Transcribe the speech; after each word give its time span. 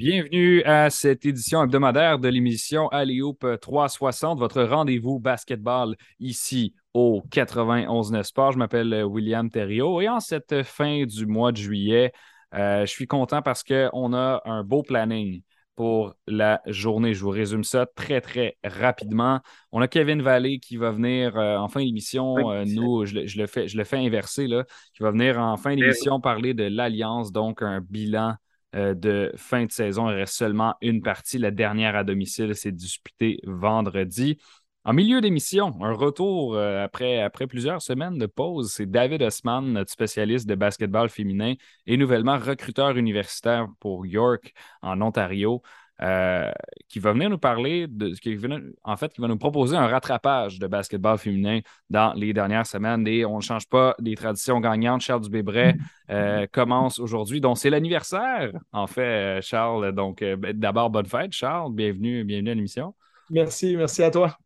Bienvenue 0.00 0.62
à 0.62 0.88
cette 0.88 1.26
édition 1.26 1.62
hebdomadaire 1.62 2.18
de 2.18 2.28
l'émission 2.28 2.88
Alley-Hoop 2.88 3.46
360, 3.60 4.38
votre 4.38 4.62
rendez-vous 4.62 5.18
basketball 5.20 5.94
ici 6.20 6.72
au 6.94 7.22
91 7.30 8.22
Sport. 8.22 8.52
Je 8.52 8.56
m'appelle 8.56 9.04
William 9.04 9.50
Thériault 9.50 10.00
et 10.00 10.08
en 10.08 10.18
cette 10.18 10.62
fin 10.62 11.04
du 11.04 11.26
mois 11.26 11.52
de 11.52 11.58
juillet, 11.58 12.12
euh, 12.54 12.86
je 12.86 12.90
suis 12.90 13.06
content 13.06 13.42
parce 13.42 13.62
qu'on 13.62 14.14
a 14.14 14.40
un 14.46 14.64
beau 14.64 14.82
planning 14.82 15.42
pour 15.76 16.14
la 16.26 16.62
journée. 16.64 17.12
Je 17.12 17.22
vous 17.22 17.28
résume 17.28 17.62
ça 17.62 17.84
très, 17.84 18.22
très 18.22 18.56
rapidement. 18.64 19.40
On 19.70 19.82
a 19.82 19.88
Kevin 19.88 20.22
Vallée 20.22 20.60
qui 20.60 20.78
va 20.78 20.92
venir 20.92 21.36
euh, 21.36 21.58
en 21.58 21.68
fin 21.68 21.84
d'émission. 21.84 22.50
Euh, 22.50 22.64
nous, 22.66 23.04
je 23.04 23.16
le, 23.38 23.46
fais, 23.46 23.68
je 23.68 23.76
le 23.76 23.84
fais 23.84 23.98
inverser, 23.98 24.46
là, 24.46 24.64
qui 24.94 25.02
va 25.02 25.10
venir 25.10 25.38
en 25.38 25.58
fin 25.58 25.74
d'émission 25.74 26.22
parler 26.22 26.54
de 26.54 26.64
l'Alliance, 26.64 27.32
donc 27.32 27.60
un 27.60 27.82
bilan 27.82 28.30
euh, 28.30 28.34
de 28.74 29.32
fin 29.36 29.64
de 29.64 29.72
saison. 29.72 30.10
Il 30.10 30.14
reste 30.14 30.34
seulement 30.34 30.74
une 30.80 31.02
partie. 31.02 31.38
La 31.38 31.50
dernière 31.50 31.96
à 31.96 32.04
domicile 32.04 32.54
s'est 32.54 32.72
disputée 32.72 33.38
vendredi. 33.44 34.38
En 34.84 34.94
milieu 34.94 35.20
d'émission, 35.20 35.76
un 35.82 35.92
retour 35.92 36.54
euh, 36.54 36.82
après, 36.82 37.20
après 37.20 37.46
plusieurs 37.46 37.82
semaines 37.82 38.16
de 38.16 38.24
pause, 38.24 38.72
c'est 38.72 38.90
David 38.90 39.20
Osman, 39.22 39.60
notre 39.60 39.92
spécialiste 39.92 40.48
de 40.48 40.54
basketball 40.54 41.10
féminin 41.10 41.52
et 41.86 41.98
nouvellement 41.98 42.38
recruteur 42.38 42.96
universitaire 42.96 43.68
pour 43.78 44.06
York 44.06 44.54
en 44.80 45.02
Ontario. 45.02 45.60
Euh, 46.02 46.50
qui 46.88 46.98
va 46.98 47.12
venir 47.12 47.28
nous 47.28 47.38
parler 47.38 47.86
de 47.86 48.08
qui 48.14 48.38
en 48.84 48.96
fait, 48.96 49.12
qui 49.12 49.20
va 49.20 49.28
nous 49.28 49.36
proposer 49.36 49.76
un 49.76 49.86
rattrapage 49.86 50.58
de 50.58 50.66
basketball 50.66 51.18
féminin 51.18 51.60
dans 51.90 52.14
les 52.14 52.32
dernières 52.32 52.66
semaines. 52.66 53.06
Et 53.06 53.26
on 53.26 53.36
ne 53.36 53.42
change 53.42 53.68
pas 53.68 53.94
des 53.98 54.14
traditions 54.14 54.60
gagnantes. 54.60 55.02
Charles 55.02 55.20
Dubébret 55.20 55.76
euh, 56.10 56.46
commence 56.50 56.98
aujourd'hui. 56.98 57.40
Donc, 57.40 57.58
c'est 57.58 57.68
l'anniversaire, 57.68 58.52
en 58.72 58.86
fait, 58.86 59.02
euh, 59.02 59.40
Charles. 59.42 59.92
Donc, 59.92 60.20
ben, 60.20 60.58
d'abord, 60.58 60.88
bonne 60.88 61.06
fête, 61.06 61.32
Charles. 61.32 61.74
Bienvenue, 61.74 62.24
bienvenue 62.24 62.50
à 62.50 62.54
l'émission. 62.54 62.94
Merci, 63.28 63.76
merci 63.76 64.02
à 64.02 64.10
toi. 64.10 64.36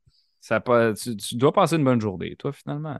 Ça, 0.41 0.61
tu, 1.01 1.17
tu 1.17 1.37
dois 1.37 1.53
passer 1.53 1.77
une 1.77 1.85
bonne 1.85 2.01
journée, 2.01 2.35
toi, 2.37 2.53
finalement. 2.53 2.99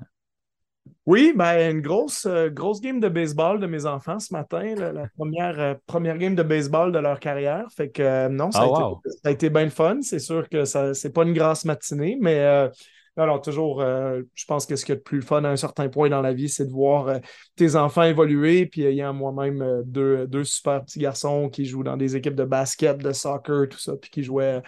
Oui, 1.07 1.35
ben, 1.37 1.71
une 1.71 1.83
grosse, 1.83 2.25
euh, 2.25 2.49
grosse 2.49 2.81
game 2.81 2.99
de 2.99 3.09
baseball 3.09 3.61
de 3.61 3.67
mes 3.67 3.85
enfants 3.85 4.19
ce 4.19 4.33
matin, 4.33 4.75
la 4.75 5.07
première, 5.17 5.61
euh, 5.61 5.75
première 5.87 6.17
game 6.17 6.35
de 6.35 6.43
baseball 6.43 6.93
de 6.93 6.99
leur 6.99 7.21
carrière. 7.21 7.67
Fait 7.77 7.91
que 7.91 8.03
euh, 8.03 8.29
non, 8.31 8.51
ça, 8.51 8.61
a 8.61 8.65
ah, 8.65 8.67
été, 8.67 9.11
ça, 9.11 9.29
a 9.29 9.31
été, 9.31 9.51
bien 9.51 9.69
fun. 9.69 9.99
C'est 10.01 10.19
sûr 10.19 10.49
que 10.49 10.65
ce 10.65 11.07
n'est 11.07 11.13
pas 11.13 11.25
une 11.25 11.35
grasse 11.35 11.67
matinée, 11.67 12.17
mais 12.19 12.71
alors 13.17 13.43
toujours, 13.43 13.83
je 13.83 14.45
pense 14.47 14.65
que 14.67 14.77
ce 14.77 14.85
qui 14.85 14.93
est 14.93 14.97
le 14.97 15.01
plus 15.03 15.21
fun 15.21 15.45
à 15.45 15.49
un 15.51 15.57
certain 15.57 15.89
point 15.89 16.09
dans 16.09 16.23
la 16.23 16.33
vie, 16.33 16.49
c'est 16.49 16.67
de 16.67 16.73
voir 16.73 17.21
tes 17.55 17.77
enfants 17.77 18.03
évoluer. 18.03 18.65
Puis 18.65 18.85
ayant 18.85 19.13
moi-même 19.13 19.83
deux, 19.85 20.27
deux 20.27 20.45
super 20.45 20.83
petits 20.85 21.01
garçons 21.01 21.51
qui 21.51 21.67
jouent 21.67 21.85
dans 21.85 21.99
des 21.99 22.17
équipes 22.17 22.35
de 22.35 22.45
basket, 22.45 22.97
de 22.97 23.13
soccer, 23.13 23.69
tout 23.69 23.79
ça, 23.79 23.93
puis 24.01 24.11
qui 24.11 24.23
jouaient 24.23 24.63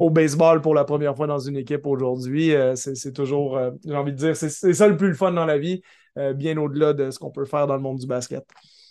au 0.00 0.08
baseball 0.08 0.62
pour 0.62 0.74
la 0.74 0.84
première 0.84 1.14
fois 1.14 1.26
dans 1.26 1.38
une 1.38 1.58
équipe 1.58 1.86
aujourd'hui. 1.86 2.54
Euh, 2.54 2.74
c'est 2.74 3.12
toujours, 3.12 3.56
euh, 3.56 3.70
j'ai 3.84 3.94
envie 3.94 4.12
de 4.12 4.16
dire, 4.16 4.34
c'est 4.34 4.48
ça 4.48 4.88
le 4.88 4.96
plus 4.96 5.14
fun 5.14 5.30
dans 5.30 5.44
la 5.44 5.58
vie, 5.58 5.82
euh, 6.18 6.32
bien 6.32 6.56
au-delà 6.56 6.94
de 6.94 7.10
ce 7.10 7.18
qu'on 7.18 7.30
peut 7.30 7.44
faire 7.44 7.66
dans 7.66 7.76
le 7.76 7.82
monde 7.82 7.98
du 7.98 8.06
basket. 8.06 8.42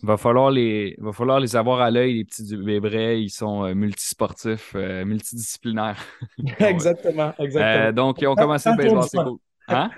Va 0.04 0.18
falloir 0.18 0.52
les, 0.52 0.96
va 1.00 1.12
falloir 1.12 1.40
les 1.40 1.56
avoir 1.56 1.82
à 1.82 1.90
l'œil, 1.90 2.14
les 2.14 2.26
petits 2.26 2.56
bébés. 2.56 3.22
Ils 3.22 3.32
sont 3.32 3.74
multisportifs, 3.74 4.74
multidisciplinaires. 4.76 6.02
exactement, 6.60 7.34
exactement. 7.40 7.92
donc, 7.92 8.22
ils 8.22 8.28
ont 8.28 8.36
commencé 8.36 8.70
le 8.70 8.78
baseball, 8.78 9.04
c'est 9.10 9.18
cool. 9.18 9.40
Hein? 9.68 9.90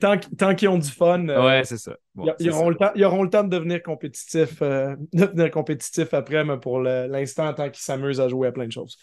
tant, 0.38 0.54
qu'ils 0.54 0.68
ont 0.68 0.78
du 0.78 0.90
fun. 0.90 1.24
ouais, 1.28 1.62
c'est 1.64 1.78
ça. 1.78 1.96
ils, 2.40 2.50
auront 2.50 2.68
Le 2.68 2.74
temps, 2.74 2.90
ils, 2.96 3.04
auront 3.04 3.22
Le 3.22 3.30
temps, 3.30 3.44
de 3.44 3.48
devenir 3.48 3.80
compétitifs, 3.82 4.60
devenir 4.60 5.50
compétitifs 5.52 6.12
après, 6.12 6.44
mais 6.44 6.58
pour 6.58 6.80
l'instant, 6.80 7.54
tant 7.54 7.70
qu'ils 7.70 7.84
s'amusent 7.84 8.20
à 8.20 8.28
jouer 8.28 8.48
à 8.48 8.52
plein 8.52 8.66
de 8.66 8.72
choses. 8.72 8.98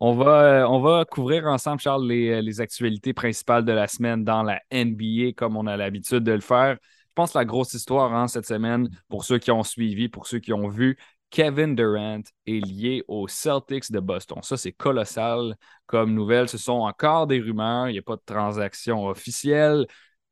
On 0.00 0.14
va, 0.14 0.62
euh, 0.62 0.66
on 0.68 0.80
va 0.80 1.04
couvrir 1.04 1.46
ensemble, 1.46 1.80
Charles, 1.80 2.06
les, 2.06 2.40
les, 2.40 2.60
actualités 2.60 3.12
principales 3.12 3.64
de 3.64 3.72
la 3.72 3.88
semaine 3.88 4.22
dans 4.24 4.44
la 4.44 4.62
NBA, 4.70 5.32
comme 5.36 5.56
on 5.56 5.66
a 5.66 5.76
l'habitude 5.76 6.20
de 6.22 6.32
le 6.32 6.40
faire. 6.40 6.76
Je 6.80 7.12
pense 7.14 7.32
que 7.32 7.38
la 7.38 7.44
grosse 7.44 7.74
histoire 7.74 8.14
hein, 8.14 8.28
cette 8.28 8.46
semaine, 8.46 8.88
pour 9.08 9.24
ceux 9.24 9.38
qui 9.38 9.50
ont 9.50 9.64
suivi, 9.64 10.08
pour 10.08 10.28
ceux 10.28 10.38
qui 10.38 10.52
ont 10.52 10.68
vu, 10.68 10.96
Kevin 11.30 11.74
Durant 11.74 12.22
est 12.46 12.64
lié 12.64 13.04
aux 13.08 13.28
Celtics 13.28 13.90
de 13.90 14.00
Boston. 14.00 14.38
Ça, 14.42 14.56
c'est 14.56 14.72
colossal 14.72 15.56
comme 15.86 16.14
nouvelle. 16.14 16.48
Ce 16.48 16.58
sont 16.58 16.72
encore 16.72 17.26
des 17.26 17.40
rumeurs. 17.40 17.88
Il 17.88 17.92
n'y 17.92 17.98
a 17.98 18.02
pas 18.02 18.16
de 18.16 18.22
transaction 18.24 19.06
officielle. 19.06 19.86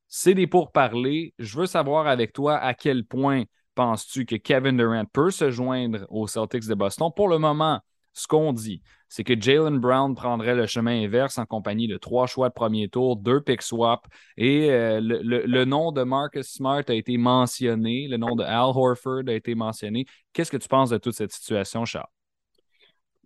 C'est 0.08 0.34
des 0.34 0.46
pourparlers. 0.46 1.34
Je 1.38 1.58
veux 1.58 1.66
savoir 1.66 2.06
avec 2.06 2.32
toi 2.32 2.56
à 2.56 2.72
quel 2.74 3.04
point 3.04 3.44
penses-tu 3.74 4.24
que 4.24 4.36
Kevin 4.36 4.76
Durant 4.76 5.04
peut 5.04 5.30
se 5.30 5.50
joindre 5.50 6.06
aux 6.08 6.26
Celtics 6.26 6.66
de 6.66 6.74
Boston? 6.74 7.10
Pour 7.14 7.28
le 7.28 7.38
moment, 7.38 7.80
ce 8.16 8.26
qu'on 8.26 8.54
dit, 8.54 8.82
c'est 9.08 9.24
que 9.24 9.38
Jalen 9.38 9.78
Brown 9.78 10.14
prendrait 10.14 10.54
le 10.54 10.66
chemin 10.66 11.04
inverse 11.04 11.36
en 11.36 11.44
compagnie 11.44 11.86
de 11.86 11.98
trois 11.98 12.26
choix 12.26 12.48
de 12.48 12.54
premier 12.54 12.88
tour, 12.88 13.16
deux 13.16 13.42
pick 13.42 13.60
swap, 13.60 14.06
et 14.38 14.70
euh, 14.70 15.00
le, 15.02 15.64
nom 15.66 15.92
de 15.92 16.02
Marcus 16.02 16.46
Smart 16.46 16.82
a 16.88 16.94
été 16.94 17.18
mentionné, 17.18 18.08
le 18.08 18.16
nom 18.16 18.34
de 18.34 18.42
Al 18.42 18.72
Horford 18.74 19.24
a 19.28 19.34
été 19.34 19.54
mentionné. 19.54 20.06
Qu'est-ce 20.32 20.50
que 20.50 20.56
tu 20.56 20.68
penses 20.68 20.90
de 20.90 20.98
toute 20.98 21.14
cette 21.14 21.32
situation, 21.32 21.84
Charles? 21.84 22.15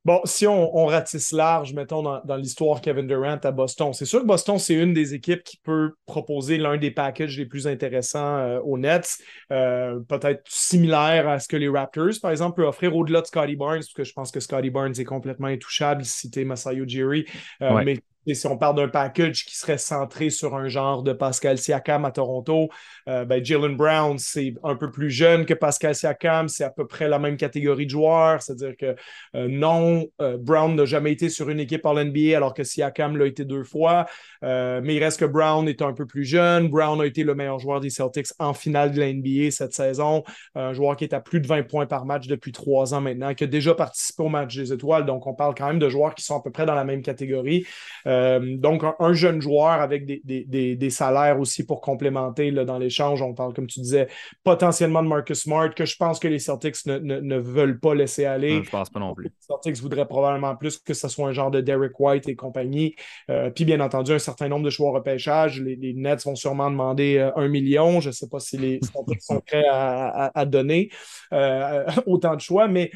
Bon, 0.07 0.21
si 0.25 0.47
on, 0.47 0.87
ratisse 0.87 1.31
large, 1.31 1.75
mettons, 1.75 2.03
dans, 2.03 2.37
l'histoire 2.37 2.81
Kevin 2.81 3.07
Durant 3.07 3.37
à 3.37 3.51
Boston, 3.51 3.93
c'est 3.93 4.07
sûr 4.07 4.23
que 4.23 4.27
Boston, 4.27 4.59
c'est 4.59 4.75
une 4.75 4.95
des 4.95 5.13
équipes 5.13 5.43
qui 5.43 5.59
peut 5.59 5.93
proposer 6.07 6.57
l'un 6.57 6.79
des 6.79 6.91
packages 6.91 7.37
les 7.37 7.45
plus 7.45 7.67
intéressants 7.67 8.39
euh, 8.39 8.61
aux 8.61 8.79
Nets, 8.79 9.19
euh, 9.53 10.01
peut-être 10.09 10.43
similaire 10.49 11.29
à 11.29 11.39
ce 11.39 11.49
que 11.49 11.57
les 11.57 11.69
Raptors, 11.69 12.19
par 12.23 12.31
exemple, 12.31 12.57
peuvent 12.57 12.69
offrir 12.69 12.97
au-delà 12.97 13.21
de 13.21 13.27
Scotty 13.27 13.57
Barnes, 13.57 13.81
parce 13.81 13.93
que 13.93 14.05
je 14.05 14.13
pense 14.15 14.31
que 14.31 14.41
Scotty 14.41 14.71
Barnes 14.71 14.95
est 14.99 15.05
complètement 15.05 15.49
intouchable, 15.49 16.03
si 16.07 16.31
tu 16.31 16.47
Masayo 16.47 16.85
Ujiri, 16.85 17.27
euh, 17.61 17.83
mais 17.85 17.99
et 18.27 18.35
si 18.35 18.47
on 18.47 18.59
parle 18.59 18.77
d'un 18.77 18.89
package 18.89 19.45
qui 19.47 19.57
serait 19.57 19.79
centré 19.79 20.31
sur 20.31 20.55
un 20.55 20.69
genre 20.69 21.03
de 21.03 21.13
Pascal 21.13 21.57
Siakam 21.57 22.05
à 22.05 22.11
Toronto, 22.11 22.69
euh, 23.09 23.25
ben 23.25 23.43
Jalen 23.43 23.77
Brown, 23.77 24.19
c'est 24.19 24.55
un 24.63 24.77
peu 24.77 24.91
plus 24.91 25.11
jeune 25.11 25.47
que 25.47 25.55
Pascal 25.55 25.95
Siakam, 25.95 26.49
c'est 26.49 26.65
à 26.65 26.71
peu 26.71 26.87
près 26.87 27.09
la 27.09 27.19
même 27.19 27.37
catégorie 27.37 27.87
de 27.87 27.91
joueurs, 27.91 28.43
c'est-à-dire 28.43 28.77
que 28.77 28.95
euh, 29.37 29.49
non, 29.49 30.07
euh, 30.21 30.37
Brown 30.37 30.75
n'a 30.75 30.85
jamais 30.85 31.13
été 31.13 31.31
sur 31.31 31.49
une 31.49 31.61
équipe 31.61 31.83
par 31.83 31.95
l'NBA 31.95 32.37
alors 32.37 32.53
que 32.53 32.63
Siakam 32.63 33.17
l'a 33.17 33.27
été 33.27 33.45
deux 33.45 33.65
fois, 33.65 34.07
mais 34.43 34.95
il 34.95 35.03
reste 35.03 35.21
que 35.21 35.25
Brown 35.25 35.69
est 35.69 35.83
un 35.83 35.93
peu 35.93 36.07
plus 36.07 36.25
jeune. 36.25 36.69
Brown 36.69 37.01
a 37.01 37.07
été 37.07 37.25
le 37.25 37.35
meilleur 37.35 37.59
joueur 37.59 37.81
des 37.81 37.91
Celtics 37.91 38.29
en 38.39 38.55
finale 38.55 38.93
de 38.93 39.01
l'NBA 39.01 39.51
cette 39.51 39.73
saison, 39.73 40.25
un 40.55 40.73
joueur 40.73 40.97
qui 40.97 41.05
est 41.05 41.15
à 41.15 41.21
plus 41.21 41.41
de 41.41 41.47
20 41.47 41.65
points 41.65 41.87
par 41.87 42.05
match 42.05 42.27
depuis 42.27 42.53
trois 42.53 42.95
ans 42.95 43.01
maintenant, 43.01 43.35
qui 43.35 43.45
a 43.45 43.47
déjà 43.47 43.75
participé 43.75 44.23
au 44.23 44.29
match 44.29 44.57
des 44.57 44.73
étoiles, 44.73 45.07
donc 45.07 45.27
on 45.27 45.35
parle 45.35 45.55
quand 45.55 45.67
même 45.67 45.79
de 45.79 45.89
joueurs 45.89 46.15
qui 46.15 46.25
sont 46.25 46.37
à 46.37 46.43
peu 46.43 46.51
près 46.51 46.67
dans 46.67 46.75
la 46.75 46.85
même 46.85 47.03
catégorie. 47.03 47.67
Euh, 48.11 48.57
donc, 48.57 48.83
un, 48.99 49.13
jeune 49.13 49.41
joueur 49.41 49.81
avec 49.81 50.05
des, 50.05 50.91
salaires 50.91 51.39
aussi 51.39 51.65
pour 51.65 51.81
complémenter 51.81 52.51
là, 52.51 52.65
dans 52.65 52.79
l'échange. 52.79 53.23
On 53.23 53.35
parle, 53.35 53.55
comme 53.55 53.67
tu 53.67 53.81
disais, 53.81 54.09
potentiellement 54.43 55.03
de 55.03 55.09
Marcus 55.09 55.43
Smart, 55.43 55.73
que 55.75 55.85
je 55.85 55.97
pense 55.97 56.19
que 56.19 56.29
les 56.29 56.41
Celtics 56.41 56.85
ne, 56.87 57.39
veulent 57.39 57.79
pas 57.79 57.95
laisser 57.95 58.25
aller. 58.25 58.63
je 58.65 58.71
pense 58.71 58.91
pas 58.91 59.01
non 59.01 59.15
plus. 59.15 59.27
Les 59.27 59.33
Celtics 59.39 59.77
voudraient 59.81 60.07
probablement 60.07 60.57
plus 60.57 60.79
que 60.79 60.95
ce 60.95 61.09
soit 61.09 61.29
un 61.29 61.33
genre 61.33 61.51
de 61.51 61.61
Derek 61.61 61.99
White 61.99 62.29
et 62.29 62.35
compagnie. 62.35 62.97
Euh, 63.31 63.51
puis, 63.51 63.65
bien 63.65 63.81
entendu, 63.81 64.13
un 64.13 64.19
certain 64.19 64.49
nombre 64.49 64.65
de 64.65 64.71
choix 64.71 64.91
repêchage. 64.91 65.61
Les, 65.61 65.77
les 65.77 65.95
Nets 65.95 66.25
vont 66.25 66.35
sûrement 66.35 66.71
demander 66.71 67.19
euh, 67.19 67.31
un 67.37 67.49
million. 67.49 68.01
Je 68.01 68.09
ne 68.09 68.13
sais 68.13 68.29
pas 68.29 68.41
si 68.41 68.59
les 68.59 68.81
Celtics 68.83 69.23
sont 69.23 69.41
prêts 69.41 69.65
à, 69.71 70.45
donner 70.47 70.91
autant 72.07 72.35
de 72.35 72.41
choix, 72.41 72.67
mais 72.67 72.91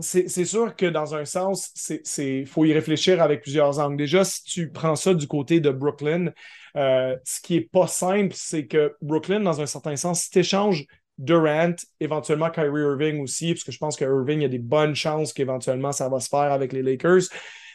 c'est 0.00 0.44
sûr 0.44 0.74
que 0.74 0.86
dans 0.86 1.14
un 1.14 1.24
sens, 1.24 1.72
il 2.18 2.46
faut 2.46 2.64
y 2.64 2.72
réfléchir 2.72 3.22
avec 3.22 3.42
plusieurs 3.42 3.78
angles. 3.78 3.96
Déjà, 3.96 4.24
si 4.24 4.42
tu 4.42 4.70
prends 4.70 4.96
ça 4.96 5.14
du 5.14 5.28
côté 5.28 5.60
de 5.60 5.70
Brooklyn, 5.70 6.32
euh, 6.76 7.16
ce 7.24 7.40
qui 7.40 7.54
n'est 7.54 7.60
pas 7.60 7.86
simple, 7.86 8.34
c'est 8.34 8.66
que 8.66 8.96
Brooklyn, 9.00 9.40
dans 9.40 9.60
un 9.60 9.66
certain 9.66 9.94
sens, 9.96 10.22
si 10.22 10.30
tu 10.30 10.40
échanges 10.40 10.86
Durant, 11.16 11.76
éventuellement 12.00 12.50
Kyrie 12.50 12.82
Irving 12.82 13.22
aussi, 13.22 13.54
parce 13.54 13.62
que 13.62 13.70
je 13.70 13.78
pense 13.78 13.96
que 13.96 14.04
Irving, 14.04 14.40
il 14.40 14.42
y 14.42 14.46
a 14.46 14.48
des 14.48 14.58
bonnes 14.58 14.96
chances 14.96 15.32
qu'éventuellement 15.32 15.92
ça 15.92 16.08
va 16.08 16.18
se 16.18 16.28
faire 16.28 16.50
avec 16.50 16.72
les 16.72 16.82
Lakers. 16.82 17.22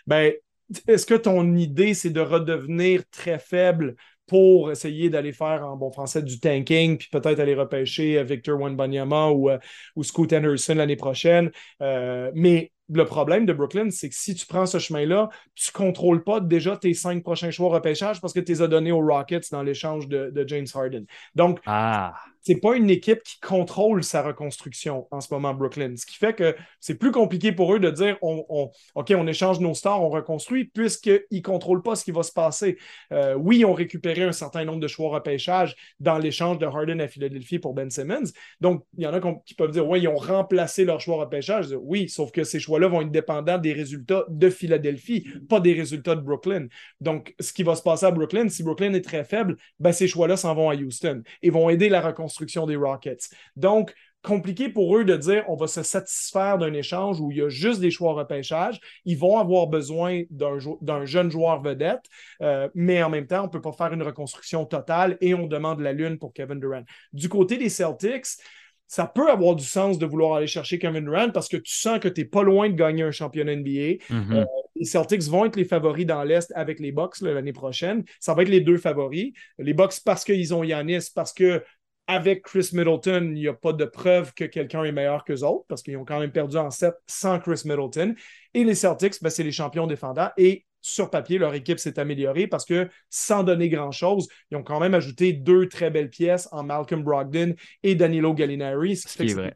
Ben, 0.06 0.34
est-ce 0.88 1.06
que 1.06 1.16
ton 1.16 1.56
idée, 1.56 1.94
c'est 1.94 2.10
de 2.10 2.20
redevenir 2.20 3.04
très 3.12 3.40
faible 3.40 3.96
pour 4.30 4.72
essayer 4.72 5.10
d'aller 5.10 5.34
faire 5.34 5.66
en 5.66 5.76
bon 5.76 5.92
français 5.92 6.22
du 6.22 6.40
tanking, 6.40 6.98
puis 6.98 7.10
peut-être 7.12 7.40
aller 7.40 7.56
repêcher 7.56 8.24
Victor 8.24 8.60
Wembanyama 8.60 9.30
ou, 9.32 9.50
euh, 9.50 9.58
ou 9.96 10.04
Scoot 10.04 10.32
Anderson 10.34 10.76
l'année 10.76 10.96
prochaine. 10.96 11.52
Euh, 11.82 12.32
mais 12.36 12.72
le 12.92 13.06
problème 13.06 13.46
de 13.46 13.54
Brooklyn, 13.54 13.90
c'est 13.92 14.10
que 14.10 14.16
si 14.16 14.34
tu 14.34 14.46
prends 14.46 14.66
ce 14.66 14.80
chemin-là, 14.80 15.30
tu 15.56 15.72
ne 15.74 15.78
contrôles 15.78 16.24
pas 16.24 16.40
déjà 16.40 16.76
tes 16.76 16.94
cinq 16.94 17.24
prochains 17.24 17.52
choix 17.52 17.70
repêchage 17.70 18.20
parce 18.20 18.34
que 18.34 18.40
tu 18.40 18.52
les 18.52 18.62
as 18.62 18.68
donnés 18.68 18.92
aux 18.92 19.06
Rockets 19.06 19.52
dans 19.52 19.64
l'échange 19.64 20.08
de, 20.08 20.44
James 20.48 20.68
Harden. 20.74 21.06
Donc, 21.36 21.60
ah. 21.66 22.16
c'est 22.42 22.60
pas 22.60 22.76
une 22.76 22.90
équipe 22.90 23.22
qui 23.24 23.40
contrôle 23.40 24.04
sa 24.04 24.24
reconstruction 24.24 25.08
en 25.12 25.22
ce 25.22 25.32
moment, 25.34 25.54
Brooklyn. 25.54 25.96
Ce 25.98 26.06
qui 26.06 26.16
fait 26.16 26.34
que 26.34 26.56
c'est 26.80 26.96
plus 26.96 27.12
compliqué 27.12 27.52
pour 27.52 27.74
eux 27.76 27.80
de 27.80 27.92
dire 27.92 28.18
on, 28.22 28.72
OK, 28.96 29.14
on 29.16 29.28
échange 29.28 29.60
nos 29.60 29.74
stars, 29.74 30.02
on 30.02 30.10
reconstruit, 30.10 30.66
puisqu'ils 30.66 31.22
ne 31.32 31.42
contrôlent 31.42 31.84
pas 31.84 31.96
ce 31.96 32.04
qui 32.04 32.12
va 32.12 32.24
se 32.24 32.32
passer. 32.32 32.78
Euh, 33.12 33.36
oui, 33.36 33.60
ils 33.60 33.66
ont 33.66 33.74
récupéré 33.74 34.24
un 34.24 34.32
certain 34.32 34.66
nombre 34.66 34.80
de 34.80 34.88
choix 34.88 35.10
repêchage 35.10 35.76
dans 36.00 36.18
l'échange 36.18 36.58
de 36.58 36.66
Harden 36.66 37.02
à 37.02 37.08
Philadelphie 37.08 37.60
pour 37.60 37.74
Ben 37.74 37.90
Simmons. 37.90 38.32
Donc, 38.62 38.84
il 38.98 39.04
y 39.04 39.08
en 39.08 39.14
a 39.14 39.20
qui 39.46 39.54
peuvent 39.54 39.72
dire 39.72 39.88
oui, 39.88 40.02
ils 40.02 40.08
ont 40.08 40.16
remplacé 40.16 40.86
leur 40.86 41.02
choix 41.02 41.18
repêchage. 41.18 41.68
Oui, 41.82 42.10
sauf 42.10 42.32
que 42.32 42.44
ces 42.44 42.60
vont 42.88 43.02
être 43.02 43.12
dépendants 43.12 43.58
des 43.58 43.74
résultats 43.74 44.26
de 44.30 44.50
Philadelphie, 44.50 45.28
pas 45.50 45.60
des 45.60 45.74
résultats 45.74 46.16
de 46.16 46.22
Brooklyn. 46.22 46.68
Donc, 47.02 47.36
ce 47.40 47.54
qui 47.54 47.64
va 47.64 47.76
se 47.76 47.84
passer 47.84 48.06
à 48.06 48.12
Brooklyn, 48.12 48.50
si 48.50 48.64
Brooklyn 48.64 48.94
est 48.94 49.06
très 49.06 49.24
faible, 49.24 49.58
ben, 49.80 49.92
ces 49.92 50.08
choix-là 50.08 50.38
s'en 50.38 50.56
vont 50.56 50.70
à 50.70 50.76
Houston 50.76 51.24
et 51.42 51.50
vont 51.50 51.70
aider 51.70 51.90
la 51.90 52.02
reconstruction 52.02 52.66
des 52.66 52.76
Rockets. 52.76 53.30
Donc, 53.56 53.94
compliqué 54.22 54.70
pour 54.70 54.98
eux 54.98 55.06
de 55.06 55.16
dire 55.16 55.46
on 55.48 55.56
va 55.56 55.68
se 55.68 55.84
satisfaire 55.84 56.58
d'un 56.58 56.74
échange 56.74 57.20
où 57.22 57.32
il 57.32 57.38
y 57.38 57.42
a 57.42 57.50
juste 57.50 57.80
des 57.80 57.92
choix 57.92 58.14
repêchage. 58.14 58.80
Ils 59.06 59.18
vont 59.18 59.38
avoir 59.38 59.68
besoin 59.68 60.24
d'un 60.30 61.06
jeune 61.06 61.32
joueur 61.32 61.62
vedette, 61.62 62.04
euh, 62.42 62.70
mais 62.76 63.02
en 63.02 63.10
même 63.10 63.28
temps, 63.28 63.42
on 63.42 63.48
ne 63.48 63.52
peut 63.52 63.62
pas 63.62 63.72
faire 63.72 63.94
une 63.94 64.04
reconstruction 64.04 64.66
totale 64.66 65.18
et 65.22 65.34
on 65.34 65.48
demande 65.48 65.80
la 65.80 65.94
lune 65.94 66.18
pour 66.18 66.34
Kevin 66.34 66.60
Durant. 66.60 66.84
Du 67.14 67.30
côté 67.30 67.58
des 67.58 67.70
Celtics, 67.70 68.26
ça 68.90 69.06
peut 69.06 69.30
avoir 69.30 69.56
du 69.56 69.64
sens 69.64 70.00
de 70.00 70.06
vouloir 70.08 70.34
aller 70.34 70.48
chercher 70.48 70.80
Kevin 70.80 71.04
Durant 71.04 71.30
parce 71.30 71.48
que 71.48 71.58
tu 71.58 71.72
sens 71.72 72.00
que 72.00 72.08
tu 72.08 72.22
n'es 72.22 72.26
pas 72.26 72.42
loin 72.42 72.70
de 72.70 72.74
gagner 72.74 73.04
un 73.04 73.12
championnat 73.12 73.56
NBA. 73.56 73.70
Mm-hmm. 73.70 74.34
Euh, 74.34 74.46
les 74.76 74.86
Celtics 74.86 75.22
vont 75.26 75.46
être 75.46 75.58
les 75.58 75.64
favoris 75.64 76.08
dans 76.08 76.24
l'Est 76.24 76.52
avec 76.56 76.80
les 76.80 76.92
Bucks 76.92 77.22
l'année 77.22 77.54
prochaine. 77.54 78.04
Ça 78.20 78.34
va 78.34 78.42
être 78.42 78.50
les 78.50 78.62
deux 78.62 78.80
favoris. 78.80 79.34
Les 79.60 79.76
Bucks 79.76 79.94
parce 80.04 80.24
qu'ils 80.24 80.56
ont 80.56 80.64
Yanis, 80.64 81.12
parce 81.14 81.34
que 81.34 81.64
avec 82.08 82.42
Chris 82.42 82.72
Middleton, 82.74 83.26
il 83.36 83.42
n'y 83.42 83.48
a 83.48 83.54
pas 83.54 83.74
de 83.74 83.86
preuve 83.86 84.34
que 84.34 84.46
quelqu'un 84.46 84.84
est 84.84 84.92
meilleur 84.92 85.24
qu'eux 85.24 85.44
autres 85.44 85.66
parce 85.70 85.84
qu'ils 85.84 85.96
ont 85.96 86.06
quand 86.06 86.20
même 86.20 86.32
perdu 86.32 86.58
en 86.58 86.72
7 86.72 86.96
sans 87.06 87.38
Chris 87.40 87.62
Middleton. 87.66 88.16
Et 88.56 88.64
les 88.64 88.74
Celtics, 88.74 89.22
ben, 89.22 89.30
c'est 89.30 89.44
les 89.44 89.52
champions 89.52 89.86
défendants. 89.86 90.32
Et 90.36 90.66
sur 90.82 91.10
papier, 91.10 91.38
leur 91.38 91.54
équipe 91.54 91.80
s'est 91.80 92.00
améliorée 92.00 92.48
parce 92.48 92.66
que 92.66 92.90
sans 93.10 93.44
donner 93.44 93.70
grand-chose, 93.70 94.28
ils 94.52 94.58
ont 94.58 94.64
quand 94.64 94.80
même 94.80 94.94
ajouté 94.94 95.34
deux 95.34 95.68
très 95.68 95.90
belles 95.90 96.10
pièces 96.10 96.48
en 96.52 96.64
Malcolm 96.64 97.04
Brogdon 97.04 97.56
et 97.84 97.96
Danilo 97.96 98.34
Gallinari. 98.34 98.96
Ce 98.96 99.08
qui 99.16 99.32
est 99.32 99.34
vrai. 99.34 99.56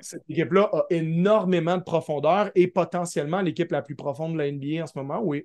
Cette 0.00 0.22
équipe-là 0.28 0.70
a 0.72 0.84
énormément 0.90 1.76
de 1.76 1.82
profondeur 1.82 2.52
et 2.54 2.68
potentiellement 2.68 3.40
l'équipe 3.40 3.72
la 3.72 3.82
plus 3.82 3.96
profonde 3.96 4.34
de 4.34 4.38
la 4.38 4.46
NBA 4.46 4.84
en 4.84 4.86
ce 4.86 4.96
moment 4.96 5.34
est, 5.34 5.44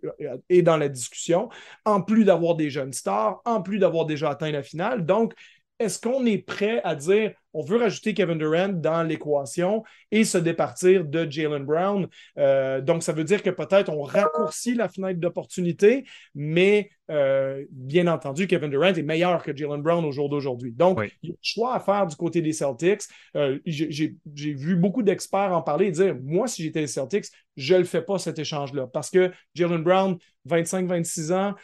est 0.50 0.62
dans 0.62 0.78
la 0.78 0.90
discussion, 0.90 1.50
en 1.86 2.02
plus 2.02 2.24
d'avoir 2.24 2.56
des 2.56 2.70
jeunes 2.70 2.94
stars, 2.94 3.42
en 3.46 3.64
plus 3.64 3.80
d'avoir 3.80 4.06
déjà 4.06 4.30
atteint 4.30 4.52
la 4.52 4.62
finale. 4.62 5.06
Donc, 5.06 5.34
est-ce 5.80 6.00
qu'on 6.00 6.26
est 6.26 6.40
prêt 6.40 6.82
à 6.84 6.96
dire 6.96 7.34
on 7.54 7.64
veut 7.64 7.78
rajouter 7.78 8.14
Kevin 8.14 8.38
Durant 8.38 8.70
dans 8.70 9.02
l'équation 9.02 9.84
et 10.12 10.24
se 10.24 10.38
départir 10.38 11.06
de 11.06 11.30
Jalen 11.30 11.66
Brown? 11.66 12.08
Euh, 12.38 12.82
donc, 12.82 13.02
ça 13.02 13.14
veut 13.14 13.24
dire 13.24 13.42
que 13.42 13.50
peut-être 13.50 13.90
on 13.90 14.04
raccourcit 14.04 14.76
la 14.76 14.90
fenêtre 14.90 15.20
d'opportunité, 15.20 16.06
mais 16.36 16.92
euh, 17.10 17.66
bien 17.72 18.06
entendu, 18.08 18.46
Kevin 18.46 18.70
Durant 18.70 18.94
est 18.94 19.02
meilleur 19.02 19.42
que 19.42 19.56
Jalen 19.56 19.82
Brown 19.82 20.06
au 20.06 20.12
jour 20.12 20.30
d'aujourd'hui. 20.30 20.72
Donc, 20.72 21.00
il 21.24 21.30
y 21.30 21.32
a 21.32 21.36
un 21.36 21.40
choix 21.42 21.76
à 21.76 21.80
faire 21.80 22.06
du 22.06 22.16
côté 22.16 22.42
des 22.42 22.54
Celtics. 22.54 23.02
Euh, 23.36 23.58
j'ai 23.66 24.14
vu 24.54 24.76
beaucoup 24.76 25.02
d'experts 25.02 25.52
en 25.52 25.64
parler 25.64 25.88
et 25.88 25.92
dire 25.92 26.16
moi, 26.22 26.48
si 26.48 26.62
j'étais 26.62 26.82
les 26.82 26.88
Celtics, 26.88 27.26
je 27.56 27.74
ne 27.74 27.80
le 27.80 27.86
fais 27.86 28.04
pas 28.04 28.20
cet 28.20 28.38
échange-là 28.38 28.88
parce 28.88 29.10
que 29.10 29.32
Jalen 29.56 29.82
Brown, 29.82 30.18
25-26 30.48 31.34
ans, 31.34 31.56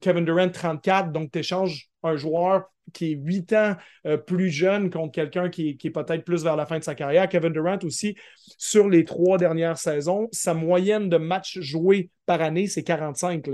Kevin 0.00 0.24
Durant, 0.26 0.50
34, 0.50 1.10
donc 1.10 1.30
tu 1.32 1.38
échanges 1.38 1.91
un 2.02 2.16
joueur 2.16 2.64
qui 2.92 3.12
est 3.12 3.14
huit 3.14 3.52
ans 3.52 3.76
euh, 4.06 4.16
plus 4.16 4.50
jeune 4.50 4.90
contre 4.90 5.12
quelqu'un 5.12 5.48
qui, 5.48 5.78
est 5.82 5.90
peut-être 5.90 6.24
plus 6.24 6.42
vers 6.42 6.56
la 6.56 6.66
fin 6.66 6.78
de 6.78 6.84
sa 6.84 6.94
carrière. 6.94 7.28
Kevin 7.28 7.52
Durant 7.52 7.78
aussi, 7.84 8.16
sur 8.58 8.88
les 8.88 9.04
trois 9.04 9.38
dernières 9.38 9.78
saisons, 9.78 10.28
sa 10.32 10.54
moyenne 10.54 11.08
de 11.08 11.16
matchs 11.16 11.60
joués 11.60 12.10
par 12.26 12.40
année, 12.42 12.66
c'est 12.66 12.82
45. 12.82 13.46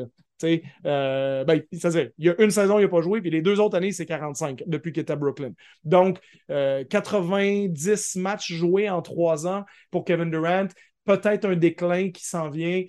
Euh, 0.87 1.45
ben, 1.45 1.62
il 1.73 2.12
y 2.19 2.29
a 2.29 2.41
une 2.41 2.50
saison, 2.50 2.79
il 2.79 2.83
n'a 2.83 2.89
pas 2.89 3.00
joué, 3.00 3.21
puis 3.21 3.31
les 3.31 3.43
deux 3.43 3.59
autres 3.59 3.77
années, 3.77 3.91
c'est 3.91 4.06
45 4.06 4.62
depuis 4.67 4.93
qu'il 4.93 5.00
est 5.00 5.11
à 5.11 5.17
Brooklyn. 5.17 5.53
Donc, 5.85 6.21
90 6.49 8.17
euh, 8.17 8.21
matchs 8.21 8.53
joués 8.53 8.89
en 8.89 9.03
trois 9.03 9.47
ans 9.47 9.65
pour 9.91 10.05
Kevin 10.05 10.31
Durant, 10.31 10.69
peut-être 11.05 11.45
un 11.47 11.56
déclin 11.56 12.11
qui 12.11 12.25
s'en 12.25 12.50
vient. 12.50 12.85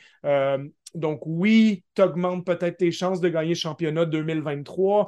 donc, 0.94 1.22
oui, 1.26 1.84
tu 1.96 2.02
augmentes 2.04 2.46
peut-être 2.46 2.78
tes 2.78 2.92
chances 2.92 3.20
de 3.20 3.30
gagner 3.30 3.50
le 3.50 3.56
championnat 3.56 4.06
2023, 4.06 5.08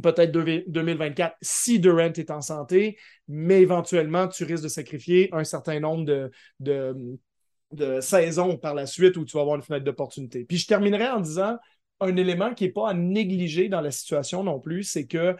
peut-être 0.00 0.32
2024 0.32 1.36
si 1.42 1.78
Durant 1.78 2.12
est 2.12 2.30
en 2.30 2.40
santé, 2.40 2.98
mais 3.28 3.60
éventuellement, 3.60 4.28
tu 4.28 4.44
risques 4.44 4.62
de 4.64 4.68
sacrifier 4.68 5.28
un 5.32 5.44
certain 5.44 5.80
nombre 5.80 6.04
de, 6.04 6.30
de, 7.72 8.00
saisons 8.00 8.56
par 8.56 8.74
la 8.74 8.86
suite 8.86 9.16
où 9.16 9.24
tu 9.24 9.36
vas 9.36 9.42
avoir 9.42 9.56
une 9.56 9.62
fenêtre 9.62 9.84
d'opportunité. 9.84 10.44
Puis 10.44 10.58
je 10.58 10.66
terminerai 10.66 11.08
en 11.08 11.20
disant 11.20 11.56
un 12.00 12.16
élément 12.16 12.54
qui 12.54 12.64
n'est 12.64 12.72
pas 12.72 12.90
à 12.90 12.94
négliger 12.94 13.68
dans 13.68 13.80
la 13.80 13.90
situation 13.90 14.42
non 14.44 14.60
plus, 14.60 14.82
c'est 14.82 15.06
que 15.06 15.36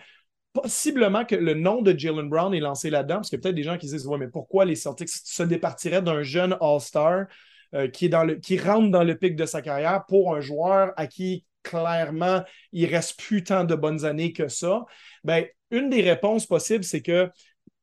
possiblement 0.52 1.24
que 1.24 1.34
le 1.34 1.54
nom 1.54 1.82
de 1.82 1.98
Jalen 1.98 2.28
Brown 2.28 2.54
est 2.54 2.60
lancé 2.60 2.90
là-dedans, 2.90 3.16
parce 3.16 3.30
qu'il 3.30 3.38
y 3.38 3.40
a 3.40 3.42
peut-être 3.42 3.54
des 3.54 3.62
gens 3.62 3.78
qui 3.78 3.86
disent 3.86 4.06
Ouais, 4.06 4.18
mais 4.18 4.28
pourquoi 4.28 4.64
les 4.64 4.76
Celtics 4.76 5.08
se 5.08 5.42
départiraient 5.42 6.02
d'un 6.02 6.22
jeune 6.22 6.56
All-Star 6.60 7.26
euh, 7.74 7.88
qui, 7.88 8.06
est 8.06 8.10
dans 8.10 8.24
le, 8.24 8.34
qui 8.34 8.58
rentre 8.58 8.90
dans 8.90 9.02
le 9.02 9.16
pic 9.16 9.34
de 9.34 9.46
sa 9.46 9.62
carrière 9.62 10.04
pour 10.06 10.34
un 10.34 10.40
joueur 10.40 10.92
à 10.96 11.06
qui 11.06 11.46
clairement, 11.62 12.42
il 12.72 12.86
reste 12.86 13.18
plus 13.18 13.44
tant 13.44 13.64
de 13.64 13.74
bonnes 13.74 14.04
années 14.04 14.32
que 14.32 14.48
ça. 14.48 14.84
Ben, 15.24 15.46
une 15.70 15.90
des 15.90 16.02
réponses 16.02 16.46
possibles, 16.46 16.84
c'est 16.84 17.02
que 17.02 17.30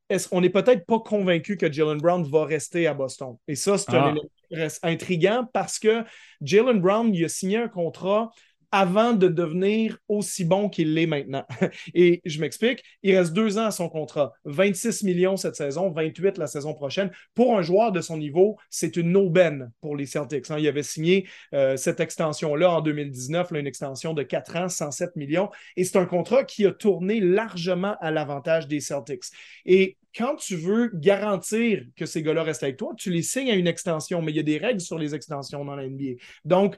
est 0.09 0.27
on 0.31 0.41
n'est 0.41 0.49
peut-être 0.49 0.85
pas 0.85 0.99
convaincu 0.99 1.57
que 1.57 1.71
Jalen 1.71 1.99
Brown 1.99 2.23
va 2.23 2.45
rester 2.45 2.87
à 2.87 2.93
Boston. 2.93 3.35
Et 3.47 3.55
ça, 3.55 3.77
c'est 3.77 3.93
un 3.93 4.03
ah. 4.03 4.09
élément 4.11 4.69
intriguant 4.81 5.47
parce 5.53 5.77
que 5.77 6.03
Jalen 6.41 6.79
Brown, 6.79 7.13
il 7.13 7.23
a 7.25 7.29
signé 7.29 7.57
un 7.57 7.67
contrat 7.67 8.31
avant 8.71 9.13
de 9.13 9.27
devenir 9.27 9.97
aussi 10.07 10.45
bon 10.45 10.69
qu'il 10.69 10.93
l'est 10.93 11.07
maintenant. 11.07 11.45
Et 11.93 12.21
je 12.25 12.39
m'explique, 12.39 12.83
il 13.03 13.17
reste 13.17 13.33
deux 13.33 13.57
ans 13.57 13.65
à 13.65 13.71
son 13.71 13.89
contrat. 13.89 14.33
26 14.45 15.03
millions 15.03 15.37
cette 15.37 15.55
saison, 15.55 15.89
28 15.89 16.37
la 16.37 16.47
saison 16.47 16.73
prochaine. 16.73 17.11
Pour 17.33 17.57
un 17.57 17.61
joueur 17.61 17.91
de 17.91 18.01
son 18.01 18.17
niveau, 18.17 18.57
c'est 18.69 18.95
une 18.95 19.15
aubaine 19.15 19.71
pour 19.81 19.95
les 19.95 20.05
Celtics. 20.05 20.51
Hein. 20.51 20.57
Il 20.59 20.67
avait 20.67 20.83
signé 20.83 21.27
euh, 21.53 21.77
cette 21.77 21.99
extension-là 21.99 22.71
en 22.71 22.81
2019, 22.81 23.51
une 23.51 23.67
extension 23.67 24.13
de 24.13 24.23
4 24.23 24.55
ans, 24.55 24.69
107 24.69 25.15
millions. 25.15 25.49
Et 25.75 25.83
c'est 25.83 25.97
un 25.97 26.05
contrat 26.05 26.43
qui 26.43 26.65
a 26.65 26.71
tourné 26.71 27.19
largement 27.19 27.95
à 28.01 28.11
l'avantage 28.11 28.67
des 28.67 28.79
Celtics. 28.79 29.23
Et 29.65 29.97
quand 30.15 30.35
tu 30.35 30.55
veux 30.55 30.89
garantir 30.93 31.83
que 31.95 32.05
ces 32.05 32.23
gars-là 32.23 32.43
restent 32.43 32.63
avec 32.63 32.77
toi, 32.77 32.93
tu 32.97 33.11
les 33.11 33.21
signes 33.21 33.51
à 33.51 33.55
une 33.55 33.67
extension, 33.67 34.21
mais 34.21 34.31
il 34.31 34.35
y 34.35 34.39
a 34.39 34.43
des 34.43 34.57
règles 34.57 34.81
sur 34.81 34.97
les 34.97 35.13
extensions 35.13 35.63
dans 35.65 35.75
la 35.75 35.87
NBA. 35.87 36.15
Donc, 36.45 36.75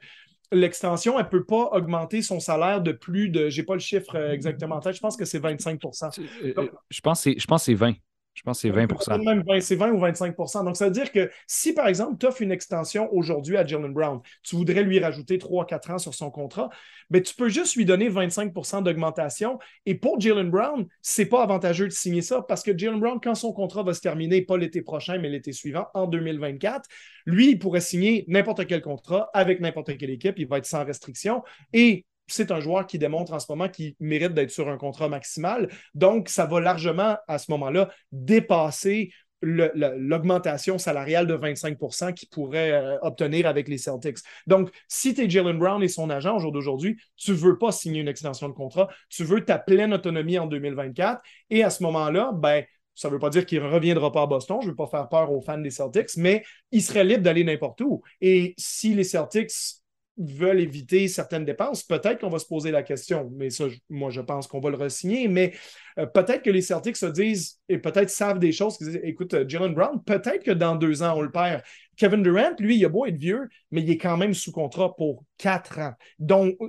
l'extension, 0.52 1.18
elle 1.18 1.26
ne 1.26 1.30
peut 1.30 1.44
pas 1.44 1.70
augmenter 1.72 2.22
son 2.22 2.40
salaire 2.40 2.82
de 2.82 2.92
plus 2.92 3.30
de, 3.30 3.50
j'ai 3.50 3.64
pas 3.64 3.74
le 3.74 3.80
chiffre 3.80 4.16
euh, 4.16 4.32
exactement 4.32 4.80
je 4.82 5.00
pense 5.00 5.16
que 5.16 5.26
c'est 5.26 5.40
25% 5.40 6.20
euh, 6.20 6.54
euh, 6.58 6.68
Je 6.90 7.02
pense 7.02 7.24
que 7.24 7.58
c'est 7.58 7.74
20. 7.74 7.94
Je 8.34 8.44
pense 8.44 8.62
que 8.62 8.70
c'est 8.70 8.72
20% 8.72 9.62
C'est 9.62 9.76
20 9.76 9.92
ou 9.92 10.00
25% 10.00 10.64
Donc, 10.64 10.78
ça 10.78 10.86
veut 10.86 10.92
dire 10.92 11.12
que 11.12 11.30
si, 11.48 11.74
par 11.74 11.88
exemple, 11.88 12.18
tu 12.18 12.26
offres 12.26 12.42
une 12.42 12.52
extension 12.52 13.14
aujourd'hui 13.14 13.58
à 13.58 13.66
Jalen 13.66 13.94
Brown, 13.94 14.22
tu 14.42 14.56
voudrais 14.56 14.84
lui 14.84 15.00
rajouter 15.00 15.38
3-4 15.38 15.92
ans 15.92 15.98
sur 15.98 16.14
son 16.14 16.32
contrat, 16.32 16.70
ben, 17.10 17.22
tu 17.22 17.36
peux 17.36 17.50
juste 17.50 17.76
lui 17.76 17.84
donner 17.84 18.10
25% 18.10 18.84
d'augmentation. 18.84 19.60
Et 19.86 19.96
pour 19.96 20.20
Jalen 20.20 20.50
Brown, 20.50 20.88
c'est 21.02 21.26
pas 21.26 21.44
avantageux 21.44 21.88
de 21.88 21.92
signer 21.94 22.22
ça 22.22 22.42
parce 22.42 22.64
que 22.64 22.78
Jalen 22.78 23.00
Brown, 23.00 23.20
quand 23.22 23.36
son 23.36 23.52
contrat 23.52 23.84
va 23.84 23.94
se 23.94 24.02
terminer, 24.02 24.42
pas 24.42 24.58
l'été 24.58 24.82
prochain, 24.82 25.18
mais 25.18 25.30
l'été 25.30 25.52
suivant, 25.52 25.88
en 25.94 26.08
2024, 26.08 26.88
lui, 27.26 27.52
il 27.52 27.60
pourrait 27.60 27.82
signer 27.82 28.24
n'importe 28.30 28.66
quel 28.66 28.82
contrat 28.82 29.30
avec 29.34 29.60
n'importe 29.60 29.98
quelle 29.98 30.10
équipe. 30.10 30.40
Il 30.40 30.48
va 30.48 30.58
être 30.58 30.66
sans 30.66 30.86
restriction. 30.86 31.44
Et 31.74 32.06
c'est 32.28 32.52
un 32.52 32.60
joueur 32.60 32.88
qui 32.88 32.98
démontre 32.98 33.34
en 33.34 33.40
ce 33.40 33.48
moment 33.50 33.70
qu'il 33.70 33.96
mérite 34.00 34.34
d'être 34.34 34.52
sur 34.52 34.70
un 34.70 34.78
contrat 34.78 35.10
maximal. 35.10 35.70
Donc, 35.94 36.30
ça 36.30 36.46
va 36.46 36.60
largement, 36.60 37.18
à 37.28 37.38
ce 37.38 37.52
moment-là, 37.52 37.90
dépasser 38.12 39.12
l'augmentation 39.42 40.78
salariale 40.78 41.26
de 41.26 41.36
25% 41.36 42.14
qu'il 42.14 42.30
pourrait 42.30 42.72
euh, 42.72 43.00
obtenir 43.02 43.48
avec 43.48 43.68
les 43.68 43.80
Celtics. 43.80 44.20
Donc, 44.46 44.70
si 44.88 45.14
tu 45.14 45.22
es 45.22 45.30
Jalen 45.30 45.58
Brown 45.58 45.82
et 45.82 45.88
son 45.88 46.10
agent 46.10 46.36
au 46.36 46.40
jour 46.40 46.52
d'aujourd'hui, 46.52 46.98
tu 47.18 47.32
ne 47.32 47.36
veux 47.38 47.58
pas 47.58 47.72
signer 47.72 48.02
une 48.02 48.08
extension 48.08 48.48
de 48.48 48.54
contrat, 48.54 48.88
tu 49.10 49.24
veux 49.24 49.44
ta 49.44 49.58
pleine 49.58 49.94
autonomie 49.94 50.38
en 50.38 50.46
2024. 50.46 51.22
Et 51.50 51.64
à 51.64 51.72
ce 51.72 51.82
moment-là, 51.84 52.32
ben, 52.34 52.64
ça 52.94 53.08
ne 53.08 53.14
veut 53.14 53.20
pas 53.20 53.30
dire 53.32 53.46
qu'il 53.46 53.62
ne 53.62 53.68
reviendra 53.68 54.12
pas 54.12 54.22
à 54.22 54.28
Boston. 54.28 54.60
Je 54.62 54.68
ne 54.68 54.72
veux 54.72 54.76
pas 54.76 54.88
faire 54.88 55.10
peur 55.10 55.32
aux 55.32 55.42
fans 55.42 55.58
des 55.58 55.72
Celtics, 55.72 56.18
mais 56.18 56.44
il 56.72 56.84
serait 56.84 57.04
libre 57.04 57.24
d'aller 57.24 57.44
n'importe 57.44 57.82
où. 57.82 58.04
Et 58.20 58.54
si 58.58 58.94
les 58.94 59.04
Celtics 59.04 59.81
veulent 60.22 60.60
éviter 60.60 61.08
certaines 61.08 61.46
dépenses, 61.46 61.84
peut-être 61.84 62.20
qu'on 62.20 62.30
va 62.30 62.40
se 62.40 62.46
poser 62.46 62.72
la 62.72 62.84
question, 62.84 63.30
mais 63.36 63.50
ça, 63.50 63.66
moi, 63.90 64.10
je 64.10 64.22
pense 64.22 64.48
qu'on 64.48 64.60
va 64.60 64.70
le 64.70 64.78
re-signer. 64.78 65.28
Mais 65.28 65.54
peut-être 65.96 66.42
que 66.44 66.50
les 66.50 66.62
Celtics 66.62 66.98
se 66.98 67.06
disent 67.06 67.60
et 67.70 67.78
peut-être 67.78 68.10
savent 68.10 68.40
des 68.40 68.52
choses. 68.52 68.78
Écoute, 69.04 69.48
Jalen 69.48 69.74
Brown, 69.74 70.02
peut-être 70.04 70.44
que 70.44 70.52
dans 70.52 70.76
deux 70.76 71.04
ans, 71.04 71.14
on 71.18 71.22
le 71.22 71.32
perd. 71.32 71.62
Kevin 72.02 72.24
Durant, 72.24 72.56
lui, 72.58 72.78
il 72.78 72.86
a 72.86 72.90
beau 72.90 73.06
être 73.06 73.20
vieux, 73.20 73.48
mais 73.70 73.84
il 73.84 73.90
est 73.92 73.98
quand 74.00 74.18
même 74.18 74.34
sous 74.34 74.52
contrat 74.52 74.96
pour 74.96 75.24
quatre 75.38 75.78
ans. 75.78 75.94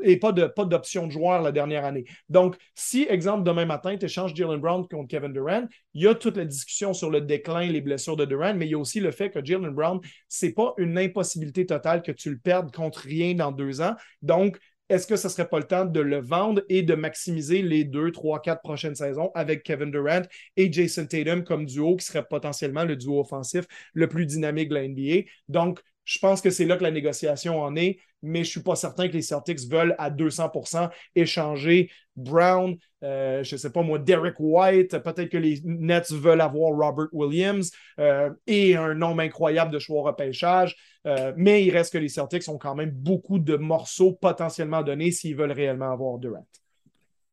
Et 0.03 0.19
pas 0.19 0.31
de 0.31 0.45
pas 0.45 0.67
d'option 0.67 1.07
de 1.07 1.11
joueur 1.11 1.41
la 1.41 1.53
dernière 1.53 1.87
année. 1.87 2.05
Donc, 2.29 2.57
si, 2.75 3.07
exemple, 3.09 3.43
demain 3.43 3.65
matin, 3.65 3.97
tu 3.97 4.05
échanges 4.05 4.35
Jalen 4.35 4.61
Brown 4.61 4.87
contre 4.87 5.09
Kevin 5.09 5.33
Durant, 5.33 5.65
il 5.95 6.03
y 6.03 6.07
a 6.07 6.15
toute 6.15 6.37
la 6.37 6.45
discussion 6.45 6.93
sur 6.93 7.09
le 7.09 7.23
déclin, 7.23 7.65
les 7.65 7.81
blessures 7.81 8.15
de 8.15 8.27
Durant, 8.27 8.53
mais 8.53 8.67
il 8.67 8.73
y 8.73 8.75
a 8.75 8.79
aussi 8.79 9.01
le 9.01 9.11
fait 9.11 9.31
que 9.31 9.43
Jalen 9.43 9.71
Brown, 9.71 10.01
c'est 10.29 10.53
pas 10.53 10.75
une 10.77 10.99
impossibilité 10.99 11.65
totale 11.65 12.03
que 12.03 12.13
tu 12.13 12.29
le 12.29 12.37
perdes 12.37 12.71
contre 12.71 12.99
rien 12.99 13.33
dans 13.33 13.53
deux 13.53 13.81
ans. 13.81 13.95
Donc, 14.21 14.59
est-ce 14.89 15.07
que 15.07 15.17
ce 15.17 15.29
ne 15.29 15.33
serait 15.33 15.49
pas 15.49 15.59
le 15.59 15.67
temps 15.67 15.85
de 15.85 16.01
le 16.01 16.21
vendre 16.21 16.63
et 16.69 16.83
de 16.83 16.95
maximiser 16.95 17.63
les 17.63 17.85
deux, 17.85 18.13
trois, 18.13 18.41
quatre 18.41 18.63
prochaines 18.63 18.95
saisons 18.95 19.31
avec 19.35 19.63
Kevin 19.63 19.91
Durant 19.91 20.23
et 20.57 20.73
Jason 20.73 21.07
Tatum 21.07 21.45
comme 21.45 21.65
duo 21.67 21.97
qui 21.97 22.05
serait 22.05 22.25
potentiellement 22.29 22.85
le 22.85 22.97
duo 22.97 23.21
offensif 23.21 23.65
le 23.95 24.09
plus 24.09 24.27
dynamique 24.27 24.69
de 24.69 24.75
la 24.75 24.85
NBA? 24.85 25.29
Donc, 25.49 25.81
je 26.05 26.19
pense 26.19 26.41
que 26.41 26.51
c'est 26.51 26.67
là 26.67 26.77
que 26.77 26.83
la 26.83 26.91
négociation 26.91 27.61
en 27.61 27.77
est, 27.77 27.99
mais 28.23 28.45
je 28.45 28.51
suis 28.51 28.63
pas 28.63 28.77
certain 28.77 29.09
que 29.09 29.13
les 29.13 29.23
Celtics 29.23 29.69
veulent 29.69 29.95
à 29.99 30.11
200% 30.11 30.91
échanger 31.15 31.91
Brown, 32.17 32.77
euh, 33.03 33.43
je 33.43 33.57
sais 33.57 33.71
pas 33.71 33.83
moi, 33.83 33.99
Derek 33.99 34.35
White, 34.39 34.99
peut-être 34.99 35.29
que 35.29 35.39
les 35.39 35.61
Nets 35.65 36.13
veulent 36.13 36.41
avoir 36.41 36.73
Robert 36.73 37.09
Williams 37.13 37.71
euh, 37.99 38.31
et 38.47 38.77
un 38.77 38.95
nombre 38.95 39.23
incroyable 39.23 39.73
de 39.73 39.79
choix 39.79 40.03
repêchage, 40.03 40.77
euh, 41.07 41.33
mais 41.37 41.65
il 41.65 41.71
reste 41.71 41.93
que 41.93 41.99
les 41.99 42.09
Celtics 42.09 42.49
ont 42.49 42.59
quand 42.59 42.75
même 42.75 42.91
beaucoup 42.91 43.39
de 43.39 43.57
morceaux 43.57 44.13
potentiellement 44.13 44.83
donnés 44.83 45.11
s'ils 45.11 45.37
veulent 45.37 45.53
réellement 45.53 45.93
avoir 45.93 46.19
Durant. 46.19 46.47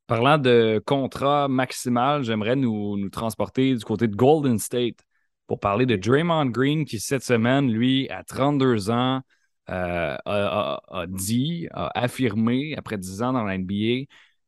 Parlant 0.08 0.39
de 0.39 0.81
contrat 0.86 1.48
maximal, 1.48 2.24
j'aimerais 2.24 2.55
nous, 2.55 2.98
nous 2.98 3.10
transporter 3.10 3.75
du 3.75 3.86
côté 3.86 4.08
de 4.08 4.15
Golden 4.15 4.58
State 4.58 4.98
pour 5.46 5.60
parler 5.60 5.86
de 5.86 5.96
Draymond 5.96 6.48
Green 6.48 6.86
qui, 6.86 7.00
cette 7.00 7.24
semaine, 7.24 7.72
lui, 7.72 8.10
à 8.10 8.24
32 8.24 8.89
ans, 8.89 9.22
euh, 9.70 10.18
a, 10.26 11.06
dit, 11.08 11.68
a 11.72 11.92
affirmé, 12.00 12.76
après 12.78 12.98
10 12.98 13.22
ans 13.22 13.34
dans 13.34 13.44
la 13.44 13.56
NBA, 13.56 14.06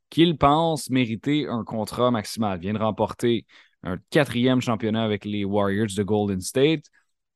qu'il 0.10 0.38
pense 0.38 0.90
mériter 0.90 1.48
un 1.48 1.64
contrat 1.64 2.12
maximal. 2.12 2.58
Il 2.60 2.62
vient 2.62 2.74
de 2.74 2.80
remporter 2.80 3.46
un 3.84 3.98
quatrième 4.10 4.62
championnat 4.62 5.04
avec 5.04 5.26
les 5.26 5.46
Warriors 5.46 5.88
de 5.96 6.04
Golden 6.04 6.42
State, 6.42 6.86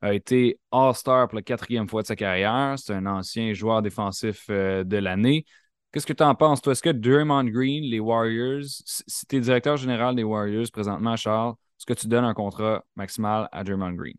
a 0.02 0.14
été 0.14 0.60
All-Star 0.72 1.28
pour 1.28 1.36
la 1.38 1.42
quatrième 1.42 1.88
fois 1.90 2.02
de 2.02 2.08
sa 2.08 2.16
carrière. 2.16 2.76
C'est 2.78 2.94
un 2.94 3.06
ancien 3.06 3.54
joueur 3.54 3.82
défensif 3.82 4.46
euh, 4.50 4.84
de 4.84 4.98
l'année. 4.98 5.46
Qu'est-ce 5.92 6.06
que 6.06 6.14
tu 6.14 6.24
en 6.24 6.36
penses, 6.36 6.62
toi? 6.62 6.74
Est-ce 6.74 6.84
que 6.84 6.90
Draymond 6.90 7.46
Green, 7.46 7.84
les 7.86 8.00
Warriors, 8.00 8.66
si 8.86 9.26
tu 9.28 9.38
es 9.38 9.40
directeur 9.40 9.78
général 9.78 10.16
des 10.16 10.24
Warriors 10.24 10.68
présentement, 10.72 11.16
Charles, 11.16 11.56
est-ce 11.80 11.86
que 11.86 11.94
tu 11.94 12.08
donnes 12.08 12.26
un 12.26 12.34
contrat 12.34 12.84
maximal 12.96 13.48
à 13.52 13.64
Draymond 13.64 13.94
Green? 13.94 14.16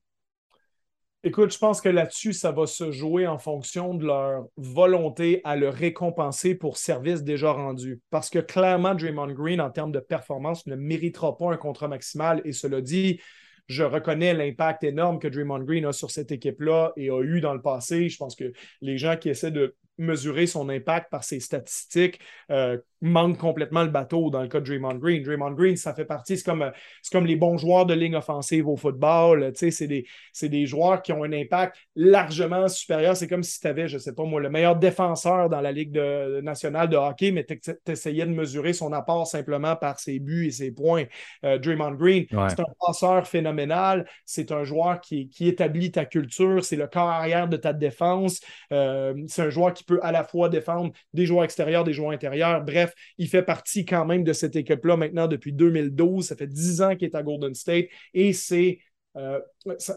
Écoute, 1.27 1.53
je 1.53 1.59
pense 1.59 1.81
que 1.81 1.89
là-dessus, 1.89 2.33
ça 2.33 2.53
va 2.53 2.69
se 2.69 2.93
jouer 2.93 3.27
en 3.27 3.37
fonction 3.37 3.95
de 3.95 4.07
leur 4.07 4.47
volonté 4.57 5.41
à 5.43 5.57
le 5.57 5.69
récompenser 5.69 6.55
pour 6.55 6.77
service 6.77 7.25
déjà 7.25 7.51
rendu. 7.51 8.01
Parce 8.11 8.31
que 8.31 8.39
clairement, 8.39 8.95
Draymond 8.95 9.33
Green, 9.33 9.61
en 9.61 9.71
termes 9.71 9.91
de 9.91 9.99
performance, 9.99 10.69
ne 10.69 10.77
méritera 10.77 11.37
pas 11.37 11.53
un 11.53 11.57
contrat 11.57 11.89
maximal. 11.89 12.41
Et 12.45 12.53
cela 12.53 12.81
dit, 12.81 13.21
je 13.67 13.83
reconnais 13.83 14.35
l'impact 14.35 14.85
énorme 14.85 15.19
que 15.19 15.27
Draymond 15.27 15.65
Green 15.65 15.87
a 15.87 15.93
sur 15.93 16.13
cette 16.13 16.31
équipe-là 16.31 16.93
et 16.97 17.11
a 17.11 17.21
eu 17.21 17.41
dans 17.41 17.55
le 17.55 17.61
passé. 17.61 18.09
Je 18.09 18.19
pense 18.19 18.37
que 18.37 18.53
les 18.81 18.97
gens 18.97 19.17
qui 19.17 19.29
essaient 19.29 19.51
de 19.51 19.75
mesurer 19.99 20.47
son 20.47 20.69
impact 20.69 21.11
par 21.11 21.25
ses 21.25 21.41
statistiques 21.41 22.21
euh, 22.51 22.79
manque 23.03 23.39
complètement 23.39 23.83
le 23.83 23.91
bateau 23.91 24.31
dans 24.31 24.43
le 24.43 24.49
cas 24.49 24.61
de 24.61 24.65
Draymond 24.65 24.97
Green. 24.97 25.23
Draymond 25.23 25.53
Green, 25.53 25.77
ça 25.77 25.95
fait 25.95 26.05
partie, 26.05 26.39
c'est 26.39 26.45
comme, 26.45 26.63
euh, 26.63 26.71
comme 27.13 27.27
les 27.27 27.37
bons 27.37 27.59
joueurs 27.59 27.87
de 27.87 27.95
ligne 27.95 28.17
offensive 28.17 28.69
au 28.69 28.77
football. 28.77 29.53
C'est 29.55 29.87
des, 29.87 30.07
des 30.43 30.67
joueurs 30.67 31.03
qui 31.03 31.13
ont 31.13 31.23
un 31.23 31.33
impact 31.33 31.77
largement 31.95 32.69
supérieur. 32.69 33.17
C'est 33.17 33.29
comme 33.29 33.43
si 33.43 33.61
tu 33.61 33.67
avais, 33.67 33.87
je 33.87 33.95
ne 33.95 34.01
sais 34.01 34.15
pas 34.15 34.25
moi, 34.25 34.41
le 34.41 34.51
meilleur 34.51 34.77
défenseur 34.77 35.49
dans 35.49 35.61
la 35.61 35.73
Ligue 35.73 35.97
nationale 36.43 36.89
de 36.89 36.97
hockey, 36.97 37.33
mais 37.33 37.45
tu 37.45 37.59
essayais 37.87 38.25
de 38.25 38.31
mesurer 38.31 38.73
son 38.73 38.93
apport 38.93 39.27
simplement 39.27 39.77
par 39.77 39.99
ses 39.99 40.19
buts 40.19 40.47
et 40.47 40.51
ses 40.51 40.71
points. 40.71 41.05
Euh, 41.45 41.59
Draymond 41.59 41.93
Green, 41.93 42.27
c'est 42.31 42.61
un 42.61 42.65
passeur 42.81 43.27
phénoménal. 43.27 44.07
C'est 44.25 44.53
un 44.53 44.65
joueur 44.65 45.01
qui, 45.01 45.29
qui, 45.29 45.49
établit 45.49 45.91
ta 45.91 46.05
culture. 46.05 46.65
C'est 46.65 46.77
le 46.77 46.87
corps 46.87 47.09
arrière 47.09 47.49
de 47.49 47.57
ta 47.57 47.73
défense. 47.73 48.41
Euh, 48.73 49.15
c'est 49.29 49.43
un 49.43 49.51
joueur 49.51 49.73
qui 49.73 49.85
peut 49.87 50.01
à 50.03 50.13
la 50.13 50.25
fois 50.25 50.49
défendre 50.49 50.93
des 51.15 51.27
joueurs 51.27 51.45
extérieurs, 51.45 51.85
des 51.85 51.93
joueurs 51.93 52.11
intérieurs. 52.11 52.63
Bref, 52.65 52.93
il 53.19 53.29
fait 53.29 53.43
partie 53.43 53.85
quand 53.85 54.05
même 54.05 54.25
de 54.25 54.33
cette 54.33 54.57
équipe-là 54.57 54.97
maintenant 54.97 55.29
depuis 55.29 55.53
2012. 55.53 56.27
Ça 56.27 56.37
fait 56.37 56.47
10 56.47 56.83
ans 56.83 56.97
qu'il 56.97 57.09
est 57.09 57.15
à 57.15 57.23
Golden 57.23 57.55
State 57.55 57.87
et 58.13 58.33
c'est 58.33 58.79
euh, 59.17 59.41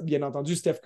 bien 0.04 0.22
entendu, 0.22 0.56
Steph, 0.56 0.80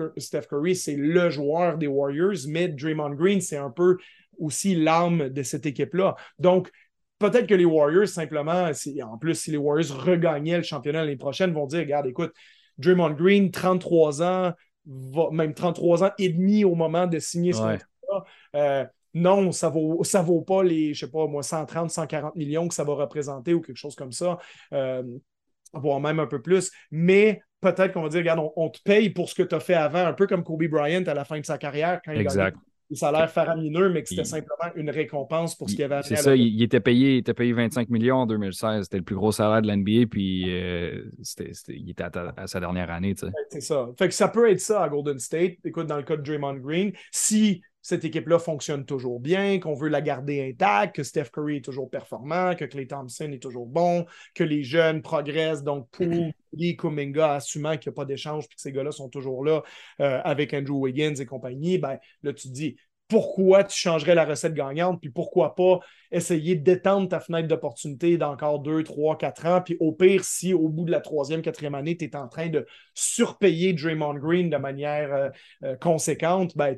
Curry, 0.49 0.75
c'est 0.75 0.95
le 0.95 1.29
joueur 1.29 1.77
des 1.77 1.85
Warriors, 1.85 2.47
mais 2.47 2.67
Draymond 2.67 3.11
Green, 3.11 3.41
c'est 3.41 3.57
un 3.57 3.69
peu 3.69 3.97
aussi 4.39 4.73
l'âme 4.75 5.29
de 5.29 5.43
cette 5.43 5.67
équipe-là. 5.67 6.15
Donc, 6.39 6.71
peut-être 7.19 7.45
que 7.45 7.53
les 7.53 7.65
Warriors, 7.65 8.07
simplement, 8.07 8.71
en 9.03 9.17
plus, 9.19 9.35
si 9.35 9.51
les 9.51 9.57
Warriors 9.57 10.03
regagnaient 10.03 10.57
le 10.57 10.63
championnat 10.63 11.01
l'année 11.01 11.15
prochaine, 11.15 11.53
vont 11.53 11.67
dire 11.67 11.79
regarde, 11.81 12.07
écoute, 12.07 12.33
Draymond 12.79 13.11
Green, 13.11 13.51
33 13.51 14.23
ans, 14.23 14.53
même 15.31 15.53
33 15.53 16.03
ans 16.03 16.11
et 16.17 16.29
demi 16.29 16.63
au 16.63 16.73
moment 16.73 17.05
de 17.05 17.19
signer 17.19 17.53
son. 17.53 17.77
Euh, 18.55 18.85
non, 19.13 19.51
ça 19.51 19.69
vaut, 19.69 20.03
ça 20.03 20.21
vaut 20.21 20.41
pas 20.41 20.63
les, 20.63 20.93
je 20.93 21.05
sais 21.05 21.11
pas, 21.11 21.27
moi, 21.27 21.43
130, 21.43 21.91
140 21.91 22.35
millions 22.35 22.67
que 22.67 22.73
ça 22.73 22.83
va 22.83 22.93
représenter 22.93 23.53
ou 23.53 23.61
quelque 23.61 23.77
chose 23.77 23.95
comme 23.95 24.11
ça, 24.11 24.39
euh, 24.73 25.03
voire 25.73 25.99
même 25.99 26.19
un 26.19 26.27
peu 26.27 26.41
plus. 26.41 26.71
Mais 26.91 27.41
peut-être 27.61 27.93
qu'on 27.93 28.01
va 28.01 28.09
dire, 28.09 28.19
regarde, 28.19 28.41
on, 28.55 28.69
te 28.69 28.79
paye 28.83 29.09
pour 29.11 29.29
ce 29.29 29.35
que 29.35 29.43
tu 29.43 29.53
as 29.53 29.59
fait 29.59 29.75
avant, 29.75 30.05
un 30.05 30.13
peu 30.13 30.25
comme 30.25 30.43
Kobe 30.43 30.65
Bryant 30.65 31.03
à 31.05 31.13
la 31.13 31.25
fin 31.25 31.39
de 31.39 31.45
sa 31.45 31.57
carrière 31.57 32.01
quand 32.03 32.11
il 32.11 32.27
a 32.27 32.51
des 32.89 32.97
salaires 32.97 33.31
faramineux, 33.31 33.89
mais 33.89 34.03
que 34.03 34.09
c'était 34.09 34.25
simplement 34.25 34.71
une 34.75 34.89
récompense 34.89 35.55
pour 35.55 35.69
ce 35.69 35.75
qu'il 35.75 35.85
avait 35.85 36.01
C'est 36.03 36.17
ça, 36.17 36.35
il, 36.35 36.61
était 36.61 36.81
payé, 36.81 37.13
il 37.13 37.17
était 37.19 37.33
payé 37.33 37.53
25 37.53 37.89
millions 37.89 38.17
en 38.17 38.25
2016. 38.25 38.83
C'était 38.83 38.97
le 38.97 39.03
plus 39.03 39.15
gros 39.15 39.31
salaire 39.31 39.61
de 39.61 39.67
l'NBA, 39.67 40.07
puis 40.09 40.43
euh, 40.47 41.05
il 41.69 41.89
était 41.89 42.03
à, 42.03 42.47
sa 42.47 42.59
dernière 42.59 42.91
année. 42.91 43.13
C'est 43.49 43.61
ça. 43.61 43.89
Fait 43.97 44.09
que 44.09 44.13
ça 44.13 44.27
peut 44.27 44.49
être 44.49 44.59
ça 44.59 44.83
à 44.83 44.89
Golden 44.89 45.17
State. 45.17 45.53
Écoute, 45.63 45.87
dans 45.87 45.97
le 45.97 46.03
cas 46.03 46.17
de 46.17 46.23
Draymond 46.23 46.57
Green, 46.57 46.91
si 47.11 47.61
cette 47.83 48.05
équipe-là 48.05 48.39
fonctionne 48.39 48.85
toujours 48.85 49.19
bien, 49.19 49.59
qu'on 49.59 49.75
veut 49.75 49.89
la 49.89 50.01
garder 50.01 50.49
intacte, 50.49 50.95
que 50.95 51.03
Steph 51.03 51.25
Curry 51.25 51.57
est 51.57 51.65
toujours 51.65 51.89
performant, 51.89 52.55
que 52.55 52.63
Clay 52.63 52.87
Thompson 52.87 53.29
est 53.31 53.43
toujours 53.43 53.67
bon, 53.67 54.05
que 54.33 54.43
les 54.45 54.63
jeunes 54.63 55.01
progressent, 55.01 55.63
donc 55.63 55.89
Poole, 55.91 56.31
Lee, 56.53 56.77
Kuminga, 56.77 57.33
assumant 57.33 57.77
qu'il 57.77 57.91
n'y 57.91 57.93
a 57.93 57.97
pas 57.97 58.05
d'échange, 58.05 58.47
puis 58.47 58.55
que 58.55 58.61
ces 58.61 58.71
gars-là 58.71 58.91
sont 58.91 59.09
toujours 59.09 59.43
là 59.43 59.63
euh, 59.99 60.21
avec 60.23 60.53
Andrew 60.53 60.79
Wiggins 60.79 61.15
et 61.15 61.25
compagnie, 61.25 61.77
ben, 61.77 61.99
là, 62.23 62.31
tu 62.31 62.47
te 62.47 62.53
dis, 62.53 62.77
pourquoi 63.09 63.65
tu 63.65 63.77
changerais 63.77 64.15
la 64.15 64.25
recette 64.25 64.53
gagnante, 64.53 65.01
puis 65.01 65.09
pourquoi 65.09 65.53
pas 65.53 65.79
essayer 66.13 66.55
d'étendre 66.55 67.09
ta 67.09 67.19
fenêtre 67.19 67.47
d'opportunité 67.47 68.17
d'encore 68.17 68.59
deux, 68.59 68.83
trois, 68.83 69.17
quatre 69.17 69.45
ans, 69.45 69.61
puis 69.61 69.75
au 69.79 69.91
pire, 69.91 70.23
si 70.23 70.53
au 70.53 70.69
bout 70.69 70.85
de 70.85 70.91
la 70.91 71.01
troisième, 71.01 71.41
quatrième 71.41 71.75
année, 71.75 71.97
tu 71.97 72.05
es 72.05 72.15
en 72.15 72.27
train 72.27 72.47
de 72.47 72.65
surpayer 72.93 73.73
Draymond 73.73 74.13
Green 74.15 74.49
de 74.49 74.57
manière 74.57 75.13
euh, 75.13 75.29
euh, 75.63 75.75
conséquente, 75.75 76.55
ben, 76.55 76.75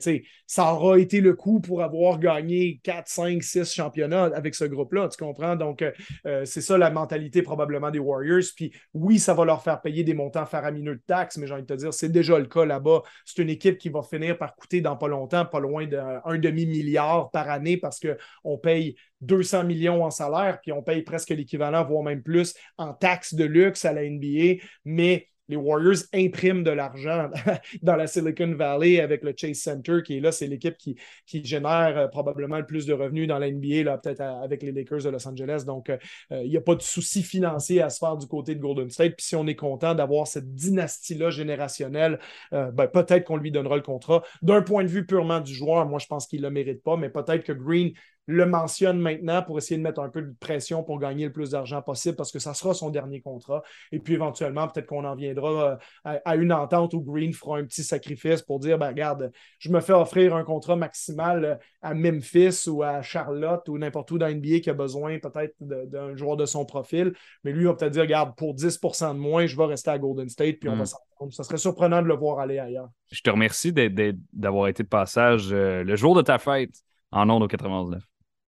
ça 0.48 0.74
aura 0.74 0.98
été 0.98 1.20
le 1.22 1.34
coup 1.34 1.60
pour 1.60 1.84
avoir 1.84 2.20
gagné 2.20 2.80
4, 2.84 3.08
5, 3.08 3.44
6 3.44 3.74
championnats 3.74 4.32
avec 4.34 4.56
ce 4.56 4.64
groupe-là, 4.64 5.10
tu 5.10 5.18
comprends? 5.24 5.56
Donc, 5.56 5.84
euh, 5.84 6.46
c'est 6.46 6.62
ça 6.62 6.78
la 6.78 6.90
mentalité 6.90 7.42
probablement 7.42 7.92
des 7.92 8.00
Warriors, 8.00 8.44
puis 8.56 8.72
oui, 8.94 9.20
ça 9.20 9.34
va 9.34 9.44
leur 9.44 9.62
faire 9.62 9.82
payer 9.82 10.04
des 10.04 10.14
montants 10.14 10.46
faramineux 10.46 10.96
de 10.96 11.04
taxes, 11.06 11.38
mais 11.38 11.46
j'ai 11.46 11.54
envie 11.54 11.64
de 11.64 11.68
te 11.68 11.74
dire, 11.74 11.94
c'est 11.94 12.10
déjà 12.10 12.40
le 12.40 12.46
cas 12.46 12.66
là-bas. 12.66 13.02
C'est 13.26 13.42
une 13.42 13.50
équipe 13.50 13.78
qui 13.78 13.90
va 13.90 14.02
finir 14.02 14.38
par 14.38 14.56
coûter 14.56 14.80
dans 14.82 14.96
pas 14.96 15.08
longtemps, 15.08 15.46
pas 15.46 15.60
loin 15.60 15.86
d'un 15.86 16.38
demi-milliard 16.38 17.32
par 17.32 17.50
année 17.50 17.78
parce 17.78 18.00
qu'on 18.00 18.58
paye 18.58 18.96
200 19.26 19.64
millions 19.66 20.04
en 20.04 20.12
salaire, 20.12 20.60
puis 20.62 20.72
on 20.72 20.82
paye 20.82 21.02
presque 21.02 21.30
l'équivalent, 21.30 21.84
voire 21.86 22.04
même 22.04 22.24
plus, 22.24 22.56
en 22.78 22.94
taxes 22.94 23.34
de 23.34 23.46
luxe 23.46 23.86
à 23.86 23.94
la 23.94 24.10
NBA. 24.10 24.62
Mais 24.86 25.28
les 25.48 25.56
Warriors 25.56 26.04
impriment 26.14 26.64
de 26.64 26.72
l'argent 26.72 27.30
dans 27.82 27.96
la 27.96 28.08
Silicon 28.08 28.54
Valley 28.56 29.00
avec 29.00 29.24
le 29.24 29.34
Chase 29.36 29.58
Center 29.58 30.00
qui 30.04 30.18
est 30.18 30.20
là. 30.20 30.32
C'est 30.32 30.48
l'équipe 30.48 30.76
qui, 30.78 30.96
génère 31.28 31.98
euh, 31.98 32.08
probablement 32.08 32.58
le 32.58 32.66
plus 32.66 32.86
de 32.86 32.94
revenus 32.94 33.28
dans 33.28 33.38
la 33.38 33.52
NBA, 33.52 33.98
peut-être 33.98 34.22
avec 34.22 34.64
les 34.64 34.72
Lakers 34.72 35.04
de 35.04 35.10
Los 35.10 35.28
Angeles. 35.28 35.64
Donc, 35.66 35.90
euh, 35.90 35.98
euh, 36.32 36.44
il 36.44 36.50
n'y 36.50 36.58
a 36.58 36.62
pas 36.62 36.76
de 36.76 36.82
souci 36.82 37.22
financier 37.22 37.82
à 37.82 37.90
se 37.90 38.00
faire 38.00 38.18
du 38.18 38.28
côté 38.28 38.56
de 38.56 38.60
Golden 38.60 38.90
State. 38.90 39.16
Puis 39.18 39.28
si 39.28 39.36
on 39.36 39.46
est 39.48 39.56
content 39.56 39.94
d'avoir 39.94 40.28
cette 40.28 40.54
dynastie-là 40.54 41.30
générationnelle, 41.30 42.20
ben, 42.52 42.88
peut-être 42.88 43.26
qu'on 43.26 43.38
lui 43.38 43.52
donnera 43.52 43.76
le 43.76 43.82
contrat. 43.82 44.24
D'un 44.42 44.62
point 44.62 44.84
de 44.84 44.90
vue 44.90 45.06
purement 45.06 45.40
du 45.40 45.54
joueur, 45.54 45.86
moi, 45.88 46.00
je 46.00 46.08
pense 46.08 46.28
qu'il 46.28 46.42
ne 46.42 46.48
le 46.48 46.52
mérite 46.52 46.82
pas, 46.84 46.98
mais 46.98 47.10
peut-être 47.10 47.44
que 47.44 47.52
Green 47.52 47.94
le 48.28 48.46
mentionne 48.46 49.00
maintenant 49.00 49.44
pour 49.44 49.58
essayer 49.58 49.78
de 49.78 49.84
mettre 49.84 50.02
un 50.02 50.10
peu 50.10 50.22
de 50.22 50.34
pression 50.40 50.84
pour 50.84 51.00
gagner 51.00 51.26
le 51.26 51.32
plus 51.32 51.52
d'argent 51.52 51.82
possible 51.82 52.16
parce 52.16 52.32
que 52.32 52.40
ça 52.40 52.54
sera 52.54 52.74
son 52.74 52.90
dernier 52.90 53.22
contrat. 53.22 53.62
Et 53.92 54.00
puis 54.00 54.16
éventuellement, 54.16 54.68
peut-être 54.68 54.88
qu'on 54.88 55.06
en 55.06 55.16
viendra 55.16 55.80
euh, 56.06 56.18
à, 56.26 56.36
une 56.36 56.52
entente 56.52 56.94
où 56.94 57.02
Green 57.02 57.34
fera 57.34 57.58
un 57.58 57.66
petit 57.66 57.84
sacrifice 57.84 58.42
pour 58.42 58.60
dire 58.60 58.78
ben, 58.78 58.88
regarde, 58.88 59.32
je 59.60 59.70
me 59.70 59.80
fais 59.80 59.94
offrir 59.94 60.36
un 60.36 60.44
contrat 60.44 60.76
maximal 60.76 61.46
euh, 61.46 61.56
à 61.82 61.94
Memphis 61.94 62.68
ou 62.68 62.82
à 62.82 63.02
Charlotte 63.02 63.68
ou 63.70 63.78
n'importe 63.78 64.10
où 64.12 64.18
dans 64.18 64.28
NBA 64.28 64.60
qui 64.60 64.70
a 64.70 64.74
besoin 64.74 65.20
peut-être 65.20 65.56
d'un 65.60 66.16
joueur 66.16 66.36
de 66.36 66.46
son 66.46 66.66
profil. 66.66 67.14
Mais 67.44 67.52
lui, 67.52 67.62
il 67.62 67.68
va 67.68 67.76
peut-être 67.76 67.94
dire 67.94 68.02
regarde, 68.02 68.36
pour 68.36 68.56
10 68.56 68.80
de 68.80 69.14
moins, 69.14 69.46
je 69.46 69.56
vais 69.56 69.66
rester 69.66 69.92
à 69.92 70.00
Golden 70.00 70.30
State 70.30 70.58
puis 70.60 70.70
on 70.70 70.76
va 70.76 70.84
hmm. 70.84 70.86
s'entendre. 70.88 71.34
Ça 71.34 71.44
serait 71.44 71.58
surprenant 71.58 72.02
de 72.02 72.08
le 72.08 72.16
voir 72.16 72.40
aller 72.40 72.60
ailleurs. 72.60 72.90
Je 73.12 73.22
te 73.22 73.30
remercie 73.30 73.72
d'avoir 74.34 74.68
été 74.68 74.84
de 74.84 74.88
passage 74.88 75.50
euh, 75.52 75.84
le 75.84 75.96
jour 75.96 76.16
de 76.16 76.22
ta 76.22 76.40
fête 76.40 76.74
en 77.12 77.30
ondes 77.30 77.44
au 77.44 77.48
99. 77.48 78.04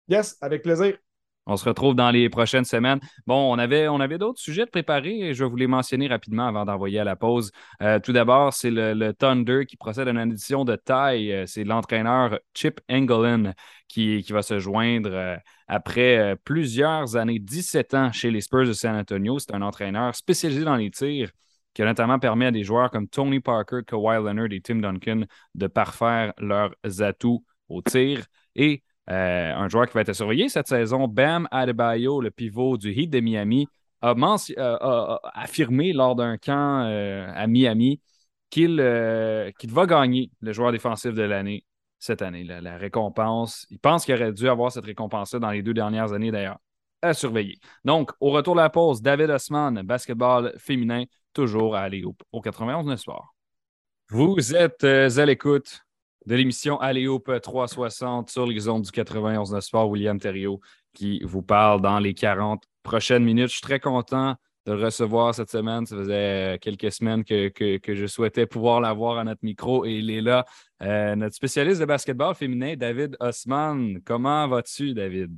Yes, 0.08 0.38
avec 0.42 0.64
plaisir. 0.64 0.98
On 1.46 1.58
se 1.58 1.66
retrouve 1.66 1.94
dans 1.94 2.10
les 2.10 2.30
prochaines 2.30 2.64
semaines. 2.64 3.02
Bon, 3.28 3.54
on 3.54 3.60
avait, 3.60 3.90
on 3.90 4.00
avait 4.00 4.18
d'autres 4.18 4.40
sujets 4.40 4.64
de 4.64 4.70
préparer 4.70 5.20
et 5.20 5.34
je 5.34 5.44
les 5.44 5.68
mentionner 5.68 6.08
rapidement 6.08 6.48
avant 6.48 6.64
d'envoyer 6.64 7.00
à 7.00 7.04
la 7.04 7.18
pause. 7.18 7.52
Euh, 7.82 8.00
tout 8.00 8.14
d'abord, 8.14 8.54
c'est 8.54 8.72
le, 8.72 9.12
Thunder 9.12 9.66
qui 9.66 9.76
procède 9.76 10.08
à 10.08 10.12
une 10.12 10.18
addition 10.20 10.64
de 10.64 10.78
taille. 10.78 11.34
Euh, 11.34 11.46
c'est 11.46 11.66
l'entraîneur 11.66 12.40
Chip 12.54 12.80
Engelin 12.90 13.52
qui, 13.90 14.24
qui, 14.24 14.32
va 14.32 14.42
se 14.42 14.60
joindre 14.60 15.10
euh, 15.12 15.36
après 15.68 16.38
plusieurs 16.46 17.18
années, 17.18 17.40
17 17.40 17.94
ans 17.94 18.12
chez 18.14 18.32
les 18.32 18.40
Spurs 18.40 18.66
de 18.66 18.74
San 18.74 18.96
Antonio. 18.96 19.38
C'est 19.40 19.54
un 19.54 19.62
entraîneur 19.62 20.16
spécialisé 20.16 20.64
dans 20.64 20.78
les 20.78 20.92
tirs 20.92 21.30
qui 21.74 21.82
a 21.82 21.86
notamment 21.86 22.20
permis 22.20 22.46
à 22.46 22.52
des 22.52 22.64
joueurs 22.64 22.90
comme 22.90 23.08
Tony 23.08 23.40
Parker, 23.40 23.82
Kawhi 23.86 24.18
Leonard 24.18 24.52
et 24.52 24.62
Tim 24.62 24.76
Duncan 24.76 25.24
de 25.56 25.68
parfaire 25.68 26.34
leurs 26.38 26.72
atouts 27.00 27.44
au 27.68 27.82
tir. 27.82 28.26
Et 28.56 28.84
euh, 29.10 29.54
un 29.54 29.68
joueur 29.68 29.88
qui 29.88 29.94
va 29.94 30.02
être 30.02 30.14
surveillé 30.14 30.48
cette 30.50 30.68
saison, 30.68 31.08
Bam 31.08 31.48
Adebayo, 31.52 32.22
le 32.22 32.32
pivot 32.32 32.78
du 32.78 32.92
Heat 32.92 33.10
de 33.10 33.20
Miami, 33.20 33.68
a, 34.02 34.14
euh, 34.14 35.18
affirmé 35.34 35.94
lors 35.94 36.16
d'un 36.16 36.38
camp 36.38 36.86
euh, 36.86 37.30
à 37.34 37.48
Miami 37.48 38.02
qu'il 38.50 38.78
va 38.80 39.86
gagner 39.86 40.30
le 40.42 40.54
joueur 40.54 40.72
défensif 40.72 41.14
de 41.14 41.24
l'année 41.24 41.66
cette 42.00 42.22
année. 42.22 42.44
La, 42.44 42.78
récompense, 42.78 43.66
il 43.70 43.80
pense 43.80 44.06
qu'il 44.06 44.14
aurait 44.14 44.32
dû 44.32 44.48
avoir 44.48 44.72
cette 44.72 44.86
récompense-là 44.86 45.40
dans 45.40 45.52
les 45.52 45.64
deux 45.64 45.74
dernières 45.74 46.14
années 46.14 46.32
d'ailleurs. 46.32 46.60
À 47.02 47.14
surveiller. 47.14 47.60
Donc, 47.84 48.12
au 48.22 48.32
retour 48.32 48.56
de 48.56 48.62
la 48.62 48.70
pause, 48.70 49.02
David 49.02 49.30
Osman, 49.30 49.82
basketball 49.84 50.54
féminin, 50.58 51.04
toujours 51.34 51.76
à 51.76 51.82
aller 51.82 52.04
au, 52.06 52.42
91 52.42 52.86
9 52.86 53.00
soir. 53.00 53.34
Vous 54.10 54.56
êtes 54.56 54.84
à 54.86 55.26
l'écoute 55.26 55.84
de 56.26 56.36
l'émission 56.36 56.80
Alléop 56.80 57.32
360 57.42 58.30
sur 58.30 58.46
les 58.46 58.56
du 58.56 58.92
91 58.92 59.52
de 59.52 59.60
Sport, 59.60 59.90
William 59.90 60.20
Thériault 60.20 60.60
qui 60.94 61.22
vous 61.24 61.42
parle 61.42 61.82
dans 61.82 62.00
les 62.00 62.14
40 62.14 62.64
prochaines 62.84 63.24
minutes. 63.24 63.48
Je 63.48 63.54
suis 63.54 63.62
très 63.62 63.80
content 63.80 64.36
de 64.66 64.74
le 64.74 64.86
recevoir 64.86 65.36
cette 65.36 65.50
semaine. 65.50 65.86
Ça 65.86 65.98
faisait 65.98 66.58
quelques 66.62 66.92
semaines 66.92 67.24
que, 67.24 67.52
je 67.86 68.06
souhaitais 68.06 68.46
pouvoir 68.46 68.80
l'avoir 68.80 69.18
à 69.18 69.24
notre 69.24 69.44
micro 69.44 69.86
et 69.86 69.96
il 69.96 70.10
est 70.10 70.22
là. 70.22 70.46
Euh, 70.82 71.16
notre 71.16 71.36
spécialiste 71.36 71.82
de 71.82 71.86
basketball 71.86 72.36
féminin, 72.36 72.76
David 72.78 73.18
Osman. 73.20 74.00
Comment 74.06 74.48
vas-tu, 74.48 74.94
David? 74.94 75.32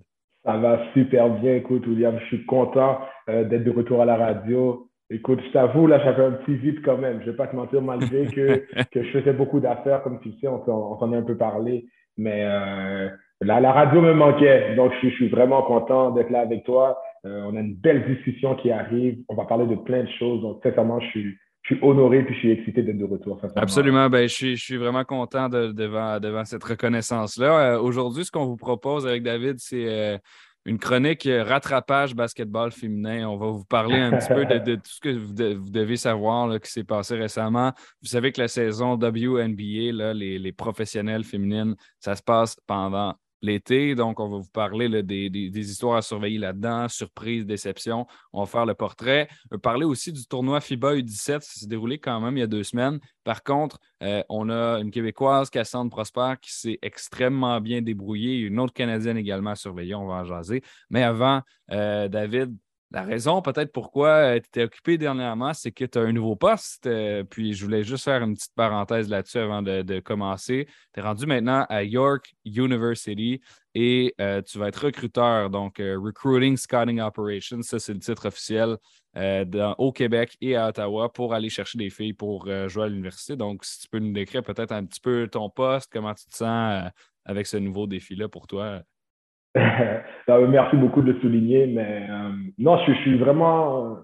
Ça 0.44 0.58
va 0.58 0.94
super 0.94 1.30
bien. 1.40 1.56
Écoute, 1.56 1.88
William, 1.88 2.20
je 2.20 2.26
suis 2.26 2.46
content 2.46 3.00
euh, 3.30 3.44
d'être 3.46 3.64
de 3.64 3.72
retour 3.72 4.02
à 4.02 4.06
la 4.06 4.16
radio. 4.16 4.90
Écoute, 5.12 5.40
je 5.46 5.52
t'avoue, 5.52 5.86
là, 5.86 6.00
j'avais 6.04 6.26
un 6.26 6.32
petit 6.32 6.56
vide 6.56 6.82
quand 6.84 6.98
même. 6.98 7.22
Je 7.22 7.30
vais 7.30 7.38
pas 7.38 7.48
te 7.48 7.56
mentir, 7.56 7.82
malgré 7.82 8.26
que, 8.28 8.66
que 8.92 9.04
je 9.04 9.12
faisais 9.12 9.34
beaucoup 9.34 9.60
d'affaires, 9.60 10.02
comme 10.04 10.20
tu 10.22 10.32
sais, 10.40 10.48
on 10.48 10.66
s'en 10.66 11.14
a 11.14 11.18
un 11.18 11.22
peu 11.22 11.38
parlé. 11.38 11.86
Mais 12.18 12.44
euh, 12.44 13.10
la, 13.42 13.60
la 13.60 13.72
radio 13.72 14.02
me 14.02 14.14
manquait. 14.14 14.76
Donc, 14.76 14.94
je, 15.02 15.10
je 15.10 15.14
suis 15.14 15.30
vraiment 15.30 15.62
content 15.62 16.12
d'être 16.12 16.32
là 16.32 16.40
avec 16.40 16.64
toi. 16.64 16.98
Euh, 17.26 17.44
on 17.46 17.56
a 17.56 17.60
une 17.60 17.76
belle 17.76 18.06
discussion 18.08 18.56
qui 18.56 18.72
arrive. 18.72 19.20
On 19.30 19.36
va 19.36 19.46
parler 19.46 19.68
de 19.68 19.76
plein 19.76 20.04
de 20.04 20.10
choses. 20.18 20.42
Donc, 20.42 20.62
sincèrement, 20.64 21.00
je 21.00 21.08
suis, 21.08 21.38
je 21.64 21.76
suis 21.76 21.84
honoré 21.84 22.24
puis 22.24 22.36
je 22.36 22.40
suis 22.40 22.52
excité 22.52 22.84
d'être 22.84 22.98
de 22.98 23.06
retour. 23.06 23.40
Absolument. 23.56 24.10
Ben, 24.10 24.28
je, 24.28 24.34
suis, 24.34 24.56
je 24.56 24.64
suis 24.64 24.78
vraiment 24.78 25.04
content 25.04 25.50
de, 25.50 25.72
devant, 25.72 26.20
devant 26.20 26.46
cette 26.46 26.64
reconnaissance-là. 26.64 27.74
Euh, 27.74 27.80
aujourd'hui, 27.80 28.26
ce 28.26 28.32
qu'on 28.32 28.46
vous 28.46 28.58
propose 28.58 29.08
avec 29.08 29.24
David, 29.24 29.56
c'est 29.58 29.86
euh, 29.88 30.18
une 30.66 30.80
chronique 30.80 31.26
euh, 31.28 31.44
rattrapage 31.44 32.16
basketball 32.16 32.72
féminin. 32.72 33.28
On 33.30 33.38
va 33.38 33.48
vous 33.48 33.66
parler 33.66 34.00
un 34.00 34.18
petit 34.18 34.34
peu 34.34 34.46
de, 34.46 34.76
tout 34.76 34.92
ce 34.92 35.00
que 35.00 35.10
vous, 35.10 35.34
devez 35.34 35.98
savoir 35.98 36.60
qui 36.60 36.72
s'est 36.72 36.84
passé 36.84 37.16
récemment. 37.16 37.72
Vous 38.02 38.10
savez 38.10 38.32
que 38.32 38.42
la 38.42 38.48
saison 38.48 38.94
WNBA, 38.94 40.14
les, 40.14 40.40
les 40.40 40.52
professionnels 40.52 41.24
féminines, 41.24 41.76
ça 42.00 42.16
se 42.16 42.24
passe 42.24 42.58
pendant 42.66 43.16
l'été. 43.46 43.96
Donc, 43.96 44.20
on 44.20 44.30
va 44.30 44.38
vous 44.38 44.52
parler 44.52 45.04
des, 45.04 45.60
histoires 45.60 45.98
à 45.98 46.02
surveiller 46.02 46.40
là-dedans, 46.40 46.88
surprise, 46.88 47.46
déception. 47.46 48.06
On 48.34 48.42
va 48.42 48.46
faire 48.46 48.66
le 48.66 48.74
portrait. 48.74 49.28
On 49.52 49.56
va 49.56 49.60
parler 49.60 49.86
aussi 49.86 50.12
du 50.12 50.26
tournoi 50.26 50.62
FIBA 50.62 50.96
U17 50.96 51.40
qui 51.40 51.60
s'est 51.60 51.68
déroulé 51.68 52.00
quand 52.00 52.20
même 52.20 52.38
il 52.38 52.42
y 52.42 52.44
a 52.44 52.48
deux 52.48 52.64
semaines. 52.64 53.00
Par 53.24 53.44
contre, 53.44 53.80
euh, 54.04 54.24
on 54.30 54.50
a 54.50 54.80
une 54.80 54.92
Québécoise, 54.92 55.50
Cassandre 55.50 55.90
Prosper, 55.90 56.34
qui 56.42 56.54
s'est 56.54 56.80
extrêmement 56.82 57.60
bien 57.62 57.82
débrouillée. 57.82 58.38
Une 58.40 58.60
autre 58.60 58.74
Canadienne 58.74 59.18
également 59.18 59.52
à 59.52 59.56
surveiller. 59.56 59.96
On 59.96 60.08
va 60.08 60.16
en 60.16 60.24
jaser. 60.26 60.62
Mais 60.90 61.04
avant, 61.04 61.42
euh, 61.72 62.08
David, 62.08 62.56
la 62.96 63.04
raison 63.04 63.42
peut-être 63.42 63.74
pourquoi 63.74 64.08
euh, 64.08 64.40
tu 64.40 64.48
étais 64.48 64.64
occupé 64.64 64.98
dernièrement, 64.98 65.54
c'est 65.54 65.74
que 65.74 65.84
tu 65.84 65.98
as 66.00 66.02
un 66.02 66.14
nouveau 66.14 66.38
poste. 66.38 66.88
Euh, 66.88 67.26
puis 67.26 67.54
je 67.54 67.66
voulais 67.66 67.84
juste 67.84 68.06
faire 68.06 68.24
une 68.24 68.36
petite 68.36 68.56
parenthèse 68.56 69.10
là-dessus 69.10 69.40
avant 69.40 69.62
de, 69.62 70.00
commencer. 70.00 70.66
Tu 70.94 71.02
es 71.02 71.04
rendu 71.04 71.26
maintenant 71.26 71.66
à 71.68 71.84
York 71.84 72.34
University 72.46 73.42
et 73.74 74.16
euh, 74.22 74.42
tu 74.42 74.58
vas 74.60 74.70
être 74.70 74.86
recruteur, 74.86 75.50
donc 75.50 75.80
Recruiting 75.80 76.56
Scouting 76.56 77.02
Operations. 77.02 77.62
Ça, 77.64 77.80
c'est 77.80 77.94
le 77.94 78.00
titre 78.00 78.30
officiel 78.30 78.78
au 79.78 79.92
Québec 79.92 80.38
et 80.40 80.56
à 80.56 80.70
Ottawa 80.70 81.12
pour 81.12 81.34
aller 81.34 81.50
chercher 81.50 81.78
des 81.78 81.90
filles 81.90 82.14
pour 82.14 82.50
jouer 82.68 82.84
à 82.86 82.88
l'université. 82.88 83.36
Donc, 83.36 83.66
si 83.66 83.82
tu 83.82 83.90
peux 83.90 84.00
nous 84.00 84.14
décrire 84.14 84.44
peut-être 84.44 84.72
un 84.72 84.86
petit 84.86 85.02
peu 85.02 85.28
ton 85.30 85.50
poste, 85.50 85.90
comment 85.92 86.14
tu 86.14 86.26
te 86.28 86.36
sens 86.36 86.90
avec 87.26 87.48
ce 87.48 87.58
nouveau 87.58 87.88
défi-là 87.88 88.30
pour 88.30 88.48
toi. 88.48 88.84
Merci 90.28 90.76
beaucoup 90.76 91.02
de 91.02 91.14
le 91.14 91.20
souligner, 91.20 91.68
mais 91.68 92.08
euh, 92.10 92.30
non, 92.58 92.78
je, 92.86 92.94
suis 92.94 93.18
vraiment 93.18 93.86
euh, 93.86 93.96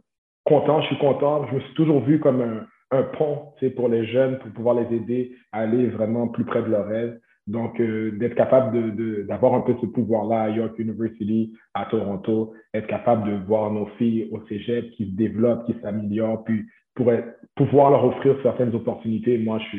content, 0.46 0.82
je 0.82 0.88
suis 0.88 0.98
content. 0.98 1.46
Je 1.48 1.56
me 1.56 1.60
suis 1.62 1.74
toujours 1.74 2.02
vu 2.02 2.20
comme 2.20 2.42
un, 2.42 2.98
un 2.98 3.04
pont 3.04 3.54
pour 3.76 3.90
les 3.90 4.06
jeunes, 4.08 4.40
pour 4.40 4.52
pouvoir 4.52 4.76
les 4.76 4.96
aider 4.96 5.36
à 5.52 5.60
aller 5.60 5.88
vraiment 5.88 6.28
plus 6.28 6.46
près 6.46 6.62
de 6.62 6.68
leur 6.68 6.88
rêve. 6.88 7.20
Donc, 7.48 7.82
euh, 7.82 8.12
d'être 8.18 8.36
capable 8.36 8.96
d'avoir 9.26 9.56
un 9.56 9.62
peu 9.62 9.76
ce 9.82 9.88
pouvoir-là 9.88 10.44
à 10.44 10.50
York 10.50 10.78
University, 10.78 11.52
à 11.74 11.86
Toronto, 11.86 12.54
être 12.74 12.88
capable 12.88 13.30
de 13.30 13.46
voir 13.46 13.72
nos 13.72 13.88
filles 13.98 14.30
au 14.32 14.42
cégep 14.48 14.92
qui 14.92 15.08
se 15.08 15.16
développent, 15.16 15.66
qui 15.66 15.76
s'améliorent, 15.82 16.44
puis 16.44 16.66
pour 16.94 17.12
pouvoir 17.56 17.92
leur 17.92 18.06
offrir 18.06 18.36
certaines 18.44 18.76
opportunités, 18.76 19.38
moi, 19.38 19.60
je 19.60 19.78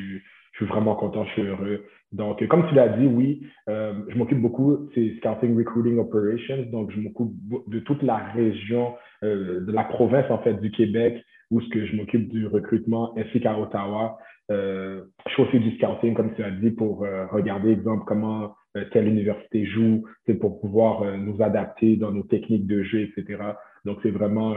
suis 0.57 0.67
vraiment 0.67 0.97
content, 0.97 1.25
je 1.25 1.31
suis 1.33 1.43
heureux. 1.43 1.85
Donc, 2.13 2.47
comme 2.49 2.67
tu 2.69 2.75
l'as 2.75 2.89
dit, 2.89 3.07
oui, 3.07 3.47
euh, 3.69 3.95
je 4.09 4.19
m'occupe 4.19 4.41
beaucoup, 4.41 4.89
c'est 4.95 5.15
Scouting 5.19 5.57
Recruiting 5.57 5.99
Operations. 5.99 6.65
Donc, 6.71 6.91
je 6.91 7.01
m'occupe 7.01 7.33
de 7.69 7.79
toute 7.81 8.03
la 8.03 8.17
région, 8.17 8.95
euh, 9.25 9.61
de 9.61 9.73
la 9.73 9.85
province, 9.85 10.31
en 10.31 10.39
fait, 10.39 10.55
du 10.61 10.71
Québec, 10.71 11.23
où 11.51 11.61
ce 11.61 11.69
que 11.71 11.87
je 11.87 11.97
m'occupe 11.97 12.29
du 12.29 12.47
recrutement, 12.47 13.15
ainsi 13.17 13.41
qu'à 13.41 13.59
Ottawa. 13.59 14.19
Euh, 14.51 15.03
je 15.29 15.35
fais 15.35 15.43
aussi 15.43 15.61
du 15.61 15.77
scouting, 15.77 16.15
comme 16.15 16.35
tu 16.35 16.43
as 16.43 16.51
dit, 16.51 16.71
pour 16.71 17.05
euh, 17.05 17.27
regarder, 17.27 17.71
exemple, 17.71 18.05
comment 18.07 18.55
euh, 18.77 18.85
telle 18.93 19.09
université 19.09 19.65
joue, 19.65 20.05
c'est 20.27 20.35
pour 20.35 20.61
pouvoir 20.61 21.17
nous 21.17 21.43
adapter 21.43 21.97
dans 21.97 22.11
nos 22.11 22.25
techniques 22.25 22.67
de 22.67 22.83
jeu, 22.83 23.01
etc. 23.01 23.39
Donc, 23.85 23.99
c'est 24.03 24.11
vraiment 24.11 24.55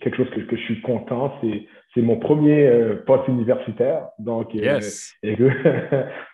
quelque 0.00 0.16
chose 0.16 0.30
que, 0.30 0.40
que, 0.40 0.56
je 0.56 0.62
suis 0.62 0.80
content. 0.82 1.32
C'est 1.94 2.02
mon 2.02 2.16
premier 2.16 2.70
poste 3.06 3.28
universitaire. 3.28 4.08
Donc, 4.18 4.52
yes. 4.54 5.14
et 5.22 5.36
que, 5.36 5.50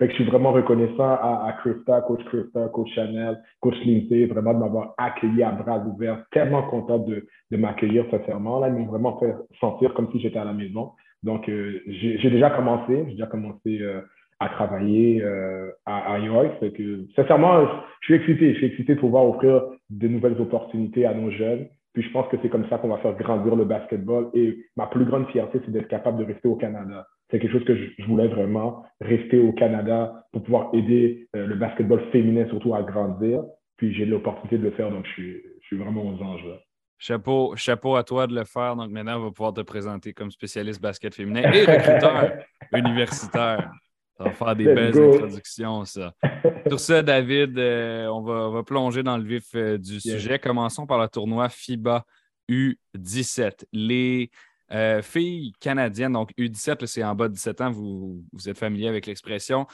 je 0.00 0.12
suis 0.12 0.24
vraiment 0.24 0.52
reconnaissant 0.52 1.04
à, 1.04 1.46
à 1.46 1.52
Krista, 1.60 2.00
coach 2.02 2.24
Krista, 2.24 2.68
coach 2.68 2.88
Chanel, 2.94 3.38
coach 3.60 3.76
Lindsay, 3.84 4.26
vraiment 4.26 4.54
de 4.54 4.58
m'avoir 4.58 4.94
accueilli 4.98 5.42
à 5.42 5.52
bras 5.52 5.78
ouverts. 5.78 6.24
Tellement 6.32 6.62
content 6.64 6.98
de, 6.98 7.26
de 7.50 7.56
m'accueillir 7.56 8.04
sincèrement. 8.10 8.60
Là, 8.60 8.68
ils 8.68 8.74
m'ont 8.74 8.86
vraiment 8.86 9.18
fait 9.18 9.34
sentir 9.60 9.94
comme 9.94 10.10
si 10.12 10.20
j'étais 10.20 10.38
à 10.38 10.44
la 10.44 10.54
maison. 10.54 10.92
Donc, 11.24 11.48
euh, 11.48 11.80
j'ai 11.86 12.30
déjà 12.30 12.50
commencé, 12.50 13.04
j'ai 13.06 13.12
déjà 13.12 13.26
commencé 13.26 13.78
euh, 13.80 14.02
à 14.40 14.50
travailler 14.50 15.22
euh, 15.22 15.70
à, 15.86 16.14
à 16.14 16.18
York. 16.18 16.60
que, 16.60 17.06
sincèrement, 17.16 17.66
je 18.00 18.04
suis 18.04 18.14
excité. 18.14 18.52
Je 18.52 18.58
suis 18.58 18.66
excité 18.66 18.94
de 18.94 19.00
pouvoir 19.00 19.26
offrir 19.26 19.62
de 19.88 20.08
nouvelles 20.08 20.38
opportunités 20.40 21.06
à 21.06 21.14
nos 21.14 21.30
jeunes. 21.30 21.66
Puis 21.94 22.02
je 22.02 22.10
pense 22.10 22.28
que 22.28 22.36
c'est 22.42 22.48
comme 22.48 22.68
ça 22.68 22.78
qu'on 22.78 22.88
va 22.88 22.98
faire 22.98 23.16
grandir 23.16 23.56
le 23.56 23.64
basketball. 23.64 24.28
Et 24.34 24.66
ma 24.76 24.86
plus 24.86 25.04
grande 25.04 25.28
fierté, 25.28 25.60
c'est 25.64 25.70
d'être 25.70 25.88
capable 25.88 26.18
de 26.18 26.24
rester 26.24 26.48
au 26.48 26.56
Canada. 26.56 27.06
C'est 27.30 27.38
quelque 27.38 27.52
chose 27.52 27.64
que 27.64 27.74
je, 27.74 28.04
voulais 28.06 28.28
vraiment, 28.28 28.84
rester 29.00 29.38
au 29.38 29.52
Canada 29.52 30.26
pour 30.32 30.42
pouvoir 30.42 30.70
aider 30.74 31.28
le 31.32 31.54
basketball 31.54 32.02
féminin 32.10 32.46
surtout 32.48 32.74
à 32.74 32.82
grandir. 32.82 33.42
Puis 33.76 33.94
j'ai 33.94 34.04
l'opportunité 34.04 34.58
de 34.58 34.64
le 34.64 34.72
faire, 34.72 34.90
donc 34.90 35.06
je 35.06 35.12
suis, 35.12 35.42
je 35.62 35.66
suis 35.66 35.76
vraiment 35.76 36.02
aux 36.02 36.22
anges. 36.22 36.44
Là. 36.44 36.56
Chapeau, 36.98 37.54
chapeau 37.56 37.96
à 37.96 38.04
toi 38.04 38.26
de 38.26 38.34
le 38.34 38.44
faire. 38.44 38.76
Donc 38.76 38.90
maintenant, 38.90 39.18
on 39.18 39.24
va 39.24 39.30
pouvoir 39.30 39.52
te 39.52 39.60
présenter 39.60 40.12
comme 40.12 40.30
spécialiste 40.30 40.80
basket 40.80 41.14
féminin 41.14 41.42
et 41.42 41.64
recruteur 41.64 42.32
universitaire. 42.72 43.70
Ça 44.16 44.24
va 44.24 44.32
faire 44.32 44.56
des 44.56 44.64
belles 44.64 44.96
introductions, 44.96 45.84
ça. 45.84 46.14
Sur 46.68 46.78
ça, 46.80 47.02
David, 47.02 47.58
euh, 47.58 48.06
on, 48.06 48.22
va, 48.22 48.62
plonger 48.62 49.02
dans 49.02 49.18
le 49.18 49.24
vif 49.24 49.54
euh, 49.54 49.76
du 49.76 50.00
sujet. 50.00 50.38
Commençons 50.38 50.86
par 50.86 50.98
le 50.98 51.08
tournoi 51.08 51.48
FIBA 51.48 52.04
U17. 52.48 53.64
Les 53.72 54.30
euh, 54.70 55.02
filles 55.02 55.52
canadiennes, 55.58 56.12
donc 56.12 56.30
U17, 56.38 56.86
c'est 56.86 57.02
en 57.02 57.14
bas 57.14 57.28
de 57.28 57.34
17 57.34 57.60
ans, 57.60 57.70
vous, 57.70 58.24
vous 58.32 58.48
êtes 58.48 58.58
familier 58.58 58.86
avec 58.86 59.06
l'expression. 59.06 59.66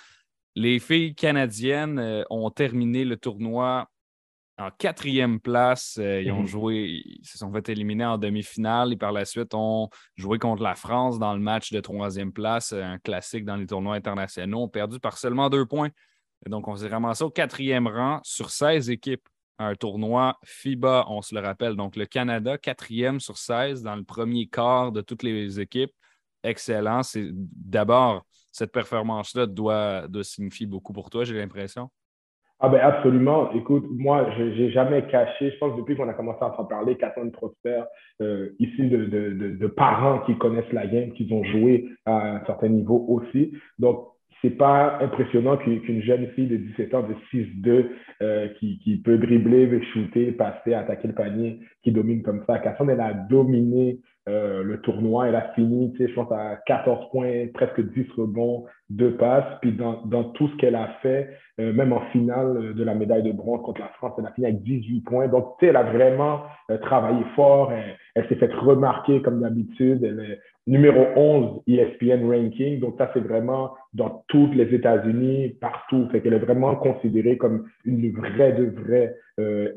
Les 0.57 0.79
filles 0.79 1.15
canadiennes 1.15 2.25
ont 2.31 2.51
terminé 2.51 3.05
le 3.05 3.17
tournoi 3.17 3.89
en 4.61 4.71
quatrième 4.71 5.41
place. 5.41 5.99
Euh, 5.99 6.23
ils 6.23 6.31
ont 6.33 6.41
mhm. 6.41 6.47
joué, 6.47 7.03
ils 7.05 7.27
se 7.27 7.39
sont 7.39 7.53
fait 7.53 7.69
éliminer 7.69 8.05
en 8.05 8.19
demi-finale 8.19 8.93
et 8.93 8.97
par 8.97 9.13
la 9.13 9.25
suite 9.25 9.55
ont 9.55 9.89
joué 10.17 10.39
contre 10.39 10.63
la 10.63 10.75
France 10.75 11.19
dans 11.19 11.35
le 11.35 11.41
match 11.41 11.73
de 11.73 11.81
troisième 11.81 12.33
place, 12.33 12.73
un 12.73 12.99
classique 12.99 13.45
dans 13.45 13.57
les 13.57 13.67
tournois 13.67 13.95
internationaux, 13.95 14.63
ont 14.63 14.69
perdu 14.69 15.01
par 15.01 15.19
seulement 15.19 15.51
deux 15.51 15.67
points. 15.67 15.91
donc, 16.47 16.69
on 16.69 16.77
s'est 16.77 16.89
ramassé 16.89 17.25
au 17.25 17.31
quatrième 17.31 17.87
rang 17.87 18.21
sur 18.23 18.51
16 18.51 18.91
équipes. 18.91 19.29
Un 19.59 19.75
tournoi 19.75 20.39
FIBA, 20.45 21.05
on 21.09 21.21
se 21.21 21.35
le 21.35 21.43
rappelle. 21.43 21.77
Donc, 21.77 21.97
le 21.97 22.07
Canada, 22.07 22.57
quatrième 22.57 23.21
sur 23.21 23.37
16 23.37 23.83
dans 23.83 23.95
le 23.95 24.05
premier 24.05 24.47
quart 24.47 24.91
de 24.91 25.03
toutes 25.03 25.23
les 25.23 25.61
équipes. 25.61 25.93
Excellent. 26.43 27.03
C'est 27.03 27.29
d'abord, 27.33 28.25
cette 28.53 28.73
performance-là 28.73 29.47
doit, 29.47 30.09
doit 30.09 30.25
signifier 30.25 30.67
beaucoup 30.67 30.95
pour 30.95 31.11
toi, 31.11 31.25
j'ai 31.25 31.37
l'impression. 31.37 31.91
Ah 32.63 32.69
ben 32.69 32.79
absolument. 32.81 33.51
Écoute, 33.55 33.87
moi, 33.91 34.27
je 34.37 34.43
n'ai 34.43 34.71
jamais 34.71 35.07
caché, 35.07 35.51
je 35.51 35.57
pense 35.59 35.75
depuis 35.79 35.97
qu'on 35.97 36.09
a 36.11 36.13
commencé 36.13 36.41
à 36.43 36.61
en 36.61 36.65
parler, 36.65 36.95
Catherine 36.97 37.33
Prosper, 37.33 37.85
euh, 38.21 38.51
ici 38.59 38.83
de, 38.83 39.07
de, 39.07 39.31
de, 39.31 39.57
de, 39.57 39.67
parents 39.67 40.19
qui 40.27 40.37
connaissent 40.37 40.71
la 40.73 40.87
game, 40.87 41.11
qui 41.13 41.27
ont 41.33 41.43
joué 41.43 41.89
à 42.05 42.37
un 42.37 42.45
certain 42.45 42.69
niveau 42.69 43.07
aussi. 43.09 43.55
Donc, 43.79 44.09
c'est 44.43 44.51
pas 44.51 44.99
impressionnant 45.01 45.57
qu'une 45.57 46.03
jeune 46.03 46.29
fille 46.29 46.49
de 46.49 46.57
17 46.57 46.95
ans, 46.95 47.03
de 47.03 47.15
6-2, 47.33 47.87
euh, 48.21 48.49
qui, 48.59 48.79
qui, 48.81 48.99
peut 48.99 49.17
dribbler, 49.17 49.83
shooter, 49.95 50.33
passer, 50.33 50.75
attaquer 50.75 51.09
le 51.09 51.15
panier, 51.15 51.61
qui 51.83 51.93
domine 51.93 52.23
comme 52.23 52.45
ça. 52.47 52.59
Catherine, 52.59 52.91
elle 52.91 53.01
a 53.01 53.15
dominé 53.15 54.01
euh, 54.29 54.63
le 54.63 54.81
tournoi. 54.83 55.29
Elle 55.29 55.35
a 55.35 55.53
fini, 55.55 55.93
tu 55.93 55.99
sais, 55.99 56.09
je 56.09 56.15
pense, 56.15 56.31
à 56.31 56.57
14 56.67 57.11
points, 57.11 57.47
presque 57.55 57.81
10 57.81 58.07
rebonds, 58.19 58.67
2 58.91 59.17
passes. 59.17 59.59
Puis 59.63 59.73
dans, 59.73 60.03
dans 60.05 60.25
tout 60.25 60.49
ce 60.49 60.57
qu'elle 60.57 60.75
a 60.75 60.89
fait, 61.01 61.31
euh, 61.59 61.73
même 61.73 61.93
en 61.93 62.03
finale 62.13 62.75
de 62.75 62.85
la 62.85 62.95
médaille 62.95 63.23
de 63.23 63.33
bronze 63.33 63.63
contre 63.63 63.81
la 63.81 63.89
France, 63.89 64.13
elle 64.19 64.27
a 64.27 64.33
fini 64.33 64.47
avec 64.47 64.63
18 64.63 65.01
points. 65.03 65.29
Donc, 65.29 65.57
tu 65.59 65.65
sais, 65.65 65.71
elle 65.71 65.77
a 65.77 65.85
vraiment 65.85 66.43
euh, 66.71 66.77
travaillé 66.79 67.25
fort. 67.35 67.73
Elle, 68.15 68.29
s'est 68.29 68.37
faite 68.37 68.53
remarquer 68.53 69.23
comme 69.23 69.41
d'habitude. 69.41 70.05
Elle 70.05 70.39
numéro 70.71 71.05
11 71.17 71.63
ESPN 71.67 72.27
ranking. 72.27 72.81
Donc, 72.81 72.95
ça, 72.97 73.11
c'est 73.13 73.21
vraiment 73.21 73.75
dans 73.93 74.25
tous 74.29 74.51
les 74.55 74.75
États-Unis, 74.75 75.57
partout. 75.61 76.09
Fait 76.11 76.23
qu'elle 76.23 76.35
est 76.35 76.39
vraiment 76.39 76.77
considérée 76.77 77.37
comme 77.37 77.67
une 77.85 78.11
vraie 78.13 78.53
de 78.53 78.65
vraie 78.65 79.15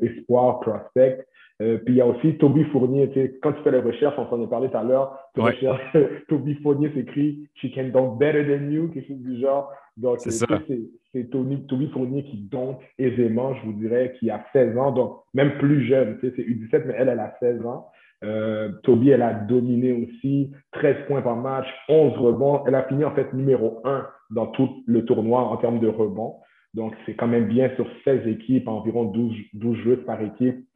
espoir 0.00 0.60
prospect. 0.60 1.24
Euh, 1.62 1.78
puis 1.78 1.94
il 1.94 1.96
y 1.98 2.00
a 2.00 2.06
aussi 2.06 2.36
Toby 2.38 2.64
Fournier. 2.64 3.10
Quand 3.42 3.52
tu 3.52 3.62
fais 3.62 3.70
les 3.70 3.78
recherches, 3.78 4.18
on 4.18 4.28
s'en 4.28 4.42
est 4.42 4.48
parlé 4.48 4.68
tout 4.68 4.76
à 4.76 4.82
l'heure. 4.82 5.16
Toby 6.28 6.54
Fournier 6.56 6.90
s'écrit 6.94 7.48
She 7.54 7.72
can 7.72 7.88
dunk 7.92 8.18
better 8.18 8.44
than 8.44 8.70
you, 8.70 8.88
quelque 8.88 9.08
chose 9.08 9.22
du 9.22 9.40
genre. 9.40 9.70
Donc, 9.96 10.18
c'est 10.18 11.30
Toby 11.30 11.88
Fournier 11.92 12.24
qui 12.24 12.38
dunk 12.50 12.78
aisément, 12.98 13.54
je 13.54 13.66
vous 13.66 13.72
dirais, 13.74 14.14
qui 14.18 14.30
a 14.30 14.44
16 14.52 14.76
ans, 14.76 14.90
donc 14.90 15.20
même 15.32 15.56
plus 15.58 15.86
jeune. 15.86 16.18
C'est 16.20 16.36
U17, 16.36 16.82
mais 16.86 16.94
elle, 16.98 17.08
elle 17.08 17.20
a 17.20 17.36
16 17.38 17.64
ans. 17.64 17.86
Euh, 18.22 18.70
Toby, 18.82 19.10
elle 19.10 19.22
a 19.22 19.34
dominé 19.34 19.92
aussi, 19.92 20.52
13 20.72 21.06
points 21.06 21.22
par 21.22 21.36
match, 21.36 21.66
11 21.88 22.16
rebonds. 22.16 22.62
Elle 22.66 22.74
a 22.74 22.84
fini 22.84 23.04
en 23.04 23.14
fait 23.14 23.32
numéro 23.32 23.80
1 23.84 24.06
dans 24.30 24.46
tout 24.48 24.82
le 24.86 25.04
tournoi 25.04 25.40
en 25.40 25.56
termes 25.56 25.80
de 25.80 25.88
rebonds. 25.88 26.36
Donc, 26.74 26.92
c'est 27.06 27.14
quand 27.14 27.28
même 27.28 27.46
bien 27.46 27.70
sur 27.76 27.86
16 28.02 28.26
équipes, 28.26 28.66
environ 28.66 29.04
12, 29.04 29.32
12 29.52 29.78
joueurs 29.78 30.04
par 30.04 30.20
équipe. 30.20 30.66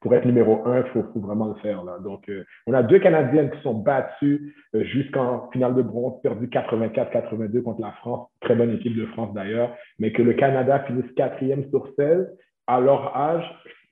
Pour 0.00 0.14
être 0.14 0.26
numéro 0.26 0.64
un, 0.64 0.82
il 0.82 0.90
faut, 0.92 1.04
vraiment 1.16 1.48
le 1.48 1.54
faire. 1.54 1.82
Là. 1.82 1.98
Donc, 1.98 2.28
euh, 2.28 2.44
on 2.68 2.72
a 2.72 2.84
deux 2.84 3.00
Canadiennes 3.00 3.50
qui 3.50 3.60
sont 3.62 3.74
battues 3.74 4.54
euh, 4.76 4.84
jusqu'en 4.84 5.50
finale 5.50 5.74
de 5.74 5.82
bronze, 5.82 6.20
perdu 6.22 6.46
84-82 6.46 7.62
contre 7.62 7.80
la 7.80 7.90
France. 7.92 8.28
Très 8.42 8.54
bonne 8.54 8.74
équipe 8.74 8.96
de 8.96 9.06
France 9.06 9.34
d'ailleurs. 9.34 9.74
Mais 9.98 10.12
que 10.12 10.22
le 10.22 10.34
Canada 10.34 10.84
finisse 10.86 11.10
quatrième 11.16 11.68
sur 11.70 11.88
16 11.96 12.28
à 12.68 12.80
leur 12.80 13.16
âge, 13.16 13.44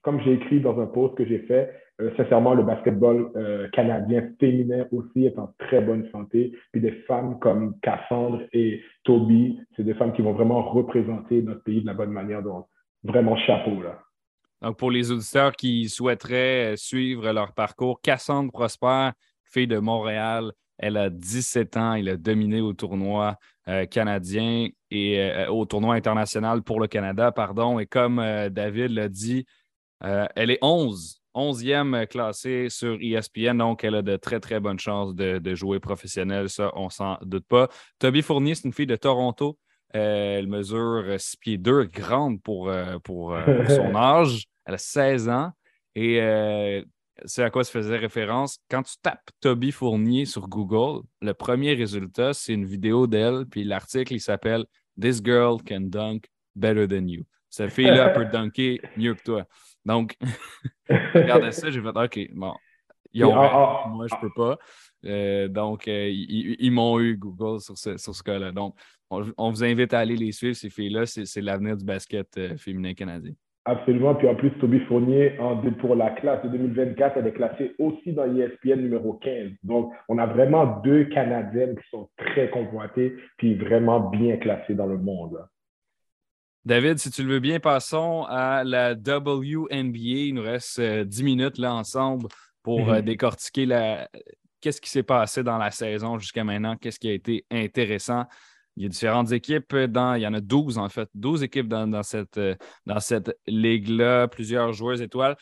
comme 0.02 0.20
j'ai 0.20 0.34
écrit 0.34 0.60
dans 0.60 0.80
un 0.80 0.86
post 0.86 1.14
que 1.16 1.24
j'ai 1.24 1.40
fait, 1.40 1.72
euh, 2.00 2.10
sincèrement, 2.16 2.54
le 2.54 2.62
basketball 2.62 3.30
euh, 3.36 3.68
canadien 3.68 4.28
féminin 4.40 4.86
aussi 4.92 5.26
est 5.26 5.38
en 5.38 5.54
très 5.58 5.80
bonne 5.80 6.08
santé. 6.10 6.52
Puis 6.72 6.80
des 6.80 6.92
femmes 7.06 7.38
comme 7.38 7.78
Cassandre 7.80 8.42
et 8.52 8.82
Toby, 9.04 9.60
c'est 9.76 9.84
des 9.84 9.94
femmes 9.94 10.12
qui 10.12 10.22
vont 10.22 10.32
vraiment 10.32 10.62
représenter 10.62 11.42
notre 11.42 11.62
pays 11.62 11.82
de 11.82 11.86
la 11.86 11.94
bonne 11.94 12.10
manière. 12.10 12.42
Donc, 12.42 12.66
vraiment 13.04 13.36
chapeau. 13.36 13.82
Là. 13.82 14.00
Donc, 14.62 14.78
pour 14.78 14.90
les 14.90 15.10
auditeurs 15.10 15.52
qui 15.52 15.88
souhaiteraient 15.88 16.74
suivre 16.76 17.30
leur 17.32 17.52
parcours, 17.52 18.00
Cassandre 18.00 18.50
Prosper, 18.50 19.10
fille 19.44 19.66
de 19.66 19.78
Montréal, 19.78 20.52
elle 20.78 20.96
a 20.96 21.10
17 21.10 21.76
ans, 21.76 21.94
elle 21.94 22.08
a 22.08 22.16
dominé 22.16 22.60
au 22.60 22.72
tournoi 22.72 23.36
euh, 23.68 23.86
canadien 23.86 24.68
et 24.90 25.46
au 25.48 25.64
tournoi 25.64 25.94
international 25.94 26.62
pour 26.62 26.80
le 26.80 26.86
Canada, 26.86 27.32
pardon. 27.32 27.78
Et 27.78 27.86
comme 27.86 28.16
David 28.50 28.90
l'a 28.90 29.08
dit, 29.08 29.46
elle 30.02 30.50
est 30.50 30.58
11 30.62 31.22
11e 31.34 32.06
classée 32.06 32.68
sur 32.68 32.98
ESPN, 33.00 33.56
donc 33.56 33.84
elle 33.84 33.94
a 33.94 34.02
de 34.02 34.16
très, 34.16 34.40
très 34.40 34.60
bonnes 34.60 34.78
chances 34.78 35.14
de, 35.14 35.54
jouer 35.54 35.80
professionnel, 35.80 36.48
ça, 36.48 36.72
on 36.74 36.90
s'en 36.90 37.18
doute 37.22 37.46
pas. 37.46 37.68
Toby 37.98 38.22
Fournier, 38.22 38.54
c'est 38.54 38.64
une 38.64 38.72
fille 38.72 38.86
de 38.86 38.96
Toronto. 38.96 39.58
Euh, 39.94 40.38
elle 40.38 40.46
mesure 40.46 41.04
6 41.18 41.36
pieds 41.36 41.58
2, 41.58 41.84
grande 41.84 42.42
pour, 42.42 42.70
euh, 42.70 42.98
pour, 42.98 43.34
euh, 43.34 43.66
son 43.68 43.94
âge. 43.94 44.46
Elle 44.64 44.74
a 44.74 44.78
16 44.78 45.28
ans. 45.28 45.50
Et 45.94 46.82
c'est 47.26 47.42
à 47.42 47.50
quoi 47.50 47.64
se 47.64 47.70
faisait 47.70 47.98
référence. 47.98 48.58
Quand 48.70 48.82
tu 48.82 48.94
tapes 49.02 49.28
Toby 49.40 49.70
Fournier 49.70 50.24
sur 50.24 50.48
Google, 50.48 51.02
le 51.20 51.34
premier 51.34 51.74
résultat, 51.74 52.32
c'est 52.32 52.54
une 52.54 52.64
vidéo 52.64 53.06
d'elle, 53.06 53.44
puis 53.50 53.64
l'article, 53.64 54.14
il 54.14 54.20
s'appelle 54.20 54.64
This 55.00 55.22
girl 55.22 55.58
can 55.62 55.82
dunk 55.82 56.22
better 56.56 56.88
than 56.88 57.06
you. 57.06 57.24
Cette 57.50 57.70
fille-là 57.70 58.08
peut 58.14 58.24
dunker 58.24 58.80
mieux 58.96 59.14
que 59.14 59.22
toi. 59.22 59.44
Donc, 59.84 60.16
regardez 60.88 61.52
ça, 61.52 61.70
j'ai 61.70 61.80
fait 61.80 61.88
OK, 61.88 62.30
bon. 62.34 62.54
Ah, 63.20 63.84
ah, 63.84 63.88
moi, 63.88 64.06
je 64.08 64.14
peux 64.20 64.32
pas. 64.34 64.58
Euh, 65.04 65.48
donc, 65.48 65.86
euh, 65.88 66.08
ils, 66.10 66.70
m'ont 66.70 66.98
eu 67.00 67.16
Google 67.16 67.60
sur 67.60 67.76
ce, 67.76 67.96
sur 67.96 68.14
ce 68.14 68.22
cas-là. 68.22 68.52
Donc, 68.52 68.74
on, 69.10 69.50
vous 69.50 69.64
invite 69.64 69.92
à 69.92 69.98
aller 69.98 70.16
les 70.16 70.32
suivre, 70.32 70.54
ces 70.54 70.70
filles-là. 70.70 71.04
C'est 71.06 71.40
l'avenir 71.40 71.76
du 71.76 71.84
basket 71.84 72.28
euh, 72.38 72.56
féminin 72.56 72.94
canadien. 72.94 73.32
Absolument. 73.64 74.14
Puis 74.14 74.26
en 74.26 74.34
plus, 74.34 74.50
Toby 74.52 74.80
Fournier, 74.86 75.38
en, 75.38 75.56
pour 75.72 75.94
la 75.94 76.10
classe 76.10 76.42
de 76.42 76.48
2024, 76.48 77.18
elle 77.18 77.26
est 77.28 77.32
classée 77.32 77.74
aussi 77.78 78.12
dans 78.12 78.24
l'ESPN 78.24 78.80
numéro 78.80 79.14
15. 79.14 79.50
Donc, 79.62 79.92
on 80.08 80.18
a 80.18 80.26
vraiment 80.26 80.80
deux 80.82 81.04
Canadiennes 81.04 81.76
qui 81.76 81.88
sont 81.90 82.08
très 82.16 82.50
convoitées, 82.50 83.14
puis 83.36 83.54
vraiment 83.54 84.00
bien 84.00 84.36
classées 84.38 84.74
dans 84.74 84.86
le 84.86 84.98
monde. 84.98 85.38
David, 86.64 86.98
si 86.98 87.10
tu 87.10 87.24
le 87.24 87.34
veux 87.34 87.40
bien, 87.40 87.58
passons 87.58 88.24
à 88.28 88.62
la 88.62 88.92
WNBA. 88.92 90.28
Il 90.28 90.34
nous 90.34 90.42
reste 90.42 90.80
10 90.80 91.20
euh, 91.20 91.24
minutes 91.24 91.58
là 91.58 91.74
ensemble 91.74 92.28
pour 92.62 92.90
euh, 92.90 92.98
mhm. 92.98 93.02
décortiquer 93.02 93.66
la... 93.66 94.08
qu'est-ce 94.60 94.80
qui 94.80 94.88
s'est 94.88 95.02
passé 95.02 95.42
dans 95.42 95.58
la 95.58 95.72
saison 95.72 96.20
jusqu'à 96.20 96.44
maintenant, 96.44 96.76
qu'est-ce 96.76 97.00
qui 97.00 97.08
a 97.08 97.12
été 97.12 97.44
intéressant. 97.50 98.26
Il 98.76 98.84
y 98.84 98.86
a 98.86 98.88
différentes 98.88 99.32
équipes, 99.32 99.74
dans, 99.74 100.14
il 100.14 100.22
y 100.22 100.26
en 100.26 100.34
a 100.34 100.40
12 100.40 100.78
en 100.78 100.88
fait, 100.88 101.08
12 101.14 101.42
équipes 101.42 101.68
dans, 101.68 102.02
cette, 102.04 102.38
euh, 102.38 102.54
dans 102.86 103.00
cette 103.00 103.36
ligue-là, 103.48 104.28
plusieurs 104.28 104.72
joueurs 104.72 105.02
étoiles. 105.02 105.36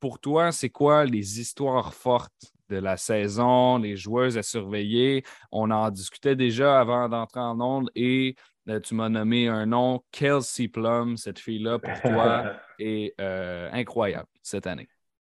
Pour 0.00 0.18
toi, 0.18 0.50
c'est 0.50 0.68
quoi 0.68 1.04
les 1.04 1.40
histoires 1.40 1.94
fortes 1.94 2.52
de 2.68 2.76
la 2.76 2.96
saison, 2.96 3.78
les 3.78 3.96
joueuses 3.96 4.36
à 4.36 4.42
surveiller? 4.42 5.24
On 5.52 5.70
en 5.70 5.90
discutait 5.90 6.36
déjà 6.36 6.80
avant 6.80 7.08
d'entrer 7.08 7.40
en 7.40 7.60
onde 7.60 7.90
et 7.94 8.34
tu 8.82 8.94
m'as 8.94 9.08
nommé 9.08 9.48
un 9.48 9.66
nom, 9.66 10.00
Kelsey 10.12 10.68
Plum, 10.68 11.16
cette 11.16 11.38
fille-là, 11.38 11.78
pour 11.78 12.00
toi, 12.00 12.52
est 12.78 13.14
euh, 13.20 13.68
incroyable 13.72 14.28
cette 14.42 14.66
année. 14.66 14.88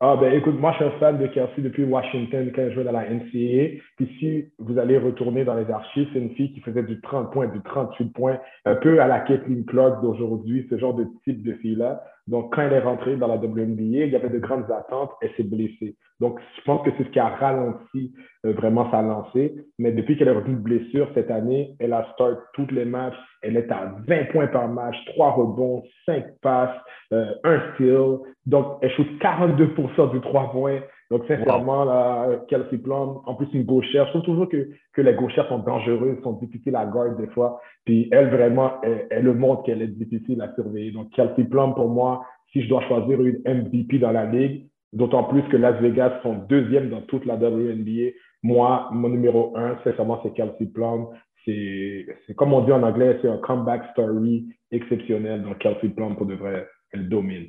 Ah, 0.04 0.16
ben 0.20 0.32
écoute, 0.32 0.58
moi, 0.58 0.72
je 0.72 0.78
suis 0.78 0.84
un 0.86 0.98
fan 0.98 1.16
de 1.16 1.28
Kelsey 1.28 1.62
depuis 1.62 1.84
Washington 1.84 2.50
quand 2.52 2.62
elle 2.62 2.74
jouait 2.74 2.82
dans 2.82 2.90
la 2.90 3.08
NCAA. 3.08 3.78
Puis 3.96 4.16
si 4.18 4.44
vous 4.58 4.76
allez 4.76 4.98
retourner 4.98 5.44
dans 5.44 5.54
les 5.54 5.70
archives, 5.70 6.08
c'est 6.12 6.18
une 6.18 6.34
fille 6.34 6.52
qui 6.52 6.60
faisait 6.60 6.82
du 6.82 7.00
30 7.02 7.32
points, 7.32 7.46
du 7.46 7.62
38 7.62 8.12
points, 8.12 8.40
un 8.64 8.74
peu 8.74 9.00
à 9.00 9.06
la 9.06 9.20
Caitlin 9.20 9.62
Clark 9.64 10.02
d'aujourd'hui, 10.02 10.66
ce 10.70 10.76
genre 10.76 10.94
de 10.94 11.06
type 11.22 11.44
de 11.44 11.52
fille-là. 11.54 12.02
Donc, 12.28 12.54
quand 12.54 12.62
elle 12.62 12.72
est 12.74 12.80
rentrée 12.80 13.16
dans 13.16 13.26
la 13.26 13.36
WNBA, 13.36 14.04
il 14.06 14.12
y 14.12 14.16
avait 14.16 14.28
de 14.28 14.38
grandes 14.38 14.70
attentes, 14.70 15.10
elle 15.20 15.30
s'est 15.36 15.42
blessée. 15.42 15.96
Donc, 16.20 16.38
je 16.56 16.62
pense 16.62 16.84
que 16.84 16.90
c'est 16.96 17.04
ce 17.04 17.08
qui 17.08 17.18
a 17.18 17.28
ralenti 17.28 18.14
euh, 18.46 18.52
vraiment 18.52 18.88
sa 18.92 19.02
lancée. 19.02 19.54
Mais 19.78 19.90
depuis 19.90 20.16
qu'elle 20.16 20.28
est 20.28 20.32
revenue 20.32 20.54
de 20.54 20.60
blessure 20.60 21.08
cette 21.14 21.32
année, 21.32 21.74
elle 21.80 21.92
a 21.92 22.06
start 22.12 22.38
tous 22.54 22.68
les 22.70 22.84
matchs. 22.84 23.16
Elle 23.42 23.56
est 23.56 23.70
à 23.72 23.92
20 24.06 24.30
points 24.30 24.46
par 24.46 24.68
match, 24.68 24.94
3 25.06 25.32
rebonds, 25.32 25.82
5 26.06 26.24
passes, 26.40 26.78
euh, 27.12 27.26
un 27.42 27.60
steal. 27.74 28.18
Donc, 28.46 28.78
elle 28.82 28.90
shoot 28.92 29.08
42% 29.20 30.12
du 30.12 30.20
3 30.20 30.52
points. 30.52 30.80
Donc, 31.12 31.26
sincèrement, 31.28 31.84
là, 31.84 32.40
Kelsey 32.48 32.78
Plum, 32.78 33.20
en 33.26 33.34
plus, 33.34 33.46
une 33.52 33.64
gauchère. 33.64 34.06
Je 34.06 34.10
trouve 34.12 34.22
toujours 34.22 34.48
que, 34.48 34.70
que 34.94 35.02
les 35.02 35.12
gauchères 35.12 35.46
sont 35.46 35.58
dangereuses, 35.58 36.16
sont 36.22 36.32
difficiles 36.40 36.74
à 36.74 36.86
garder 36.86 37.22
des 37.22 37.30
fois. 37.32 37.60
Puis 37.84 38.08
elle, 38.10 38.30
vraiment, 38.30 38.80
elle, 38.82 39.22
le 39.22 39.34
montre 39.34 39.62
qu'elle 39.64 39.82
est 39.82 39.88
difficile 39.88 40.40
à 40.40 40.54
surveiller. 40.54 40.90
Donc, 40.90 41.10
Kelsey 41.10 41.44
Plum, 41.44 41.74
pour 41.74 41.90
moi, 41.90 42.24
si 42.50 42.62
je 42.62 42.68
dois 42.70 42.80
choisir 42.88 43.20
une 43.20 43.42
MVP 43.44 43.98
dans 43.98 44.10
la 44.10 44.24
ligue, 44.24 44.68
d'autant 44.94 45.24
plus 45.24 45.42
que 45.50 45.58
Las 45.58 45.78
Vegas 45.82 46.18
sont 46.22 46.46
deuxième 46.48 46.88
dans 46.88 47.02
toute 47.02 47.26
la 47.26 47.36
WNBA, 47.36 48.12
moi, 48.42 48.88
mon 48.90 49.10
numéro 49.10 49.54
un, 49.54 49.76
sincèrement, 49.84 50.18
c'est 50.22 50.32
Kelsey 50.32 50.64
Plum. 50.72 51.08
C'est 51.44 52.06
comme 52.36 52.54
on 52.54 52.64
dit 52.64 52.72
en 52.72 52.82
anglais, 52.84 53.18
c'est 53.20 53.28
un 53.28 53.36
comeback 53.36 53.82
story 53.92 54.46
exceptionnel. 54.70 55.42
Donc, 55.42 55.58
Kelsey 55.58 55.90
Plum, 55.90 56.16
pour 56.16 56.24
de 56.24 56.36
vrai, 56.36 56.66
elle 56.90 57.10
domine. 57.10 57.48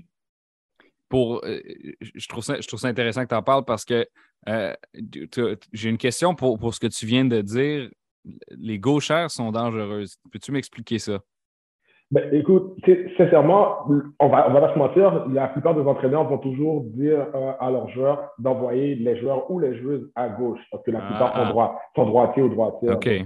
Pour, 1.10 1.42
euh, 1.46 1.60
je, 2.02 2.28
trouve 2.28 2.44
ça, 2.44 2.60
je 2.60 2.68
trouve 2.68 2.80
ça 2.80 2.88
intéressant 2.88 3.24
que 3.24 3.30
tu 3.30 3.36
en 3.36 3.44
parles 3.44 3.66
parce 3.66 3.86
que 3.86 4.08
euh, 4.50 4.74
j'ai 5.72 5.90
une 5.90 5.98
question 5.98 6.34
pour, 6.36 6.58
pour 6.58 6.74
ce 6.74 6.80
que 6.80 6.88
tu 6.88 7.06
viens 7.06 7.26
de 7.26 7.42
dire. 7.42 7.90
Les 8.52 8.80
gauchères 8.80 9.30
sont 9.30 9.52
dangereuses. 9.52 10.18
Peux-tu 10.32 10.52
m'expliquer 10.52 10.98
ça? 10.98 11.20
Ben, 12.14 12.32
écoute, 12.32 12.78
sincèrement, 13.18 13.88
on 14.20 14.28
va, 14.28 14.48
on 14.48 14.54
va 14.54 14.62
pas 14.62 14.74
se 14.74 14.78
mentir, 14.78 15.26
la 15.30 15.48
plupart 15.48 15.74
des 15.74 15.82
entraîneurs 15.82 16.26
vont 16.26 16.38
toujours 16.38 16.84
dire 16.84 17.26
euh, 17.34 17.54
à 17.60 17.72
leurs 17.72 17.90
joueurs 17.90 18.30
d'envoyer 18.38 18.94
les 18.94 19.20
joueurs 19.20 19.50
ou 19.50 19.58
les 19.58 19.76
joueuses 19.80 20.12
à 20.14 20.30
gauche, 20.30 20.60
parce 20.72 20.84
que 20.84 20.92
la 20.92 21.00
plupart 21.00 21.34
sont, 21.34 21.42
ah. 21.42 21.50
droit, 21.50 21.82
sont 21.96 22.06
droitiers 22.06 22.44
ou 22.44 22.50
droitiers. 22.50 23.26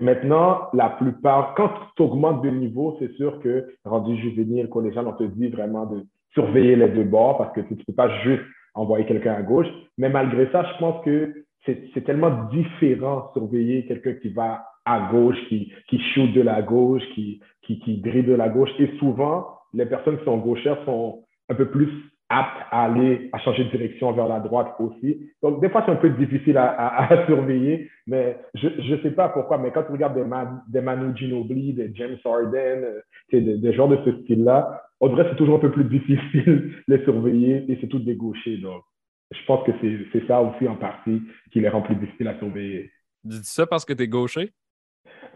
maintenant, 0.00 0.62
la 0.72 0.88
plupart, 0.88 1.54
quand 1.56 1.68
tu 1.94 2.04
augmentes 2.04 2.42
de 2.42 2.48
niveau, 2.48 2.96
c'est 3.00 3.12
sûr 3.16 3.38
que 3.40 3.66
rendu 3.84 4.16
juvénile, 4.16 4.70
collégial, 4.70 5.06
on 5.06 5.12
te 5.12 5.24
dit 5.24 5.48
vraiment 5.48 5.84
de 5.84 6.06
surveiller 6.36 6.76
les 6.76 6.88
deux 6.88 7.04
bords 7.04 7.38
parce 7.38 7.52
que 7.54 7.62
tu 7.62 7.74
ne 7.74 7.82
peux 7.82 7.94
pas 7.94 8.10
juste 8.22 8.44
envoyer 8.74 9.06
quelqu'un 9.06 9.32
à 9.32 9.42
gauche. 9.42 9.66
Mais 9.98 10.10
malgré 10.10 10.48
ça, 10.52 10.64
je 10.72 10.78
pense 10.78 11.04
que 11.04 11.34
c'est 11.64 12.04
tellement 12.04 12.44
différent 12.52 13.30
surveiller 13.32 13.86
quelqu'un 13.86 14.12
qui 14.12 14.28
va 14.28 14.64
à 14.84 15.08
gauche, 15.10 15.36
qui, 15.48 15.72
qui 15.88 15.98
shoot 16.14 16.32
de 16.32 16.42
la 16.42 16.62
gauche, 16.62 17.02
qui, 17.14 17.40
qui, 17.62 17.80
qui 17.80 17.96
dribble 17.96 18.28
de 18.28 18.34
la 18.34 18.48
gauche. 18.48 18.70
Et 18.78 18.88
souvent, 18.98 19.48
les 19.74 19.86
personnes 19.86 20.18
qui 20.18 20.24
sont 20.24 20.36
gauchères 20.36 20.78
sont 20.84 21.24
un 21.48 21.54
peu 21.54 21.68
plus 21.68 21.88
aptes 22.28 22.66
à 22.70 22.84
aller, 22.84 23.30
à 23.32 23.38
changer 23.38 23.64
de 23.64 23.70
direction 23.70 24.12
vers 24.12 24.28
la 24.28 24.38
droite 24.38 24.74
aussi. 24.78 25.28
Donc, 25.42 25.60
des 25.60 25.68
fois, 25.68 25.82
c'est 25.86 25.92
un 25.92 25.96
peu 25.96 26.10
difficile 26.10 26.56
à, 26.56 27.04
à, 27.04 27.26
surveiller, 27.26 27.88
mais 28.06 28.36
je 28.54 28.68
ne 28.68 29.02
sais 29.02 29.12
pas 29.12 29.28
pourquoi, 29.28 29.58
mais 29.58 29.70
quand 29.72 29.84
tu 29.84 29.92
regardes 29.92 30.14
des, 30.14 30.24
des 30.68 30.80
Manu 30.80 31.16
Ginobili, 31.16 31.72
des 31.72 31.92
James 31.94 32.16
Harden, 32.24 32.84
euh, 32.84 33.00
des, 33.32 33.58
des 33.58 33.72
gens 33.72 33.88
de 33.88 33.98
ce 34.04 34.12
style-là, 34.22 34.85
on 35.00 35.08
dirait 35.08 35.24
que 35.24 35.30
c'est 35.30 35.36
toujours 35.36 35.56
un 35.56 35.60
peu 35.60 35.70
plus 35.70 35.84
difficile 35.84 36.44
de 36.44 36.82
les 36.96 37.04
surveiller 37.04 37.64
et 37.68 37.78
c'est 37.80 37.88
tout 37.88 37.98
des 37.98 38.16
gauchers. 38.16 38.58
Donc, 38.58 38.82
je 39.30 39.44
pense 39.46 39.66
que 39.66 39.72
c'est 40.12 40.26
ça 40.26 40.40
aussi 40.40 40.68
en 40.68 40.76
partie 40.76 41.22
qui 41.52 41.60
les 41.60 41.68
rend 41.68 41.82
plus 41.82 41.96
difficiles 41.96 42.28
à 42.28 42.38
surveiller. 42.38 42.90
Tu 43.22 43.28
dis 43.28 43.40
ça 43.44 43.66
parce 43.66 43.84
que 43.84 43.92
tu 43.92 44.04
es 44.04 44.08
gaucher? 44.08 44.52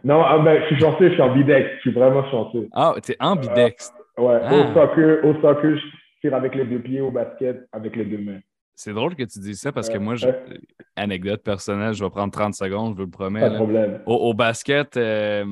Non, 0.05 0.23
ah, 0.23 0.39
ben, 0.39 0.63
je 0.63 0.67
suis 0.67 0.81
chanceux, 0.81 1.09
je 1.09 1.15
suis 1.15 1.23
ambidextre. 1.23 1.75
Je 1.77 1.81
suis 1.81 1.93
vraiment 1.93 2.29
chanceux. 2.31 2.69
Ah, 2.73 2.95
tu 3.05 3.13
es 3.13 3.17
ambidextre? 3.21 3.97
Euh, 4.19 4.23
ouais, 4.23 4.37
au, 4.37 4.63
ah. 4.63 4.75
soccer, 4.75 5.25
au 5.25 5.35
soccer, 5.41 5.77
je 5.77 5.83
tire 6.21 6.35
avec 6.35 6.55
les 6.55 6.65
deux 6.65 6.81
pieds, 6.81 7.01
au 7.01 7.11
basket, 7.11 7.67
avec 7.73 7.97
les 7.97 8.05
deux 8.05 8.19
mains. 8.19 8.41
C'est 8.75 8.95
drôle 8.95 9.15
que 9.15 9.25
tu 9.25 9.39
dises 9.41 9.61
ça 9.61 9.73
parce 9.73 9.91
que 9.91 9.99
moi, 9.99 10.15
je... 10.15 10.29
anecdote 10.97 11.43
personnelle, 11.43 11.93
je 11.93 12.03
vais 12.03 12.09
prendre 12.09 12.33
30 12.33 12.55
secondes, 12.55 12.95
je 12.95 12.99
vous 12.99 13.05
le 13.05 13.11
promets. 13.11 13.41
Pas 13.41 13.51
de 13.51 13.57
problème. 13.57 14.03
Au, 14.07 14.33
basket, 14.33 14.97
euh, 14.97 15.45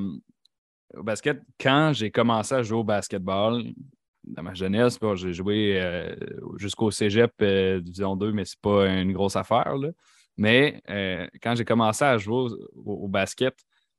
au 0.97 1.03
basket, 1.03 1.43
quand 1.61 1.91
j'ai 1.93 2.11
commencé 2.11 2.55
à 2.55 2.63
jouer 2.63 2.79
au 2.79 2.85
basketball, 2.85 3.65
dans 4.25 4.43
ma 4.43 4.55
jeunesse, 4.55 4.99
j'ai 5.15 5.33
joué 5.33 5.81
euh, 5.81 6.15
jusqu'au 6.57 6.91
cégep 6.91 7.33
Division 7.43 8.17
2, 8.17 8.33
mais 8.33 8.45
c'est 8.45 8.61
pas 8.61 8.89
une 8.89 9.13
grosse 9.13 9.37
affaire. 9.37 9.77
Là. 9.77 9.89
Mais 10.37 10.83
quand 11.43 11.55
j'ai 11.55 11.65
commencé 11.65 12.05
à 12.05 12.19
jouer 12.19 12.51
au 12.75 13.09
basket, 13.09 13.55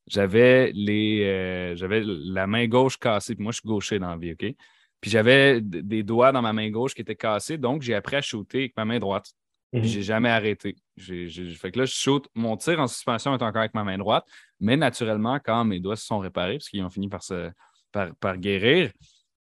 j'avais 0.10 0.72
les 0.74 1.24
euh, 1.24 1.76
j'avais 1.76 2.02
la 2.04 2.48
main 2.48 2.68
gauche 2.68 2.98
cassée. 2.98 3.36
Puis 3.36 3.44
moi, 3.44 3.52
je 3.52 3.60
suis 3.60 3.68
gaucher 3.68 4.00
dans 4.00 4.10
la 4.10 4.18
vie, 4.18 4.34
OK? 4.34 4.56
Puis 5.02 5.12
j'avais 5.12 5.62
des 5.62 6.04
doigts 6.04 6.34
dans 6.34 6.42
ma 6.42 6.52
main 6.52 6.70
gauche 6.70 6.94
qui 6.94 7.02
étaient 7.02 7.16
cassés, 7.16 7.58
donc 7.58 7.84
j'ai 7.84 7.94
appris 7.94 8.18
à 8.18 8.22
shooter 8.22 8.58
avec 8.58 8.76
ma 8.76 8.84
main 8.84 9.00
droite. 9.00 9.32
Puis 9.72 9.82
mhm. 9.82 9.88
j'ai 9.88 10.02
jamais 10.02 10.30
arrêté. 10.30 10.76
J'ai, 10.98 11.30
fait 11.54 11.72
que 11.72 11.80
là, 11.80 11.86
je 11.86 11.94
shoot. 11.94 12.28
Mon 12.34 12.58
tir 12.58 12.80
en 12.80 12.88
suspension 12.88 13.32
est 13.34 13.44
encore 13.44 13.62
avec 13.62 13.76
ma 13.76 13.84
main 13.84 13.98
droite, 13.98 14.26
mais 14.60 14.76
naturellement, 14.76 15.40
quand 15.40 15.64
mes 15.64 15.80
doigts 15.80 15.96
se 15.96 16.06
sont 16.06 16.20
réparés, 16.20 16.58
parce 16.58 16.70
qu'ils 16.70 16.84
ont 16.84 16.90
fini 16.90 17.08
par, 17.08 17.24
se, 17.24 17.52
par, 17.92 18.14
par 18.16 18.38
guérir, 18.38 18.92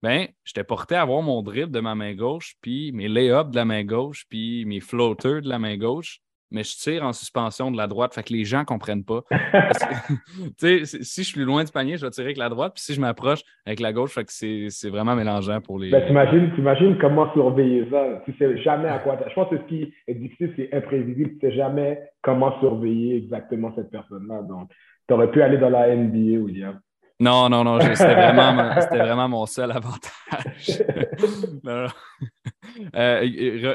ben, 0.01 0.27
j'étais 0.43 0.63
porté 0.63 0.95
à 0.95 1.01
avoir 1.01 1.21
mon 1.21 1.41
dribble 1.41 1.71
de 1.71 1.79
ma 1.79 1.95
main 1.95 2.13
gauche, 2.13 2.55
puis 2.61 2.91
mes 2.91 3.07
lay-ups 3.07 3.51
de 3.51 3.55
la 3.55 3.65
main 3.65 3.83
gauche, 3.83 4.25
puis 4.29 4.65
mes 4.65 4.79
floaters 4.79 5.41
de 5.41 5.49
la 5.49 5.59
main 5.59 5.77
gauche 5.77 6.21
mais 6.51 6.63
je 6.63 6.75
tire 6.77 7.03
en 7.03 7.13
suspension 7.13 7.71
de 7.71 7.77
la 7.77 7.87
droite, 7.87 8.13
fait 8.13 8.23
que 8.23 8.33
les 8.33 8.43
gens 8.43 8.59
ne 8.59 8.65
comprennent 8.65 9.03
pas. 9.03 9.21
si 10.57 10.85
je 10.85 11.21
suis 11.21 11.33
plus 11.33 11.45
loin 11.45 11.63
du 11.63 11.71
panier, 11.71 11.97
je 11.97 12.05
vais 12.05 12.11
tirer 12.11 12.27
avec 12.27 12.37
la 12.37 12.49
droite, 12.49 12.73
puis 12.75 12.83
si 12.83 12.93
je 12.93 13.01
m'approche 13.01 13.41
avec 13.65 13.79
la 13.79 13.93
gauche, 13.93 14.13
fait 14.13 14.25
que 14.25 14.31
c'est 14.69 14.89
vraiment 14.89 15.15
mélangeant 15.15 15.61
pour 15.61 15.79
les. 15.79 15.91
Ben, 15.91 16.05
t'imagines, 16.07 16.97
comment 16.99 17.31
surveiller 17.33 17.87
ça. 17.91 18.21
Tu 18.25 18.33
sais 18.37 18.57
jamais 18.61 18.89
à 18.89 18.99
quoi. 18.99 19.17
Je 19.27 19.33
pense 19.33 19.49
que 19.49 19.57
ce 19.57 19.63
qui 19.63 19.93
est 20.07 20.15
difficile, 20.15 20.53
c'est 20.55 20.73
imprévisible. 20.73 21.31
Tu 21.39 21.47
sais 21.47 21.55
jamais 21.55 22.01
comment 22.21 22.59
surveiller 22.59 23.17
exactement 23.17 23.71
cette 23.75 23.91
personne-là. 23.91 24.41
Donc, 24.43 24.69
tu 25.07 25.13
aurais 25.13 25.31
pu 25.31 25.41
aller 25.41 25.57
dans 25.57 25.69
la 25.69 25.95
NBA, 25.95 26.39
William. 26.39 26.79
Non, 27.19 27.49
non, 27.49 27.65
non, 27.65 27.79
c'était 27.81 27.93
vraiment, 28.15 28.73
vraiment, 28.91 29.29
mon 29.29 29.45
seul 29.45 29.71
avantage. 29.71 30.83
Euh, 32.95 33.19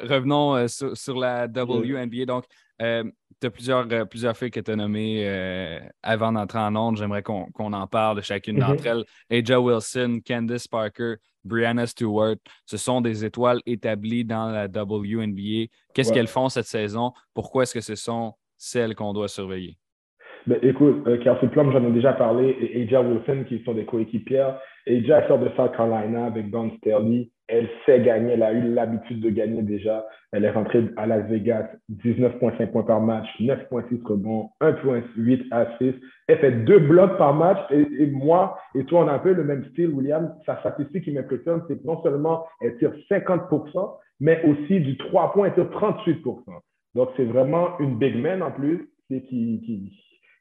revenons 0.08 0.54
euh, 0.56 0.66
sur, 0.68 1.18
la 1.18 1.46
WNBA. 1.46 2.24
Donc, 2.26 2.44
euh, 2.80 3.04
tu 3.40 3.46
as 3.46 3.50
plusieurs, 3.50 4.08
plusieurs 4.08 4.36
filles 4.36 4.50
que 4.50 4.60
tu 4.60 4.70
as 4.70 4.76
nommées 4.76 5.28
euh, 5.28 5.80
avant 6.02 6.32
d'entrer 6.32 6.60
en 6.60 6.74
onde. 6.74 6.96
J'aimerais 6.96 7.22
qu'on 7.22 7.50
en 7.58 7.86
parle 7.86 8.16
de 8.16 8.22
chacune 8.22 8.56
mm-hmm. 8.56 8.66
d'entre 8.66 8.86
elles. 8.86 9.04
Aja 9.30 9.60
Wilson, 9.60 10.20
Candice 10.26 10.68
Parker, 10.68 11.16
Brianna 11.44 11.86
Stewart, 11.86 12.36
ce 12.64 12.76
sont 12.76 13.00
des 13.00 13.24
étoiles 13.24 13.60
établies 13.66 14.24
dans 14.24 14.48
la 14.48 14.66
WNBA. 14.66 15.66
Qu'est-ce 15.92 16.12
qu'elles 16.12 16.28
font 16.28 16.48
cette 16.48 16.66
saison? 16.66 17.12
Pourquoi 17.34 17.64
est-ce 17.64 17.74
que 17.74 17.80
ce 17.80 17.96
sont 17.96 18.34
celles 18.56 18.94
qu'on 18.94 19.12
doit 19.12 19.28
surveiller? 19.28 19.76
Ben, 20.46 20.58
écoute, 20.62 21.02
euh, 21.06 21.16
Kelsey 21.18 21.48
Plum, 21.48 21.72
j'en 21.72 21.84
ai 21.86 21.92
déjà 21.92 22.12
parlé, 22.12 22.56
et 22.60 22.82
Aja 22.82 23.00
Wilson, 23.00 23.44
qui 23.48 23.62
sont 23.64 23.74
des 23.74 23.84
coéquipières. 23.84 24.58
Aja 24.86 25.26
sort 25.26 25.38
de 25.38 25.48
South 25.56 25.74
Carolina 25.76 26.26
avec 26.26 26.50
Don 26.50 26.70
Sterling 26.78 27.28
elle 27.46 27.68
sait 27.84 28.00
gagner, 28.00 28.32
elle 28.32 28.42
a 28.42 28.52
eu 28.52 28.72
l'habitude 28.72 29.20
de 29.20 29.28
gagner 29.28 29.62
déjà. 29.62 30.06
Elle 30.32 30.44
est 30.44 30.50
rentrée 30.50 30.84
à 30.96 31.06
Las 31.06 31.26
Vegas, 31.26 31.68
19,5 31.90 32.70
points 32.70 32.82
par 32.82 33.00
match, 33.02 33.26
9,6 33.38 34.02
rebonds, 34.02 34.50
1,8 34.62 35.48
assists. 35.50 36.00
Elle 36.26 36.38
fait 36.38 36.64
deux 36.64 36.78
blocs 36.78 37.18
par 37.18 37.34
match. 37.34 37.58
Et, 37.70 38.06
moi 38.06 38.58
et 38.74 38.84
toi, 38.84 39.04
on 39.04 39.08
a 39.08 39.12
un 39.12 39.18
peu 39.18 39.32
le 39.32 39.44
même 39.44 39.64
style, 39.72 39.90
William. 39.90 40.34
Sa 40.46 40.58
statistique 40.60 41.04
qui 41.04 41.12
m'impressionne, 41.12 41.62
c'est 41.68 41.80
que 41.80 41.86
non 41.86 42.02
seulement 42.02 42.46
elle 42.62 42.78
tire 42.78 42.92
50%, 43.10 43.98
mais 44.20 44.42
aussi 44.44 44.80
du 44.80 44.96
3 44.96 45.32
points, 45.32 45.48
elle 45.48 45.54
tire 45.54 45.70
38%. 45.78 46.44
Donc, 46.94 47.10
c'est 47.16 47.24
vraiment 47.24 47.78
une 47.78 47.98
big 47.98 48.16
man 48.16 48.42
en 48.42 48.52
plus 48.52 48.88
qui, 49.08 49.20
qui, 49.28 49.92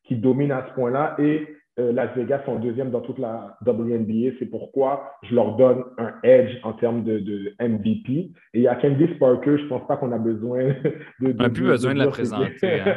qui 0.03 0.15
domine 0.15 0.51
à 0.51 0.65
ce 0.67 0.73
point-là. 0.73 1.15
Et 1.19 1.47
euh, 1.79 1.91
Las 1.91 2.15
Vegas 2.15 2.43
sont 2.45 2.59
deuxième 2.59 2.91
dans 2.91 3.01
toute 3.01 3.17
la 3.17 3.57
WNBA. 3.65 4.35
C'est 4.37 4.45
pourquoi 4.45 5.17
je 5.23 5.33
leur 5.33 5.55
donne 5.55 5.83
un 5.97 6.13
edge 6.21 6.55
en 6.63 6.73
termes 6.73 7.03
de, 7.03 7.17
de 7.17 7.55
MVP. 7.59 8.11
Et 8.11 8.31
il 8.53 8.61
y 8.61 8.67
a 8.67 8.75
Candice 8.75 9.17
Parker, 9.19 9.57
je 9.57 9.63
ne 9.63 9.69
pense 9.69 9.87
pas 9.87 9.97
qu'on 9.97 10.11
a 10.11 10.19
besoin 10.19 10.65
de. 11.19 11.31
on 11.31 11.33
n'a 11.33 11.49
plus 11.49 11.65
besoin 11.65 11.95
de 11.95 11.99
la 11.99 12.07
présenter. 12.09 12.81
Hein. 12.81 12.95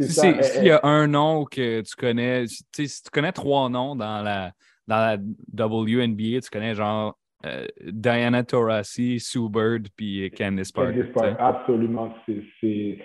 S'il 0.00 0.64
y 0.64 0.70
a 0.70 0.80
un 0.82 1.06
nom 1.08 1.44
que 1.44 1.82
tu 1.82 1.94
connais, 1.94 2.46
si 2.46 2.64
tu 2.72 3.10
connais 3.12 3.32
trois 3.32 3.68
noms 3.68 3.94
dans 3.94 4.22
la, 4.22 4.52
dans 4.88 4.96
la 4.96 5.66
WNBA, 5.68 6.40
tu 6.40 6.50
connais 6.50 6.74
genre 6.74 7.18
euh, 7.44 7.66
Diana 7.84 8.44
Taurasi, 8.44 9.20
Sue 9.20 9.50
Bird 9.50 9.88
puis 9.94 10.30
Candice 10.30 10.72
Parker. 10.72 10.92
Candice 10.92 11.12
Parker, 11.12 11.36
absolument. 11.38 12.14
C'est 12.26 12.98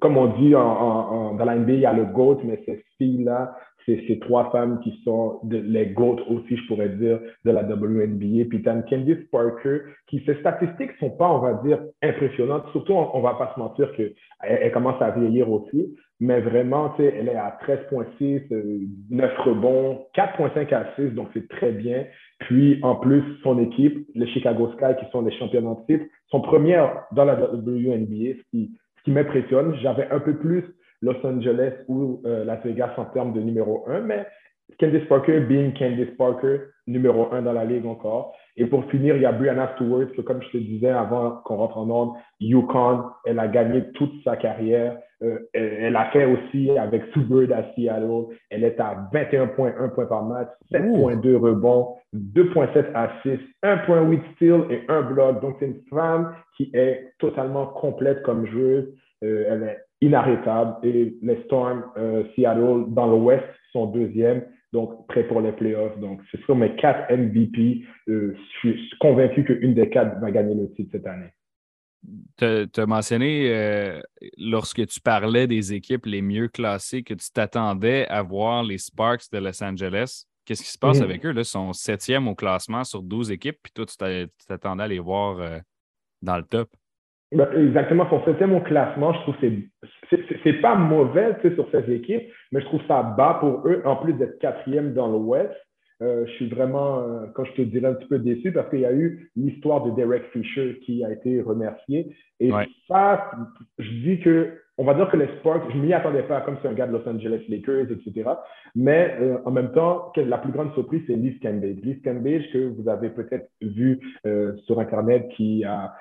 comme 0.00 0.16
on 0.16 0.38
dit 0.38 0.50
dans 0.50 1.36
la 1.44 1.56
NBA, 1.56 1.72
il 1.72 1.80
y 1.80 1.86
a 1.86 1.92
le 1.92 2.06
GOAT, 2.06 2.40
mais 2.44 2.62
cette 2.66 2.84
fille-là, 2.98 3.56
c'est 3.86 4.02
ces 4.06 4.18
trois 4.18 4.50
femmes 4.50 4.80
qui 4.80 4.98
sont 5.04 5.40
les 5.50 5.86
GOAT 5.88 6.20
aussi, 6.28 6.56
je 6.56 6.66
pourrais 6.66 6.88
dire, 6.90 7.20
de 7.44 7.50
la 7.50 7.62
WNBA. 7.62 8.48
Puis 8.48 8.62
tu 8.62 8.70
Candice 8.88 9.28
Parker, 9.30 9.80
qui 10.06 10.22
ses 10.24 10.36
statistiques 10.36 10.92
sont 10.98 11.10
pas, 11.10 11.28
on 11.28 11.38
va 11.38 11.54
dire, 11.64 11.80
impressionnantes. 12.02 12.64
Surtout, 12.72 12.94
on, 12.94 13.18
ne 13.18 13.22
va 13.22 13.34
pas 13.34 13.52
se 13.54 13.60
mentir 13.60 13.92
qu'elle 13.94 14.14
elle 14.40 14.72
commence 14.72 15.00
à 15.02 15.10
vieillir 15.10 15.50
aussi. 15.50 15.94
Mais 16.20 16.40
vraiment, 16.40 16.90
tu 16.90 17.02
sais, 17.02 17.14
elle 17.18 17.28
est 17.28 17.36
à 17.36 17.58
13,6, 17.66 18.44
9 19.10 19.30
euh, 19.30 19.42
rebonds, 19.42 20.06
4,5 20.16 20.72
assists, 20.72 21.14
donc 21.14 21.28
c'est 21.34 21.48
très 21.48 21.72
bien. 21.72 22.06
Puis, 22.40 22.78
en 22.82 22.96
plus, 22.96 23.22
son 23.42 23.58
équipe, 23.58 24.06
les 24.14 24.26
Chicago 24.28 24.70
Sky, 24.74 24.94
qui 24.98 25.10
sont 25.10 25.22
les 25.22 25.36
championnats 25.38 25.74
de 25.74 25.94
titre, 25.94 26.04
sont 26.28 26.40
premières 26.40 27.04
dans 27.12 27.24
la 27.24 27.34
WNBA, 27.34 28.38
ce 28.38 28.50
qui, 28.50 28.70
qui 29.04 29.12
m'impressionne. 29.12 29.76
J'avais 29.76 30.10
un 30.10 30.20
peu 30.20 30.36
plus 30.36 30.64
Los 31.02 31.24
Angeles 31.24 31.72
ou 31.88 32.22
euh, 32.24 32.44
Las 32.44 32.64
Vegas 32.64 32.94
en 32.96 33.04
termes 33.06 33.32
de 33.32 33.40
numéro 33.40 33.84
un, 33.88 34.00
mais 34.00 34.26
Candice 34.78 35.06
Parker 35.08 35.40
being 35.40 35.72
Candice 35.74 36.16
Parker, 36.16 36.60
numéro 36.86 37.32
un 37.32 37.42
dans 37.42 37.52
la 37.52 37.64
ligue 37.64 37.86
encore. 37.86 38.34
Et 38.56 38.66
pour 38.66 38.84
finir, 38.90 39.16
il 39.16 39.22
y 39.22 39.26
a 39.26 39.32
Brianna 39.32 39.72
Stewart, 39.74 40.06
que 40.16 40.22
comme 40.22 40.42
je 40.42 40.50
te 40.50 40.58
disais 40.58 40.90
avant 40.90 41.42
qu'on 41.44 41.56
rentre 41.56 41.78
en 41.78 41.90
ordre, 41.90 42.16
Yukon, 42.40 43.04
elle 43.24 43.38
a 43.38 43.48
gagné 43.48 43.84
toute 43.94 44.12
sa 44.22 44.36
carrière. 44.36 44.96
Euh, 45.22 45.38
elle, 45.52 45.96
a 45.96 46.06
fait 46.06 46.24
aussi 46.24 46.70
avec 46.76 47.02
Sue 47.12 47.52
à 47.52 47.64
Seattle. 47.74 48.26
Elle 48.50 48.64
est 48.64 48.78
à 48.78 49.08
21 49.12 49.48
points, 49.48 49.72
1 49.78 49.88
point 49.88 50.06
par 50.06 50.24
match, 50.24 50.48
7.2 50.72 51.36
rebonds, 51.36 51.96
2.7 52.14 52.92
assists, 52.94 53.44
1.8 53.62 54.20
steals 54.34 54.66
et 54.70 54.82
1 54.88 55.02
bloc. 55.02 55.40
Donc, 55.40 55.56
c'est 55.58 55.66
une 55.66 55.80
femme 55.90 56.34
qui 56.56 56.70
est 56.74 57.12
totalement 57.18 57.66
complète 57.66 58.22
comme 58.22 58.46
joueuse. 58.46 58.86
Euh, 59.22 59.46
elle 59.48 59.62
est 59.62 59.78
inarrêtable. 60.00 60.76
Et 60.82 61.16
les 61.22 61.42
Storm 61.44 61.84
euh, 61.96 62.24
Seattle 62.34 62.84
dans 62.88 63.06
l'Ouest 63.06 63.44
sont 63.74 63.86
deuxième 63.86 64.44
donc 64.74 65.06
prêt 65.06 65.26
pour 65.26 65.40
les 65.40 65.52
playoffs. 65.52 65.98
Donc, 66.00 66.20
ce 66.32 66.36
sont 66.46 66.56
mes 66.56 66.74
quatre 66.76 67.10
MVP. 67.10 67.84
Euh, 68.08 68.36
je 68.62 68.70
suis 68.70 68.90
convaincu 68.98 69.44
qu'une 69.44 69.72
des 69.72 69.88
quatre 69.88 70.20
va 70.20 70.30
gagner 70.30 70.54
le 70.54 70.70
titre 70.74 70.90
cette 70.92 71.06
année. 71.06 71.30
Tu 72.36 72.80
as 72.80 72.86
mentionné, 72.86 73.48
euh, 73.54 74.00
lorsque 74.36 74.84
tu 74.86 75.00
parlais 75.00 75.46
des 75.46 75.72
équipes 75.72 76.04
les 76.04 76.20
mieux 76.20 76.48
classées, 76.48 77.02
que 77.02 77.14
tu 77.14 77.30
t'attendais 77.32 78.06
à 78.08 78.22
voir 78.22 78.64
les 78.64 78.76
Sparks 78.78 79.30
de 79.32 79.38
Los 79.38 79.62
Angeles. 79.62 80.24
Qu'est-ce 80.44 80.62
qui 80.62 80.70
se 80.70 80.78
passe 80.78 80.98
mhm. 80.98 81.04
avec 81.04 81.24
eux? 81.24 81.30
Là? 81.30 81.40
Ils 81.42 81.46
sont 81.46 81.72
septième 81.72 82.28
au 82.28 82.34
classement 82.34 82.84
sur 82.84 83.02
12 83.02 83.30
équipes, 83.30 83.58
puis 83.62 83.72
toi, 83.72 83.86
tu 83.86 83.96
t'attendais 84.46 84.82
à 84.82 84.88
les 84.88 84.98
voir 84.98 85.38
euh, 85.38 85.58
dans 86.20 86.36
le 86.36 86.42
top. 86.42 86.68
Ben, 87.34 87.48
exactement, 87.56 88.08
son 88.08 88.24
septième 88.24 88.54
au 88.54 88.60
classement, 88.60 89.12
je 89.12 89.20
trouve 89.20 89.36
que 89.36 90.18
c'est 90.44 90.60
pas 90.60 90.76
mauvais 90.76 91.36
sur 91.42 91.68
ces 91.72 91.92
équipes, 91.92 92.22
mais 92.52 92.60
je 92.60 92.66
trouve 92.66 92.80
ça 92.86 93.02
bas 93.02 93.38
pour 93.40 93.66
eux, 93.66 93.82
en 93.84 93.96
plus 93.96 94.12
d'être 94.12 94.38
quatrième 94.38 94.94
dans 94.94 95.08
l'Ouest. 95.08 95.52
Euh, 96.02 96.26
je 96.26 96.32
suis 96.32 96.48
vraiment, 96.48 97.00
euh, 97.00 97.26
quand 97.34 97.44
je 97.44 97.52
te 97.52 97.62
dirais, 97.62 97.88
un 97.88 97.94
petit 97.94 98.08
peu 98.08 98.18
déçu 98.18 98.52
parce 98.52 98.68
qu'il 98.68 98.80
y 98.80 98.86
a 98.86 98.92
eu 98.92 99.30
l'histoire 99.36 99.84
de 99.84 99.92
Derek 99.92 100.24
Fisher 100.32 100.80
qui 100.84 101.04
a 101.04 101.12
été 101.12 101.40
remercié. 101.40 102.14
Et 102.40 102.50
ça, 102.88 103.30
je 103.78 103.90
dis 103.90 104.20
que 104.20 104.58
on 104.76 104.84
va 104.84 104.94
dire 104.94 105.08
que 105.08 105.16
les 105.16 105.28
Sparks, 105.38 105.70
je 105.70 105.76
ne 105.76 105.82
m'y 105.82 105.92
attendais 105.92 106.24
pas 106.24 106.40
comme 106.40 106.56
c'est 106.60 106.66
un 106.66 106.72
gars 106.72 106.88
de 106.88 106.92
Los 106.92 107.08
Angeles 107.08 107.42
Lakers, 107.48 107.92
etc. 107.92 108.28
Mais 108.74 109.16
euh, 109.20 109.38
en 109.44 109.52
même 109.52 109.70
temps, 109.70 110.12
la 110.16 110.38
plus 110.38 110.50
grande 110.50 110.74
surprise, 110.74 111.00
c'est 111.06 111.14
Liz 111.14 111.38
Cambage. 111.40 111.76
Liz 111.84 112.02
Cambage, 112.02 112.50
que 112.52 112.58
vous 112.58 112.88
avez 112.88 113.10
peut-être 113.10 113.48
vu 113.62 114.00
sur 114.66 114.80
Internet, 114.80 115.28
qui 115.36 115.64
a 115.64 115.94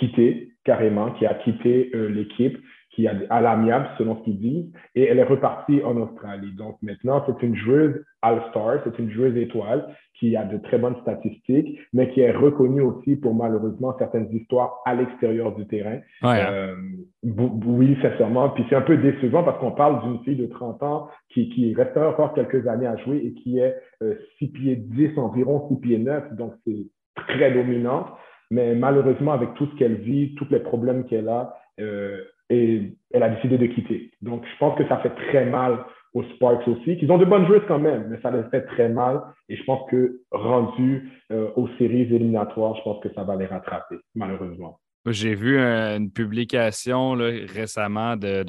quitté 0.00 0.52
carrément, 0.64 1.12
qui 1.12 1.26
a 1.26 1.34
quitté 1.34 1.92
l'équipe 1.94 2.58
qui 2.92 3.06
est 3.06 3.10
à 3.30 3.40
l'amiable, 3.40 3.88
selon 3.98 4.16
ce 4.18 4.24
qu'ils 4.24 4.38
disent, 4.38 4.72
et 4.94 5.04
elle 5.04 5.18
est 5.18 5.24
repartie 5.24 5.82
en 5.82 5.96
Australie. 5.96 6.52
Donc 6.52 6.76
maintenant, 6.82 7.24
c'est 7.26 7.42
une 7.44 7.56
joueuse 7.56 8.04
All-Star, 8.20 8.80
c'est 8.84 8.98
une 8.98 9.10
joueuse 9.10 9.36
étoile 9.36 9.94
qui 10.18 10.36
a 10.36 10.44
de 10.44 10.58
très 10.58 10.78
bonnes 10.78 10.96
statistiques, 11.02 11.78
mais 11.92 12.10
qui 12.10 12.20
est 12.20 12.30
reconnue 12.30 12.82
aussi 12.82 13.16
pour 13.16 13.34
malheureusement 13.34 13.96
certaines 13.98 14.32
histoires 14.32 14.78
à 14.84 14.94
l'extérieur 14.94 15.54
du 15.54 15.66
terrain. 15.66 15.98
Hein. 16.22 16.36
Euh, 16.52 16.76
oui, 17.24 17.96
sincèrement. 18.02 18.50
Puis 18.50 18.64
c'est 18.68 18.76
un 18.76 18.82
peu 18.82 18.96
décevant 18.98 19.42
parce 19.42 19.58
qu'on 19.58 19.72
parle 19.72 20.00
d'une 20.02 20.22
fille 20.22 20.36
de 20.36 20.46
30 20.46 20.82
ans 20.82 21.08
qui, 21.30 21.48
qui 21.48 21.74
restera 21.74 22.10
encore 22.10 22.34
quelques 22.34 22.68
années 22.68 22.86
à 22.86 22.96
jouer 22.98 23.16
et 23.24 23.32
qui 23.32 23.58
est 23.58 23.74
6 24.00 24.04
euh, 24.04 24.48
pieds 24.52 24.76
10 24.76 25.18
environ, 25.18 25.66
6 25.68 25.80
pieds 25.80 25.98
9, 25.98 26.34
donc 26.34 26.52
c'est 26.64 26.86
très 27.16 27.52
dominante. 27.52 28.06
Mais 28.52 28.74
malheureusement, 28.74 29.32
avec 29.32 29.54
tout 29.54 29.66
ce 29.66 29.76
qu'elle 29.76 29.96
vit, 29.96 30.34
tous 30.34 30.46
les 30.50 30.60
problèmes 30.60 31.06
qu'elle 31.06 31.30
a, 31.30 31.56
euh, 31.80 32.22
et 32.52 32.92
elle 33.12 33.22
a 33.22 33.30
décidé 33.30 33.56
de 33.56 33.66
quitter. 33.66 34.10
Donc, 34.20 34.44
je 34.44 34.58
pense 34.58 34.76
que 34.76 34.86
ça 34.86 34.98
fait 34.98 35.14
très 35.30 35.46
mal 35.46 35.84
aux 36.14 36.22
Sparks 36.34 36.68
aussi, 36.68 36.98
qu'ils 36.98 37.10
ont 37.10 37.16
de 37.16 37.24
bonnes 37.24 37.46
joueuses 37.46 37.62
quand 37.66 37.78
même, 37.78 38.08
mais 38.10 38.20
ça 38.20 38.30
les 38.30 38.42
fait 38.50 38.62
très 38.66 38.90
mal. 38.90 39.22
Et 39.48 39.56
je 39.56 39.64
pense 39.64 39.88
que 39.90 40.20
rendu 40.30 41.10
euh, 41.30 41.50
aux 41.56 41.68
séries 41.78 42.02
éliminatoires, 42.02 42.76
je 42.76 42.82
pense 42.82 43.02
que 43.02 43.12
ça 43.14 43.24
va 43.24 43.34
les 43.36 43.46
rattraper, 43.46 43.96
malheureusement. 44.14 44.78
J'ai 45.06 45.34
vu 45.34 45.58
une 45.58 46.12
publication 46.12 47.12
récemment 47.12 48.16
de, 48.16 48.44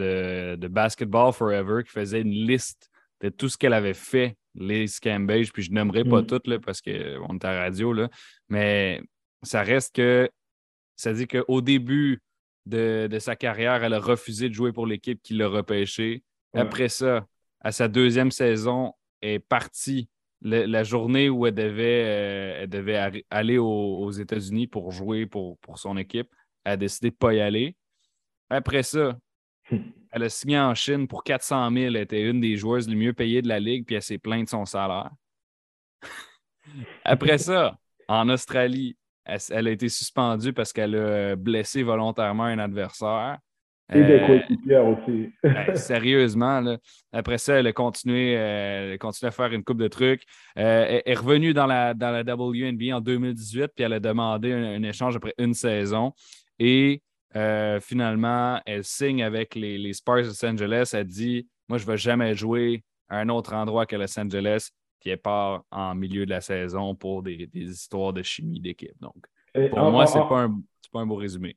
de, 0.56 0.68
Basketball 0.68 1.34
Forever 1.34 1.84
qui 1.84 1.92
faisait 1.92 2.22
une 2.22 2.30
liste 2.30 2.92
de 3.22 3.30
tout 3.30 3.50
ce 3.50 3.58
qu'elle 3.58 3.74
avait 3.74 3.96
fait, 3.96 4.36
les 4.54 4.86
Cambage, 5.02 5.52
puis 5.52 5.63
je 5.63 5.72
n'aimerais 5.72 6.04
pas 6.04 6.22
mm. 6.22 6.28
toutes 6.28 6.48
là, 6.48 6.60
parce 6.60 6.82
qu'on 6.82 6.92
est 6.92 7.46
à 7.46 7.54
la 7.54 7.60
radio, 7.62 7.94
là, 7.94 8.10
mais 8.50 9.02
ça 9.42 9.63
reste 9.63 9.96
que 9.96 10.30
ça 10.96 11.13
dit 11.13 11.28
qu'au 11.28 11.62
début, 11.62 12.20
de, 12.65 13.17
sa 13.19 13.36
carrière, 13.36 13.84
elle 13.84 13.93
a 13.93 13.99
refusé 13.99 14.49
de 14.49 14.54
jouer 14.54 14.71
pour 14.71 14.88
l'équipe 14.88 15.21
qui 15.21 15.34
l'a 15.34 15.47
repêché. 15.47 16.23
Après 16.54 16.89
ça, 16.89 17.26
à 17.62 17.71
sa 17.71 17.88
deuxième 17.88 18.32
saison, 18.32 18.93
elle 19.21 19.32
est 19.32 19.39
partie 19.39 20.10
la, 20.43 20.84
journée 20.84 21.30
où 21.30 21.47
elle 21.47 21.56
devait, 21.56 22.04
euh, 22.06 22.60
elle 22.62 22.69
devait 22.69 23.23
aller 23.30 23.58
aux, 23.58 24.12
États-Unis 24.12 24.67
pour 24.67 24.91
jouer 24.91 25.26
pour, 25.26 25.58
pour, 25.60 25.80
son 25.80 25.97
équipe. 25.97 26.30
Elle 26.63 26.73
a 26.73 26.78
décidé 26.78 27.10
de 27.10 27.15
ne 27.15 27.17
pas 27.17 27.34
y 27.34 27.39
aller. 27.41 27.76
Après 28.49 28.84
ça, 28.84 29.17
elle 30.12 30.23
a 30.23 30.30
signé 30.30 30.60
en 30.60 30.76
Chine 30.76 31.08
pour 31.08 31.23
400 31.23 31.71
000. 31.71 31.86
Elle 31.86 31.95
était 31.97 32.21
une 32.21 32.41
des 32.41 32.58
joueuses 32.58 32.88
les 32.88 32.95
mieux 32.95 33.13
payées 33.13 33.41
de 33.41 33.47
la 33.47 33.60
ligue, 33.60 33.86
puis 33.86 33.95
elle 33.95 34.02
s'est 34.02 34.17
plainte 34.17 34.45
de 34.45 34.49
son 34.49 34.65
salaire. 34.65 35.12
Après 37.04 37.38
ça, 37.38 37.78
en 38.08 38.30
Australie, 38.30 38.97
elle, 39.25 39.67
a 39.67 39.71
été 39.71 39.89
suspendue 39.89 40.53
parce 40.53 40.73
qu'elle 40.73 40.95
a 40.95 41.36
blessé 41.36 41.83
volontairement 41.83 42.43
un 42.43 42.59
adversaire? 42.59 43.39
Et 43.91 44.03
des 44.03 44.13
euh, 44.13 44.27
coéquipières 44.27 44.86
aussi. 44.86 45.31
Ben, 45.43 45.75
sérieusement, 45.75 46.77
après 47.12 47.38
ça, 47.38 47.55
elle 47.55 47.67
a, 47.67 47.73
continué, 47.73 48.36
euh, 48.38 48.97
à 49.01 49.31
faire 49.31 49.51
une 49.51 49.63
coupe 49.63 49.77
de 49.77 49.88
trucs. 49.88 50.23
Euh, 50.57 51.01
elle 51.05 51.13
est 51.13 51.15
revenue 51.15 51.53
dans 51.53 51.65
la, 51.65 51.93
dans 51.93 52.12
la 52.12 52.21
WNBA 52.21 52.95
en 52.95 53.01
2018, 53.01 53.71
puis 53.75 53.83
elle 53.83 53.93
a 53.93 53.99
demandé 53.99 54.53
un, 54.53 54.81
échange 54.83 55.15
après 55.15 55.33
une 55.38 55.53
saison. 55.53 56.13
Et 56.59 57.01
finalement, 57.81 58.59
elle 58.65 58.83
signe 58.83 59.23
avec 59.23 59.55
les, 59.55 59.77
les 59.77 59.93
Spurs 59.93 60.21
de 60.21 60.27
Los 60.27 60.45
Angeles. 60.45 60.91
Elle 60.93 61.07
dit 61.07 61.47
Moi, 61.67 61.77
je 61.77 61.86
ne 61.86 61.91
vais 61.91 61.97
jamais 61.97 62.36
jouer 62.36 62.83
à 63.09 63.19
un 63.19 63.29
autre 63.29 63.53
endroit 63.53 63.86
que 63.86 63.95
Los 63.95 64.17
Angeles 64.17 64.69
qui 65.04 65.16
part 65.18 65.63
en 65.70 65.94
milieu 65.94 66.26
de 66.26 66.30
la 66.30 66.42
saison 66.42 66.96
pour 66.96 67.22
des, 67.22 67.50
histoires 67.54 68.13
de 68.13 68.24
chimie 68.24 68.62
d'équipe. 68.62 69.00
Donc, 69.02 69.16
pour 69.70 69.92
moi, 69.92 70.06
ce 70.06 70.18
n'est 70.18 70.28
pas, 70.28 70.48
un 71.00 71.06
beau 71.06 71.16
résumé. 71.16 71.56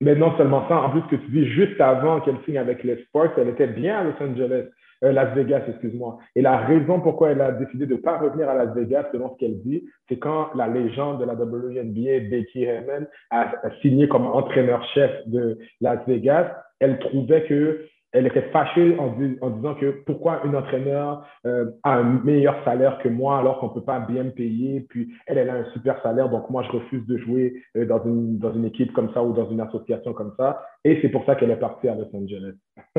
Mais 0.00 0.14
non 0.14 0.36
seulement 0.36 0.66
ça, 0.68 0.80
en 0.82 0.90
plus 0.90 1.02
que 1.02 1.16
tu 1.16 1.30
dis 1.30 1.46
juste 1.46 1.80
avant 1.80 2.20
qu'elle 2.20 2.38
signe 2.44 2.58
avec 2.58 2.84
les 2.84 3.02
Sports, 3.04 3.32
elle 3.38 3.48
était 3.48 3.66
bien 3.66 3.98
à 3.98 4.04
Los 4.04 4.22
Angeles, 4.22 4.66
euh, 5.04 5.12
Las 5.12 5.34
Vegas, 5.34 5.62
excuse-moi. 5.68 6.18
Et 6.34 6.42
la 6.42 6.58
raison 6.58 7.00
pourquoi 7.00 7.30
elle 7.30 7.40
a 7.40 7.52
décidé 7.52 7.86
de 7.86 7.94
ne 7.94 8.00
pas 8.00 8.18
revenir 8.18 8.48
à 8.48 8.54
Las 8.54 8.74
Vegas, 8.74 9.06
selon 9.12 9.32
ce 9.32 9.38
qu'elle 9.38 9.62
dit, 9.62 9.84
c'est 10.08 10.18
quand 10.18 10.50
la 10.54 10.68
légende 10.68 11.20
de 11.20 11.24
la 11.24 11.34
WNBA, 11.34 12.28
Becky 12.30 12.66
Hammond, 12.66 13.06
a 13.30 13.52
signé 13.80 14.06
comme 14.08 14.26
entraîneur-chef 14.26 15.26
de 15.26 15.58
Las 15.80 16.06
Vegas, 16.06 16.52
elle 16.80 16.98
trouvait 16.98 17.46
que 17.46 17.86
elle 18.12 18.26
était 18.26 18.50
fâchée 18.50 18.96
en, 18.98 19.10
disant 19.50 19.74
que 19.74 20.02
pourquoi 20.06 20.40
une 20.44 20.56
entraîneur 20.56 21.26
euh, 21.44 21.70
a 21.82 21.96
un 21.96 22.20
meilleur 22.24 22.62
salaire 22.64 22.98
que 23.02 23.08
moi 23.08 23.38
alors 23.38 23.58
qu'on 23.58 23.68
ne 23.68 23.74
peut 23.74 23.84
pas 23.84 24.00
bien 24.00 24.24
me 24.24 24.30
payer. 24.30 24.80
Puis 24.88 25.12
elle, 25.26 25.38
elle 25.38 25.50
a 25.50 25.54
un 25.54 25.72
super 25.72 26.00
salaire, 26.02 26.28
donc 26.28 26.48
moi, 26.48 26.62
je 26.62 26.70
refuse 26.76 27.06
de 27.06 27.18
jouer 27.18 27.62
euh, 27.76 27.84
dans, 27.84 28.02
une, 28.04 28.38
dans 28.38 28.54
une 28.54 28.64
équipe 28.64 28.92
comme 28.92 29.12
ça 29.12 29.22
ou 29.22 29.32
dans 29.32 29.50
une 29.50 29.60
association 29.60 30.12
comme 30.14 30.32
ça. 30.36 30.62
Et 30.84 30.98
c'est 31.02 31.08
pour 31.08 31.24
ça 31.26 31.34
qu'elle 31.34 31.50
est 31.50 31.58
partie 31.58 31.88
à 31.88 31.94
Los 31.94 32.08
Angeles. 32.14 32.54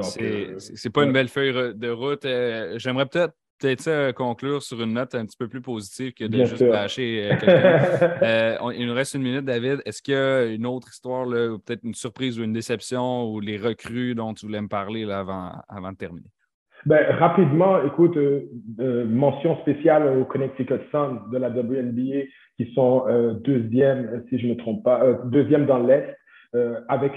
c'est 0.00 0.22
euh, 0.22 0.90
pas 0.92 1.04
une 1.04 1.12
belle 1.12 1.28
feuille 1.28 1.74
de 1.74 1.90
route. 1.90 2.26
J'aimerais 2.78 3.06
peut-être 3.06 3.34
peut-être 3.62 3.88
euh, 3.88 4.12
conclure 4.12 4.62
sur 4.62 4.82
une 4.82 4.94
note 4.94 5.14
un 5.14 5.24
petit 5.24 5.36
peu 5.36 5.48
plus 5.48 5.60
positive 5.60 6.12
que 6.12 6.24
de 6.24 6.44
juste 6.44 6.60
lâcher 6.60 7.30
euh, 7.30 7.36
quelqu'un. 7.36 7.72
Euh, 8.22 8.56
il 8.76 8.86
nous 8.86 8.94
reste 8.94 9.14
une 9.14 9.22
minute, 9.22 9.44
David. 9.44 9.82
Est-ce 9.84 10.00
qu'il 10.02 10.14
y 10.14 10.16
a 10.16 10.44
une 10.44 10.66
autre 10.66 10.88
histoire, 10.88 11.26
ou 11.26 11.58
peut-être 11.58 11.82
une 11.84 11.94
surprise 11.94 12.38
ou 12.38 12.44
une 12.44 12.52
déception 12.52 13.24
ou 13.30 13.40
les 13.40 13.56
recrues 13.56 14.14
dont 14.14 14.32
tu 14.34 14.46
voulais 14.46 14.60
me 14.60 14.68
parler 14.68 15.04
là, 15.04 15.20
avant, 15.20 15.52
avant 15.68 15.92
de 15.92 15.96
terminer? 15.96 16.26
Ben, 16.86 17.14
rapidement, 17.16 17.84
écoute, 17.84 18.16
mention 18.78 19.60
spéciale 19.62 20.18
au 20.18 20.24
Connecticut 20.24 20.80
Sun 20.90 21.20
de 21.32 21.38
la 21.38 21.48
WNBA 21.48 22.26
qui 22.56 22.72
sont 22.74 23.04
deuxième, 23.44 24.24
si 24.28 24.38
je 24.38 24.46
ne 24.46 24.52
me 24.52 24.56
trompe 24.56 24.84
pas, 24.84 25.14
deuxième 25.24 25.66
dans 25.66 25.78
l'Est, 25.78 26.16
avec 26.88 27.12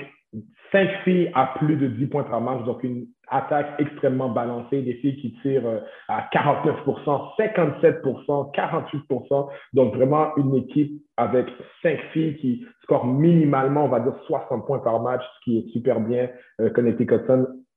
cinq 0.71 0.89
filles 1.03 1.31
à 1.33 1.53
plus 1.57 1.75
de 1.75 1.87
10 1.87 2.07
points 2.07 2.23
par 2.23 2.41
match, 2.41 2.63
donc 2.65 2.83
une 2.83 3.07
attaque 3.29 3.67
extrêmement 3.79 4.29
balancée, 4.29 4.81
des 4.81 4.95
filles 4.95 5.17
qui 5.17 5.33
tirent 5.41 5.65
euh, 5.65 5.79
à 6.07 6.27
49% 6.33 7.35
57% 7.39 8.51
48% 8.53 9.49
donc 9.73 9.95
vraiment 9.95 10.35
une 10.37 10.55
équipe 10.55 11.01
avec 11.17 11.47
cinq 11.81 11.99
filles 12.13 12.37
qui 12.37 12.65
scorent 12.83 13.07
minimalement, 13.07 13.85
on 13.85 13.89
va 13.89 13.99
dire, 13.99 14.13
60 14.27 14.65
points 14.67 14.79
par 14.79 15.01
match, 15.01 15.23
ce 15.23 15.43
qui 15.43 15.57
est 15.57 15.69
super 15.71 15.99
bien. 16.01 16.29
Euh, 16.61 16.69
Connecticut 16.69 17.21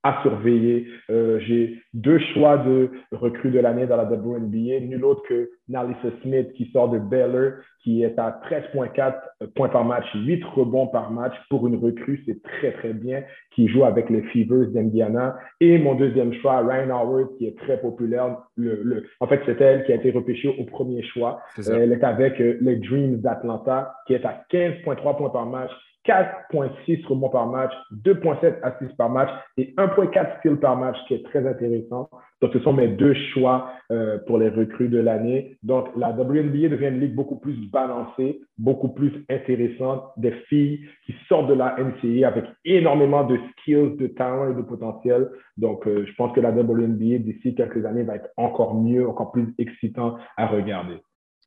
à 0.03 0.21
surveiller. 0.21 0.87
Euh, 1.09 1.39
j'ai 1.41 1.81
deux 1.93 2.19
choix 2.33 2.57
de 2.57 2.89
recrues 3.11 3.51
de 3.51 3.59
l'année 3.59 3.85
dans 3.85 3.97
la 3.97 4.05
WNBA, 4.05 4.79
nul 4.81 5.03
autre 5.03 5.23
que 5.27 5.49
Nalissa 5.67 6.09
Smith 6.21 6.53
qui 6.53 6.69
sort 6.71 6.89
de 6.89 6.99
Baylor, 6.99 7.53
qui 7.83 8.03
est 8.03 8.17
à 8.17 8.39
13,4 8.49 9.53
points 9.55 9.69
par 9.69 9.83
match, 9.83 10.05
8 10.15 10.43
rebonds 10.45 10.87
par 10.87 11.11
match 11.11 11.33
pour 11.49 11.67
une 11.67 11.75
recrue, 11.75 12.23
c'est 12.25 12.41
très 12.41 12.71
très 12.71 12.93
bien, 12.93 13.23
qui 13.53 13.67
joue 13.67 13.83
avec 13.83 14.09
les 14.09 14.21
Fevers 14.23 14.69
d'Indiana. 14.69 15.37
Et 15.59 15.77
mon 15.77 15.95
deuxième 15.95 16.33
choix, 16.35 16.59
Ryan 16.59 16.89
Howard, 16.89 17.37
qui 17.37 17.47
est 17.47 17.57
très 17.57 17.79
populaire. 17.79 18.37
Le, 18.55 18.81
le... 18.83 19.05
En 19.19 19.27
fait, 19.27 19.41
c'est 19.45 19.59
elle 19.59 19.83
qui 19.85 19.91
a 19.91 19.95
été 19.95 20.11
repêchée 20.11 20.55
au 20.59 20.63
premier 20.63 21.03
choix. 21.03 21.41
Elle 21.57 21.91
est 21.91 22.03
avec 22.03 22.39
euh, 22.39 22.57
les 22.61 22.77
Dreams 22.77 23.17
d'Atlanta, 23.17 23.93
qui 24.07 24.13
est 24.13 24.25
à 24.25 24.43
15,3 24.51 25.17
points 25.17 25.29
par 25.29 25.45
match, 25.45 25.71
4,6 26.09 27.05
rebonds 27.05 27.29
par 27.29 27.45
match, 27.45 27.71
2,7 28.03 28.61
assists 28.63 28.97
par 28.97 29.11
match 29.11 29.29
et 29.57 29.75
1,4 29.77 30.39
steals 30.39 30.59
par 30.59 30.75
match, 30.75 30.97
qui 31.07 31.13
est 31.13 31.23
très 31.23 31.47
intéressant. 31.47 32.09
Donc, 32.41 32.51
ce 32.53 32.59
sont 32.61 32.73
mes 32.73 32.87
deux 32.87 33.13
choix 33.33 33.71
euh, 33.91 34.17
pour 34.25 34.39
les 34.39 34.49
recrues 34.49 34.89
de 34.89 34.97
l'année. 34.97 35.57
Donc, 35.61 35.89
la 35.95 36.09
WNBA 36.09 36.69
devient 36.69 36.87
une 36.87 36.99
ligue 37.01 37.13
beaucoup 37.13 37.35
plus 37.35 37.53
balancée, 37.69 38.41
beaucoup 38.57 38.89
plus 38.89 39.23
intéressante. 39.29 40.03
Des 40.17 40.31
filles 40.47 40.79
qui 41.05 41.13
sortent 41.27 41.47
de 41.47 41.53
la 41.53 41.75
NCAA 41.77 42.27
avec 42.27 42.45
énormément 42.65 43.23
de 43.23 43.37
skills, 43.51 43.97
de 43.97 44.07
talent 44.07 44.51
et 44.51 44.55
de 44.55 44.61
potentiel. 44.63 45.29
Donc, 45.57 45.85
euh, 45.85 46.05
je 46.07 46.13
pense 46.15 46.33
que 46.33 46.41
la 46.41 46.51
WNBA, 46.51 47.19
d'ici 47.19 47.53
quelques 47.53 47.85
années, 47.85 48.03
va 48.03 48.15
être 48.15 48.29
encore 48.35 48.73
mieux, 48.73 49.07
encore 49.07 49.31
plus 49.31 49.53
excitant 49.59 50.17
à 50.37 50.47
regarder. 50.47 50.97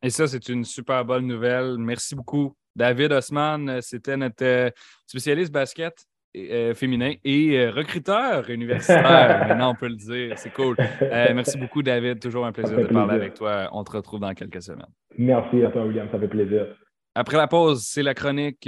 Et 0.04 0.10
ça, 0.10 0.28
c'est 0.28 0.48
une 0.48 0.64
super 0.64 1.04
bonne 1.04 1.26
nouvelle. 1.26 1.78
Merci 1.78 2.14
beaucoup, 2.14 2.54
David 2.74 3.12
Osman, 3.12 3.68
euh, 3.68 3.78
c'était 3.80 4.16
notre 4.16 4.44
euh, 4.44 4.70
spécialiste 5.06 5.52
basket 5.52 6.06
euh, 6.36 6.74
féminin 6.74 7.12
et 7.24 7.68
recruteur 7.68 8.48
universitaire. 8.48 9.38
Maintenant, 9.48 9.72
on 9.72 9.74
peut 9.74 9.88
le 9.88 9.96
dire. 9.96 10.38
C'est 10.38 10.52
cool. 10.52 10.76
merci 11.00 11.58
beaucoup, 11.58 11.82
David. 11.82 12.20
Toujours 12.20 12.46
un 12.46 12.52
plaisir 12.52 12.78
de 12.78 12.86
parler 12.86 13.14
avec 13.14 13.34
toi. 13.34 13.68
On 13.72 13.84
te 13.84 13.92
retrouve 13.92 14.20
dans 14.20 14.32
quelques 14.32 14.62
semaines. 14.62 14.86
Merci 15.18 15.62
à 15.62 15.70
toi, 15.70 15.84
William. 15.84 16.08
Ça 16.10 16.18
fait 16.18 16.28
plaisir. 16.28 16.66
Après 17.14 17.36
la 17.36 17.46
pause, 17.46 17.82
c'est 17.84 18.02
la 18.02 18.14
chronique 18.14 18.66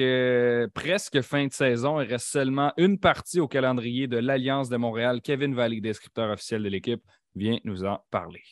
presque 0.75 1.23
fin 1.23 1.47
de 1.47 1.53
saison. 1.53 1.99
Il 2.03 2.11
reste 2.11 2.27
seulement 2.27 2.75
une 2.77 2.99
partie 2.99 3.41
au 3.41 3.49
calendrier 3.49 4.09
de 4.09 4.19
l'Alliance 4.19 4.69
de 4.69 4.77
Montréal. 4.77 5.23
Kevin 5.23 5.55
Valley, 5.55 5.81
descripteur 5.81 6.31
officiel 6.31 6.63
de 6.63 6.69
l'équipe, 6.69 7.03
vient 7.35 7.57
nous 7.65 7.87
en 7.87 8.01
parler. 8.11 8.43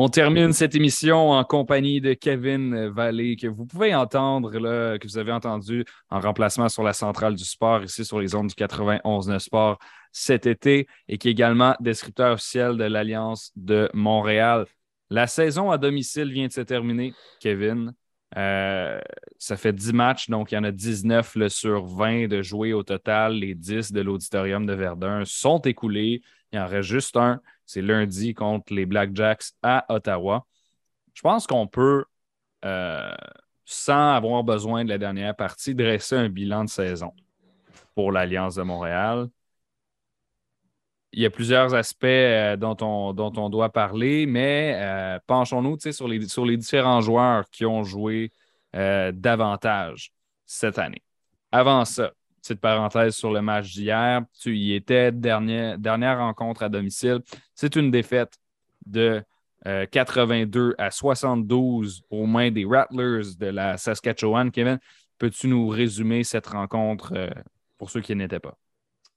On 0.00 0.08
termine 0.08 0.52
cette 0.52 0.76
émission 0.76 1.30
en 1.30 1.42
compagnie 1.42 2.00
de 2.00 2.12
Kevin 2.14 2.86
Vallée, 2.86 3.34
que 3.34 3.48
vous 3.48 3.66
pouvez 3.66 3.96
entendre, 3.96 4.52
que 4.52 5.04
vous 5.04 5.18
avez 5.18 5.32
entendu 5.32 5.84
en 6.08 6.20
remplacement 6.20 6.68
sur 6.68 6.84
la 6.84 6.92
centrale 6.92 7.34
du 7.34 7.42
sport, 7.42 7.82
ici 7.82 8.04
sur 8.04 8.20
les 8.20 8.28
zones 8.28 8.46
du 8.46 8.54
91.9 8.54 9.40
Sport 9.40 9.78
cet 10.12 10.46
été, 10.46 10.86
et 11.08 11.18
qui 11.18 11.26
est 11.26 11.32
également 11.32 11.74
descripteur 11.80 12.34
officiel 12.34 12.76
de 12.76 12.84
l'Alliance 12.84 13.50
de 13.56 13.90
Montréal. 13.92 14.66
La 15.10 15.26
saison 15.26 15.72
à 15.72 15.78
domicile 15.78 16.30
vient 16.32 16.46
de 16.46 16.52
se 16.52 16.60
terminer, 16.60 17.12
Kevin. 17.40 17.92
Euh, 18.36 19.00
ça 19.38 19.56
fait 19.56 19.72
10 19.72 19.94
matchs, 19.94 20.30
donc 20.30 20.52
il 20.52 20.54
y 20.54 20.58
en 20.58 20.64
a 20.64 20.70
19 20.70 21.48
sur 21.48 21.86
20 21.86 22.28
de 22.28 22.40
jouer 22.40 22.72
au 22.72 22.84
total. 22.84 23.34
Les 23.34 23.56
10 23.56 23.90
de 23.90 24.00
l'auditorium 24.00 24.64
de 24.64 24.74
Verdun 24.74 25.24
sont 25.24 25.58
écoulés. 25.58 26.22
Il 26.52 26.58
en 26.58 26.66
reste 26.66 26.88
juste 26.88 27.16
un 27.16 27.40
c'est 27.68 27.82
lundi 27.82 28.32
contre 28.32 28.72
les 28.72 28.86
Blackjacks 28.86 29.52
à 29.62 29.84
Ottawa. 29.90 30.46
Je 31.12 31.20
pense 31.20 31.46
qu'on 31.46 31.66
peut, 31.66 32.06
euh, 32.64 33.14
sans 33.66 34.14
avoir 34.14 34.42
besoin 34.42 34.84
de 34.84 34.88
la 34.88 34.96
dernière 34.96 35.36
partie, 35.36 35.74
dresser 35.74 36.16
un 36.16 36.30
bilan 36.30 36.64
de 36.64 36.70
saison 36.70 37.12
pour 37.94 38.10
l'Alliance 38.10 38.54
de 38.54 38.62
Montréal. 38.62 39.28
Il 41.12 41.20
y 41.20 41.26
a 41.26 41.30
plusieurs 41.30 41.74
aspects 41.74 42.04
euh, 42.04 42.56
dont, 42.56 42.76
on, 42.80 43.50
doit 43.50 43.70
parler, 43.70 44.24
mais 44.24 44.74
euh, 44.76 45.18
penchons-nous 45.26 45.78
sur 45.92 46.08
les 46.08 46.56
différents 46.56 47.02
joueurs 47.02 47.50
qui 47.50 47.66
ont 47.66 47.84
joué 47.84 48.32
davantage 48.72 50.12
cette 50.46 50.78
année. 50.78 51.02
Avant 51.50 51.84
ça, 51.84 52.12
petite 52.40 52.60
parenthèse 52.60 53.14
sur 53.14 53.32
le 53.32 53.42
match 53.42 53.72
d'hier. 53.72 54.22
Tu 54.40 54.56
y 54.56 54.74
étais, 54.74 55.12
dernière, 55.12 56.18
rencontre 56.18 56.62
à 56.62 56.68
domicile. 56.68 57.20
C'est 57.54 57.76
une 57.76 57.90
défaite 57.90 58.34
de 58.86 59.22
82 59.64 60.60
euh, 60.60 60.74
à 60.78 60.90
72 60.90 62.02
aux 62.10 62.26
mains 62.26 62.50
des 62.50 62.64
Rattlers 62.64 63.34
de 63.38 63.46
la 63.46 63.76
Saskatchewan. 63.76 64.50
Kevin, 64.50 64.78
peux-tu 65.18 65.48
nous 65.48 65.68
résumer 65.68 66.24
cette 66.24 66.46
rencontre 66.46 67.12
euh, 67.14 67.28
pour 67.76 67.90
ceux 67.90 68.00
qui 68.00 68.14
n'étaient 68.14 68.40
pas? 68.40 68.56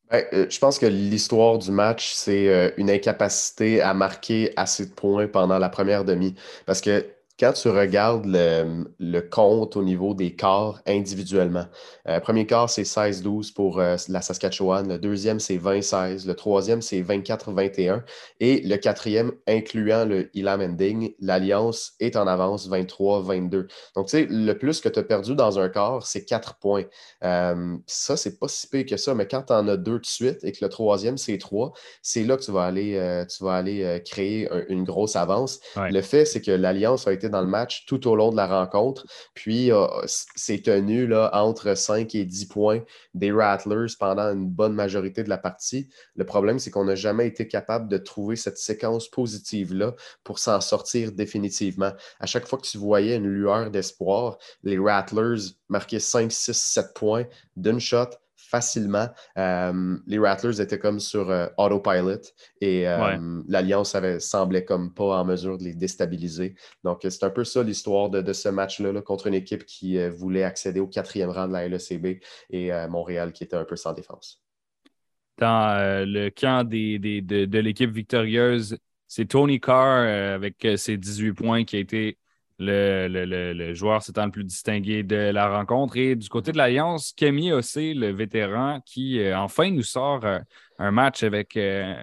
Ben, 0.10 0.26
euh, 0.34 0.48
je 0.50 0.60
pense 0.60 0.78
que 0.78 0.86
l'histoire 0.86 1.58
du 1.58 1.72
match, 1.72 2.12
c'est 2.14 2.74
une 2.78 2.90
incapacité 2.90 3.82
à 3.82 3.94
marquer 3.94 4.52
assez 4.58 4.88
de 4.88 4.94
points 4.94 5.28
pendant 5.28 5.58
la 5.58 5.70
première 5.70 6.04
demi. 6.04 6.36
Parce 6.66 6.82
que 6.82 7.06
quand 7.42 7.54
tu 7.54 7.70
regardes 7.70 8.28
le, 8.28 9.20
compte 9.22 9.76
au 9.76 9.82
niveau 9.82 10.14
des 10.14 10.36
quarts 10.36 10.80
individuellement, 10.86 11.66
le 12.06 12.12
euh, 12.12 12.20
premier 12.20 12.46
quart, 12.46 12.70
c'est 12.70 12.84
16-12 12.84 13.52
pour 13.54 13.80
euh, 13.80 13.96
la 14.10 14.22
Saskatchewan. 14.22 14.88
Le 14.88 15.00
deuxième, 15.00 15.40
c'est 15.40 15.58
20-16. 15.58 16.28
Le 16.28 16.36
troisième, 16.36 16.84
c'est 16.84 17.02
24-21. 17.02 18.04
Et 18.42 18.62
le 18.62 18.78
quatrième, 18.78 19.32
incluant 19.48 20.06
le 20.06 20.30
Ilam 20.38 20.62
Ending, 20.62 21.16
l'Alliance 21.20 21.94
est 22.00 22.16
en 22.16 22.28
avance 22.28 22.70
23-22. 22.70 23.68
Donc, 23.96 24.06
tu 24.06 24.12
sais, 24.12 24.28
le 24.30 24.54
plus 24.54 24.80
que 24.80 24.90
tu 24.90 25.00
as 25.00 25.04
perdu 25.04 25.34
dans 25.34 25.58
un 25.58 25.70
quart, 25.70 26.06
c'est 26.06 26.24
4 26.24 26.60
points. 26.60 26.84
Euh, 27.24 27.76
ça, 27.88 28.18
c'est 28.18 28.38
pas 28.38 28.50
si 28.50 28.68
pire 28.68 28.86
que 28.86 28.98
ça, 28.98 29.16
mais 29.16 29.28
quand 29.28 29.42
tu 29.48 29.54
en 29.54 29.68
as 29.68 29.78
deux 29.78 29.98
de 29.98 30.06
suite 30.06 30.44
et 30.44 30.52
que 30.52 30.60
le 30.62 30.70
troisième, 30.70 31.18
c'est 31.18 31.40
3, 31.40 31.74
c'est 32.04 32.24
là 32.24 32.38
que 32.38 32.44
tu 32.44 32.52
vas 32.52 32.66
aller, 32.66 33.26
tu 33.36 33.44
vas 33.44 33.56
aller 33.56 34.00
créer 34.06 34.48
une 34.70 34.84
grosse 34.84 35.16
avance. 35.16 35.60
Le 35.76 36.02
fait, 36.02 36.26
c'est 36.26 36.42
que 36.42 36.52
l'Alliance 36.52 37.08
a 37.08 37.14
été 37.14 37.31
dans 37.32 37.42
le 37.42 37.48
match 37.48 37.86
tout 37.86 38.08
au 38.08 38.16
long 38.16 38.32
de 38.32 38.36
la 38.36 38.46
rencontre. 38.46 39.06
Puis, 39.34 39.72
euh, 39.72 39.88
c'est 40.06 40.62
tenu 40.62 41.08
là, 41.08 41.30
entre 41.34 41.76
5 41.76 42.14
et 42.16 42.26
10 42.26 42.46
points 42.46 42.82
des 43.14 43.32
Rattlers 43.32 43.94
pendant 44.00 44.32
une 44.32 44.48
bonne 44.48 44.74
majorité 44.74 45.24
de 45.24 45.30
la 45.30 45.38
partie. 45.38 45.90
Le 46.16 46.26
problème, 46.26 46.60
c'est 46.60 46.70
qu'on 46.70 46.86
n'a 46.86 46.96
jamais 46.96 47.28
été 47.28 47.48
capable 47.48 47.88
de 47.88 47.98
trouver 47.98 48.36
cette 48.36 48.58
séquence 48.58 49.10
positive-là 49.10 49.96
pour 50.24 50.40
s'en 50.40 50.62
sortir 50.62 51.12
définitivement. 51.12 51.94
À 52.20 52.26
chaque 52.26 52.48
fois 52.48 52.60
que 52.60 52.68
tu 52.68 52.78
voyais 52.78 53.16
une 53.16 53.28
lueur 53.28 53.72
d'espoir, 53.72 54.38
les 54.64 54.78
Rattlers 54.78 55.54
marquaient 55.70 56.00
5, 56.00 56.32
6, 56.32 56.54
7 56.54 56.94
points 56.94 57.26
d'une 57.56 57.80
shot 57.80 58.10
facilement. 58.52 59.08
Euh, 59.38 59.98
les 60.06 60.20
Rattlers 60.20 60.62
étaient 60.62 60.78
comme 60.78 61.00
sur 61.00 61.30
euh, 61.32 61.48
autopilot 61.58 62.22
et 62.60 62.88
euh, 62.88 63.42
l'Alliance 63.48 63.96
semblait 64.20 64.66
comme 64.66 64.94
pas 64.94 65.22
en 65.22 65.26
mesure 65.26 65.58
de 65.58 65.64
les 65.64 65.74
déstabiliser. 65.74 66.56
Donc, 66.84 67.00
c'est 67.08 67.24
un 67.24 67.30
peu 67.30 67.46
ça 67.46 67.64
l'histoire 67.64 68.10
de, 68.10 68.34
ce 68.34 68.50
match-là 68.50 69.02
contre 69.02 69.28
une 69.28 69.34
équipe 69.34 69.66
qui 69.66 69.98
voulait 70.10 70.44
accéder 70.44 70.80
au 70.80 70.88
quatrième 70.88 71.30
rang 71.30 71.48
de 71.48 71.54
la 71.54 71.68
LECB 71.68 72.22
et 72.50 72.72
Montréal 72.90 73.32
qui 73.32 73.44
était 73.44 73.56
un 73.56 73.66
peu 73.66 73.76
sans 73.76 73.94
défense. 73.94 74.42
Dans 75.38 76.06
le 76.06 76.30
camp 76.30 76.68
des, 76.68 77.00
de, 77.00 77.46
de 77.46 77.60
l'équipe 77.60 77.92
victorieuse, 77.92 78.78
c'est 79.08 79.26
Tony 79.26 79.60
Carr 79.60 80.08
avec 80.34 80.66
ses 80.76 80.98
18 80.98 81.34
points 81.34 81.64
qui 81.64 81.76
a 81.76 81.80
été 81.80 82.18
le, 82.62 83.74
joueur 83.74 84.04
s'étant 84.04 84.26
le 84.26 84.32
plus 84.32 84.44
distingué 84.44 85.04
de 85.04 85.16
la 85.16 85.50
rencontre. 85.50 85.98
Et 85.98 86.16
du 86.16 86.30
côté 86.30 86.52
de 86.52 86.58
l'Alliance, 86.58 87.14
Kemi 87.14 87.52
aussi, 87.52 87.94
le 87.94 88.12
vétéran, 88.12 88.82
qui 88.86 89.20
euh, 89.20 89.38
enfin 89.38 89.72
nous 89.72 89.84
sort 89.84 90.26
euh, 90.26 90.40
un 90.78 90.92
match 90.92 91.24
avec, 91.24 91.58
euh, 91.58 92.02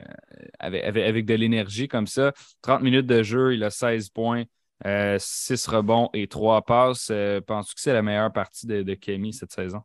avec, 0.59 1.27
de 1.27 1.35
l'énergie 1.35 1.89
comme 1.89 2.07
ça. 2.07 2.33
30 2.63 2.83
minutes 2.83 3.07
de 3.07 3.23
jeu, 3.23 3.55
il 3.55 3.65
a 3.65 3.71
16 3.71 4.11
points, 4.11 4.45
6 4.85 5.67
rebonds 5.67 6.11
et 6.13 6.27
3 6.27 6.63
passes. 6.63 7.13
Penses-tu 7.47 7.75
que 7.75 7.81
c'est 7.81 7.93
la 7.93 8.03
meilleure 8.03 8.33
partie 8.33 8.67
de, 8.67 8.83
de 8.83 8.95
Kemi 8.95 9.33
cette 9.33 9.53
saison? 9.53 9.83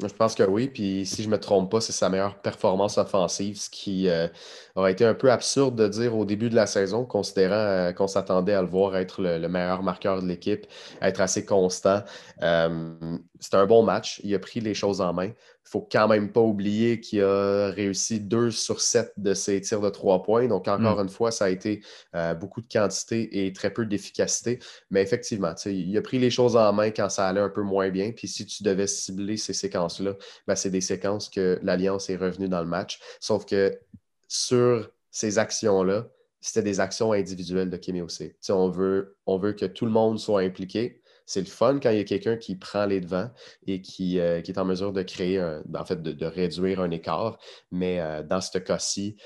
Je 0.00 0.14
pense 0.14 0.36
que 0.36 0.44
oui. 0.44 0.68
Puis 0.68 1.04
si 1.06 1.24
je 1.24 1.28
ne 1.28 1.32
me 1.32 1.40
trompe 1.40 1.72
pas, 1.72 1.80
c'est 1.80 1.92
sa 1.92 2.08
meilleure 2.08 2.40
performance 2.40 2.98
offensive, 2.98 3.58
ce 3.58 3.68
qui 3.68 4.08
euh, 4.08 4.28
aurait 4.76 4.92
été 4.92 5.04
un 5.04 5.14
peu 5.14 5.32
absurde 5.32 5.74
de 5.74 5.88
dire 5.88 6.16
au 6.16 6.24
début 6.24 6.50
de 6.50 6.54
la 6.54 6.66
saison, 6.66 7.04
considérant 7.04 7.54
euh, 7.54 7.92
qu'on 7.92 8.06
s'attendait 8.06 8.54
à 8.54 8.62
le 8.62 8.68
voir 8.68 8.96
être 8.96 9.20
le, 9.20 9.48
meilleur 9.48 9.82
marqueur 9.82 10.22
de 10.22 10.28
l'équipe, 10.28 10.66
être 11.02 11.20
assez 11.20 11.44
constant. 11.44 12.04
Euh, 12.42 12.94
c'était 13.40 13.56
un 13.56 13.66
bon 13.66 13.82
match. 13.82 14.20
Il 14.22 14.32
a 14.36 14.38
pris 14.38 14.60
les 14.60 14.74
choses 14.74 15.00
en 15.00 15.12
main 15.12 15.30
faut 15.68 15.86
quand 15.90 16.08
même 16.08 16.32
pas 16.32 16.40
oublier 16.40 16.98
qu'il 16.98 17.22
a 17.22 17.70
réussi 17.70 18.20
2 18.20 18.50
sur 18.50 18.80
7 18.80 19.12
de 19.18 19.34
ses 19.34 19.60
tirs 19.60 19.80
de 19.80 19.90
3 19.90 20.22
points. 20.22 20.46
Donc, 20.46 20.66
encore 20.66 20.96
mm. 20.96 21.02
une 21.02 21.08
fois, 21.10 21.30
ça 21.30 21.44
a 21.44 21.48
été 21.50 21.82
euh, 22.14 22.34
beaucoup 22.34 22.62
de 22.62 22.68
quantité 22.72 23.46
et 23.46 23.52
très 23.52 23.70
peu 23.70 23.84
d'efficacité. 23.84 24.60
Mais 24.90 25.02
effectivement, 25.02 25.54
il 25.66 25.96
a 25.96 26.02
pris 26.02 26.18
les 26.18 26.30
choses 26.30 26.56
en 26.56 26.72
main 26.72 26.90
quand 26.90 27.10
ça 27.10 27.28
allait 27.28 27.40
un 27.40 27.50
peu 27.50 27.62
moins 27.62 27.90
bien. 27.90 28.12
Puis 28.12 28.28
si 28.28 28.46
tu 28.46 28.62
devais 28.62 28.86
cibler 28.86 29.36
ces 29.36 29.52
séquences-là, 29.52 30.14
ben, 30.46 30.54
c'est 30.54 30.70
des 30.70 30.80
séquences 30.80 31.28
que 31.28 31.58
l'Alliance 31.62 32.08
est 32.08 32.16
revenue 32.16 32.48
dans 32.48 32.60
le 32.60 32.68
match. 32.68 32.98
Sauf 33.20 33.44
que 33.44 33.78
sur 34.26 34.90
ces 35.10 35.38
actions-là, 35.38 36.08
c'était 36.40 36.62
des 36.62 36.80
actions 36.80 37.12
individuelles 37.12 37.68
de 37.68 37.76
Kimi 37.76 38.00
aussi. 38.00 38.32
On 38.48 38.70
veut, 38.70 39.16
on 39.26 39.38
veut 39.38 39.52
que 39.52 39.66
tout 39.66 39.84
le 39.84 39.90
monde 39.90 40.18
soit 40.18 40.40
impliqué 40.40 41.02
C'est 41.28 41.40
le 41.40 41.46
fun 41.46 41.78
quand 41.78 41.90
il 41.90 41.98
y 41.98 42.00
a 42.00 42.04
quelqu'un 42.04 42.36
qui 42.36 42.56
prend 42.56 42.86
les 42.86 43.00
devants 43.00 43.30
et 43.66 43.82
qui, 43.82 44.18
euh, 44.18 44.40
est 44.42 44.58
en 44.58 44.64
mesure 44.64 44.92
de 44.92 45.02
créer, 45.02 45.40
en 45.40 45.84
fait, 45.84 46.02
de, 46.02 46.26
réduire 46.26 46.80
un 46.80 46.90
écart. 46.90 47.38
Mais 47.70 48.00
dans 48.24 48.40
ce 48.40 48.56
cas-ci, 48.58 49.16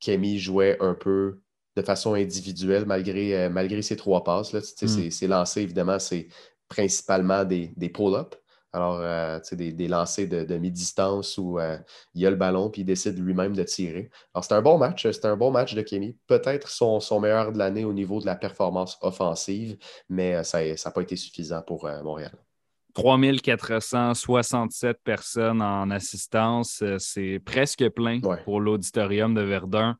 Kemi 0.00 0.38
jouait 0.38 0.78
un 0.80 0.94
peu 0.94 1.40
de 1.76 1.82
façon 1.82 2.14
individuelle 2.14 2.86
malgré, 2.86 3.48
malgré 3.50 3.82
ses 3.82 3.96
trois 3.96 4.24
passes. 4.24 4.52
Là. 4.52 4.60
Mm. 4.60 5.10
Ses, 5.10 5.26
lancers, 5.26 5.62
évidemment, 5.62 5.98
c'est 5.98 6.28
principalement 6.68 7.44
des, 7.44 7.72
des 7.76 7.90
pull-ups. 7.90 8.36
Alors, 8.74 8.98
euh, 8.98 9.38
tu 9.38 9.50
sais, 9.50 9.56
des, 9.56 9.72
des, 9.72 9.86
lancers 9.86 10.28
de, 10.28 10.58
mi-distance 10.58 11.38
où 11.38 11.60
euh, 11.60 11.78
il 12.12 12.22
y 12.22 12.26
a 12.26 12.30
le 12.30 12.34
ballon 12.34 12.70
puis 12.70 12.82
il 12.82 12.84
décide 12.84 13.24
lui-même 13.24 13.54
de 13.54 13.62
tirer. 13.62 14.10
Alors, 14.34 14.42
c'était 14.42 14.56
un 14.56 14.62
bon 14.62 14.78
match. 14.78 15.08
C'était 15.08 15.28
un 15.28 15.36
bon 15.36 15.52
match 15.52 15.76
de 15.76 15.82
Kémy. 15.82 16.16
Peut-être 16.26 16.68
son, 16.68 16.98
son, 16.98 17.20
meilleur 17.20 17.52
de 17.52 17.58
l'année 17.58 17.84
au 17.84 17.92
niveau 17.92 18.20
de 18.20 18.26
la 18.26 18.34
performance 18.34 18.98
offensive, 19.00 19.76
mais 20.08 20.34
euh, 20.34 20.42
ça 20.42 20.64
n'a 20.64 20.90
pas 20.90 21.02
été 21.02 21.14
suffisant 21.14 21.62
pour 21.62 21.88
Montréal. 22.02 22.32
3467 22.94 24.98
personnes 25.04 25.62
en 25.62 25.92
assistance, 25.92 26.82
c'est 26.98 27.40
presque 27.44 27.88
plein 27.90 28.18
pour 28.44 28.60
l'auditorium 28.60 29.34
de 29.34 29.42
Verdun. 29.42 29.96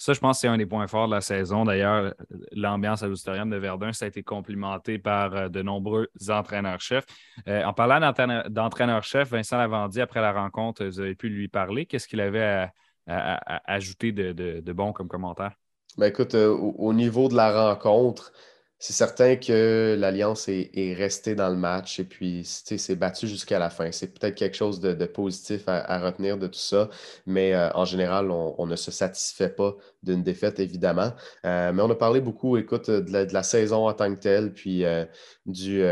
Ça, 0.00 0.14
je 0.14 0.18
pense 0.18 0.38
que 0.38 0.40
c'est 0.40 0.48
un 0.48 0.56
des 0.56 0.64
points 0.64 0.86
forts 0.86 1.08
de 1.08 1.14
la 1.14 1.20
saison. 1.20 1.66
D'ailleurs, 1.66 2.14
l'ambiance 2.52 3.02
à 3.02 3.06
l'Auditorium 3.06 3.50
de 3.50 3.56
Verdun, 3.58 3.92
ça 3.92 4.06
a 4.06 4.08
été 4.08 4.22
complimenté 4.22 4.98
par 4.98 5.36
euh, 5.36 5.48
de 5.50 5.60
nombreux 5.60 6.08
entraîneurs-chefs. 6.26 7.04
Euh, 7.46 7.62
en 7.64 7.74
parlant 7.74 8.00
d'entraîneur-chef, 8.48 9.28
Vincent 9.28 9.58
Lavandier, 9.58 10.00
après 10.00 10.22
la 10.22 10.32
rencontre, 10.32 10.86
vous 10.86 11.00
avez 11.00 11.14
pu 11.14 11.28
lui 11.28 11.48
parler. 11.48 11.84
Qu'est-ce 11.84 12.08
qu'il 12.08 12.22
avait 12.22 12.70
à, 13.06 13.40
ajouter 13.70 14.10
de, 14.12 14.72
bon 14.72 14.94
comme 14.94 15.08
commentaire? 15.08 15.52
Ben 15.98 16.06
écoute, 16.06 16.34
euh, 16.34 16.48
au, 16.48 16.94
niveau 16.94 17.28
de 17.28 17.34
la 17.34 17.68
rencontre, 17.68 18.32
c'est 18.80 18.94
certain 18.94 19.36
que 19.36 19.94
l'Alliance 19.98 20.48
est, 20.48 20.94
restée 20.94 21.34
dans 21.34 21.50
le 21.50 21.56
match 21.56 22.00
et 22.00 22.04
puis 22.04 22.44
s'est 22.44 22.96
battue 22.96 23.28
jusqu'à 23.28 23.58
la 23.58 23.68
fin. 23.68 23.92
C'est 23.92 24.18
peut-être 24.18 24.34
quelque 24.34 24.56
chose 24.56 24.80
de, 24.80 25.04
positif 25.04 25.64
à, 25.66 26.00
retenir 26.00 26.38
de 26.38 26.46
tout 26.46 26.58
ça, 26.58 26.88
mais 27.26 27.52
euh, 27.54 27.68
en 27.74 27.84
général, 27.84 28.30
on, 28.30 28.66
ne 28.66 28.76
se 28.76 28.90
satisfait 28.90 29.50
pas 29.50 29.76
d'une 30.02 30.22
défaite, 30.22 30.60
évidemment. 30.60 31.12
Euh, 31.44 31.72
mais 31.74 31.82
on 31.82 31.90
a 31.90 31.94
parlé 31.94 32.22
beaucoup, 32.22 32.56
écoute, 32.56 32.90
de 32.90 33.32
la, 33.34 33.42
saison 33.42 33.86
en 33.86 33.92
tant 33.92 34.14
que 34.14 34.18
telle, 34.18 34.54
puis 34.54 34.86
euh, 34.86 35.04
du, 35.44 35.82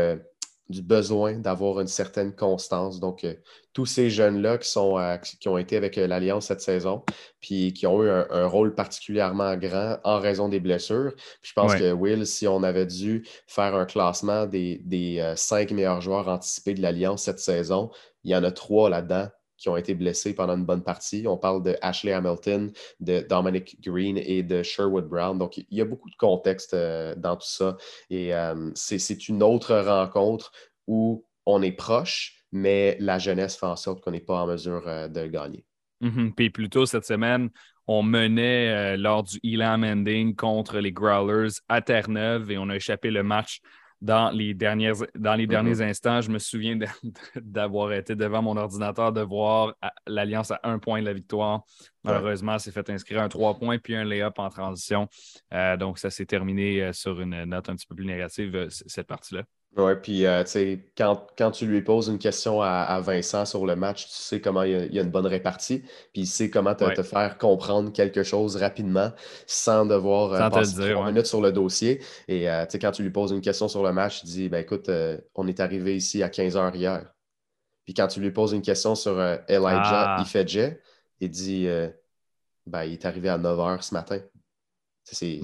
du 0.69 0.83
besoin 0.83 1.33
d'avoir 1.33 1.79
une 1.79 1.87
certaine 1.87 2.33
constance. 2.33 2.99
Donc, 2.99 3.23
euh, 3.23 3.33
tous 3.73 3.87
ces 3.87 4.09
jeunes-là 4.09 4.57
qui, 4.59 4.69
sont, 4.69 4.99
euh, 4.99 5.17
qui 5.17 5.47
ont 5.47 5.57
été 5.57 5.77
avec 5.77 5.97
euh, 5.97 6.05
l'Alliance 6.05 6.45
cette 6.45 6.61
saison, 6.61 7.03
puis 7.41 7.73
qui 7.73 7.87
ont 7.87 8.03
eu 8.03 8.09
un, 8.09 8.45
rôle 8.45 8.75
particulièrement 8.75 9.55
grand 9.57 9.97
en 10.03 10.19
raison 10.19 10.47
des 10.47 10.59
blessures. 10.59 11.13
je 11.41 11.53
pense 11.53 11.75
que, 11.75 11.91
Will, 11.91 12.25
si 12.25 12.47
on 12.47 12.63
avait 12.63 12.85
dû 12.85 13.25
faire 13.47 13.75
un 13.75 13.85
classement 13.85 14.45
des, 14.45 14.81
des 14.85 15.33
cinq 15.35 15.71
meilleurs 15.71 16.01
joueurs 16.01 16.27
anticipés 16.27 16.73
de 16.73 16.81
l'Alliance 16.81 17.23
cette 17.23 17.39
saison, 17.39 17.89
il 18.23 18.31
y 18.31 18.35
en 18.35 18.43
a 18.43 18.51
trois 18.51 18.89
là-dedans 18.89 19.27
qui 19.59 19.69
ont 19.69 19.77
été 19.77 19.93
blessés 19.93 20.33
pendant 20.33 20.55
une 20.55 20.65
bonne 20.65 20.83
partie. 20.83 21.25
On 21.27 21.37
parle 21.37 21.61
de 21.61 21.75
Ashley 21.81 22.13
Hamilton, 22.13 22.71
de 22.99 23.25
Dominic 23.29 23.77
Green 23.81 24.17
et 24.17 24.41
de 24.41 24.63
Sherwood 24.63 25.07
Brown. 25.07 25.37
Donc, 25.37 25.57
il 25.57 25.65
y 25.69 25.81
a 25.81 25.85
beaucoup 25.85 26.09
de 26.09 26.15
contexte 26.15 26.73
euh, 26.73 27.13
dans 27.15 27.35
tout 27.35 27.47
ça. 27.47 27.77
Et 28.09 28.33
euh, 28.33 28.71
c'est 28.73 29.27
une 29.27 29.43
autre 29.43 29.75
rencontre 29.75 30.51
où 30.87 31.25
on 31.45 31.61
est 31.61 31.73
proche, 31.73 32.45
mais 32.51 32.97
la 32.99 33.19
jeunesse 33.19 33.57
fait 33.57 33.65
en 33.65 33.75
sorte 33.75 34.01
qu'on 34.01 34.11
n'est 34.11 34.19
pas 34.21 34.41
en 34.41 34.47
mesure 34.47 34.87
euh, 34.87 35.07
de 35.07 35.27
gagner. 35.27 35.65
Mm-hmm. 36.01 36.33
Puis 36.33 36.49
plus 36.49 36.69
tôt 36.69 36.85
cette 36.85 37.05
semaine, 37.05 37.49
on 37.85 38.03
menait 38.03 38.95
lors 38.97 39.23
du 39.23 39.39
Elam 39.43 39.83
Ending 39.83 40.35
contre 40.35 40.77
les 40.77 40.91
Growlers 40.91 41.49
à 41.67 41.81
Terre-Neuve 41.81 42.51
et 42.51 42.57
on 42.57 42.69
a 42.69 42.75
échappé 42.75 43.09
le 43.09 43.23
match 43.23 43.61
dans 44.01 44.29
les, 44.31 44.53
dernières, 44.53 44.95
dans 45.15 45.35
les 45.35 45.47
derniers 45.47 45.75
mm-hmm. 45.75 45.89
instants. 45.89 46.21
Je 46.21 46.31
me 46.31 46.39
souviens 46.39 46.77
d'avoir 47.35 47.93
été 47.93 48.15
devant 48.15 48.41
mon 48.41 48.57
ordinateur, 48.57 49.11
de 49.11 49.21
voir 49.21 49.75
l'Alliance 50.07 50.51
à 50.51 50.59
un 50.63 50.79
point 50.79 51.01
de 51.01 51.05
la 51.05 51.13
victoire. 51.13 51.63
Malheureusement, 52.03 52.57
c'est 52.59 52.71
fait 52.71 52.89
inscrire 52.89 53.21
un 53.21 53.29
trois 53.29 53.57
points 53.57 53.77
puis 53.77 53.95
un 53.95 54.05
lay-up 54.05 54.39
en 54.39 54.49
transition. 54.49 55.07
Euh, 55.53 55.75
donc, 55.75 55.99
ça 55.99 56.09
s'est 56.09 56.25
terminé 56.25 56.81
euh, 56.81 56.93
sur 56.93 57.19
une 57.19 57.43
note 57.43 57.69
un 57.69 57.75
petit 57.75 57.87
peu 57.87 57.95
plus 57.95 58.05
négative, 58.05 58.55
euh, 58.55 58.67
cette 58.69 59.07
partie-là. 59.07 59.43
Oui, 59.77 59.91
puis 60.01 60.25
euh, 60.25 60.43
quand, 60.97 61.27
quand 61.37 61.51
tu 61.51 61.67
lui 61.67 61.81
poses 61.81 62.07
une 62.07 62.17
question 62.17 62.61
à, 62.61 62.99
Vincent 63.01 63.45
sur 63.45 63.65
le 63.67 63.75
match, 63.75 64.07
tu 64.07 64.13
sais 64.13 64.41
comment 64.41 64.63
il 64.63 64.93
y 64.93 64.99
a, 64.99 65.03
une 65.03 65.11
bonne 65.11 65.27
répartie, 65.27 65.83
puis 66.11 66.23
il 66.23 66.27
sait 66.27 66.49
comment 66.49 66.73
te, 66.73 67.03
faire 67.03 67.37
comprendre 67.37 67.91
quelque 67.91 68.23
chose 68.23 68.55
rapidement 68.55 69.11
sans 69.45 69.85
devoir 69.85 70.33
euh, 70.33 70.49
passer 70.49 70.91
trois 70.91 71.05
minutes 71.05 71.27
sur 71.27 71.39
le 71.39 71.51
dossier. 71.51 72.01
Et 72.27 72.49
euh, 72.49 72.65
quand 72.81 72.91
tu 72.91 73.03
lui 73.03 73.11
poses 73.11 73.31
une 73.31 73.41
question 73.41 73.67
sur 73.67 73.83
le 73.83 73.93
match, 73.93 74.23
il 74.23 74.29
dit 74.29 74.49
ben, 74.49 74.59
écoute, 74.59 74.89
on 75.35 75.47
est 75.47 75.59
arrivé 75.59 75.95
ici 75.95 76.23
à 76.23 76.29
15 76.29 76.55
h 76.55 76.75
hier. 76.75 77.13
Puis 77.85 77.93
quand 77.93 78.07
tu 78.07 78.19
lui 78.19 78.31
poses 78.31 78.53
une 78.53 78.63
question 78.63 78.95
sur 78.95 79.21
Elijah 79.47 80.15
ah. 80.15 80.21
Ifedje, 80.21 80.77
il 81.19 81.29
dit 81.29 81.67
ben, 82.65 82.83
il 82.85 82.93
est 82.93 83.05
arrivé 83.05 83.29
à 83.29 83.37
9 83.37 83.57
h 83.57 83.81
ce 83.83 83.93
matin. 83.93 84.19
C'est 85.03 85.41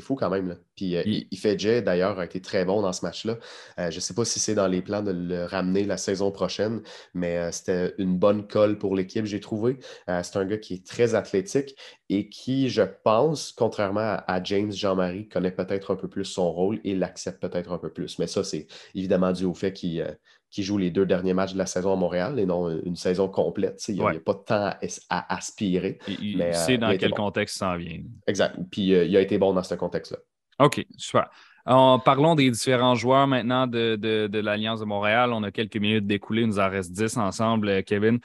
fou 0.00 0.14
quand 0.14 0.30
même. 0.30 0.48
Là. 0.48 0.54
Puis 0.74 0.96
euh, 0.96 1.02
il... 1.06 1.38
fait 1.38 1.58
Jay, 1.58 1.82
d'ailleurs, 1.82 2.18
a 2.18 2.24
été 2.24 2.40
très 2.40 2.64
bon 2.64 2.82
dans 2.82 2.92
ce 2.92 3.04
match-là. 3.04 3.38
Euh, 3.78 3.90
je 3.90 3.96
ne 3.96 4.00
sais 4.00 4.14
pas 4.14 4.24
si 4.24 4.38
c'est 4.38 4.54
dans 4.54 4.66
les 4.66 4.82
plans 4.82 5.02
de 5.02 5.12
le 5.12 5.44
ramener 5.44 5.84
la 5.84 5.96
saison 5.96 6.30
prochaine, 6.30 6.82
mais 7.14 7.36
euh, 7.36 7.52
c'était 7.52 7.94
une 7.98 8.16
bonne 8.16 8.46
colle 8.46 8.78
pour 8.78 8.94
l'équipe, 8.94 9.24
j'ai 9.24 9.40
trouvé. 9.40 9.78
c'est 10.06 10.36
un 10.36 10.44
gars 10.44 10.58
qui 10.58 10.74
est 10.74 10.86
très 10.86 11.14
athlétique 11.14 11.76
et 12.08 12.28
qui, 12.28 12.68
je 12.68 12.82
pense, 12.82 13.52
contrairement 13.52 14.18
à, 14.26 14.42
James 14.42 14.72
Jean-Marie, 14.72 15.28
connaît 15.28 15.50
peut-être 15.50 15.92
un 15.92 15.96
peu 15.96 16.08
plus 16.08 16.24
son 16.24 16.52
rôle 16.52 16.80
et 16.84 16.94
l'accepte 16.94 17.40
peut-être 17.40 17.72
un 17.72 17.78
peu 17.78 17.90
plus. 17.90 18.18
Mais 18.18 18.26
ça, 18.26 18.44
c'est 18.44 18.66
évidemment 18.94 19.32
dû 19.32 19.44
au 19.44 19.54
fait 19.54 19.72
qu'il 19.72 20.06
qui 20.50 20.62
joue 20.62 20.78
les 20.78 20.90
deux 20.90 21.04
derniers 21.04 21.34
matchs 21.34 21.52
de 21.52 21.58
la 21.58 21.66
saison 21.66 21.92
à 21.92 21.96
Montréal 21.96 22.38
et 22.38 22.46
non 22.46 22.70
une 22.70 22.96
saison 22.96 23.28
complète. 23.28 23.82
Il 23.88 23.96
n'y 23.96 24.00
a, 24.00 24.14
pas 24.20 24.32
de 24.32 24.38
temps 24.38 24.70
à, 25.10 25.36
aspirer. 25.36 25.98
il, 26.08 26.42
sait 26.54 26.78
dans 26.78 26.96
quel 26.96 27.10
contexte 27.10 27.58
ça 27.58 27.76
vient. 27.76 28.00
Exact. 28.26 28.56
Puis 28.70 28.88
il 28.88 29.16
a 29.16 29.20
été 29.20 29.38
bon 29.38 29.52
dans 29.52 29.62
ce 29.66 29.74
contexte-là. 29.74 30.18
OK, 30.58 30.84
super. 30.96 31.28
En 31.66 31.98
parlons 31.98 32.36
des 32.36 32.50
différents 32.50 32.94
joueurs 32.94 33.26
maintenant 33.26 33.66
de, 33.66 34.38
l'Alliance 34.38 34.80
de 34.80 34.84
Montréal. 34.84 35.32
On 35.32 35.42
a 35.42 35.50
quelques 35.50 35.76
minutes 35.76 36.06
d'écouler, 36.06 36.42
il 36.42 36.48
nous 36.48 36.60
en 36.60 36.70
reste 36.70 36.92
10 36.92 37.16
ensemble, 37.18 37.82
Kevin. 37.82 38.20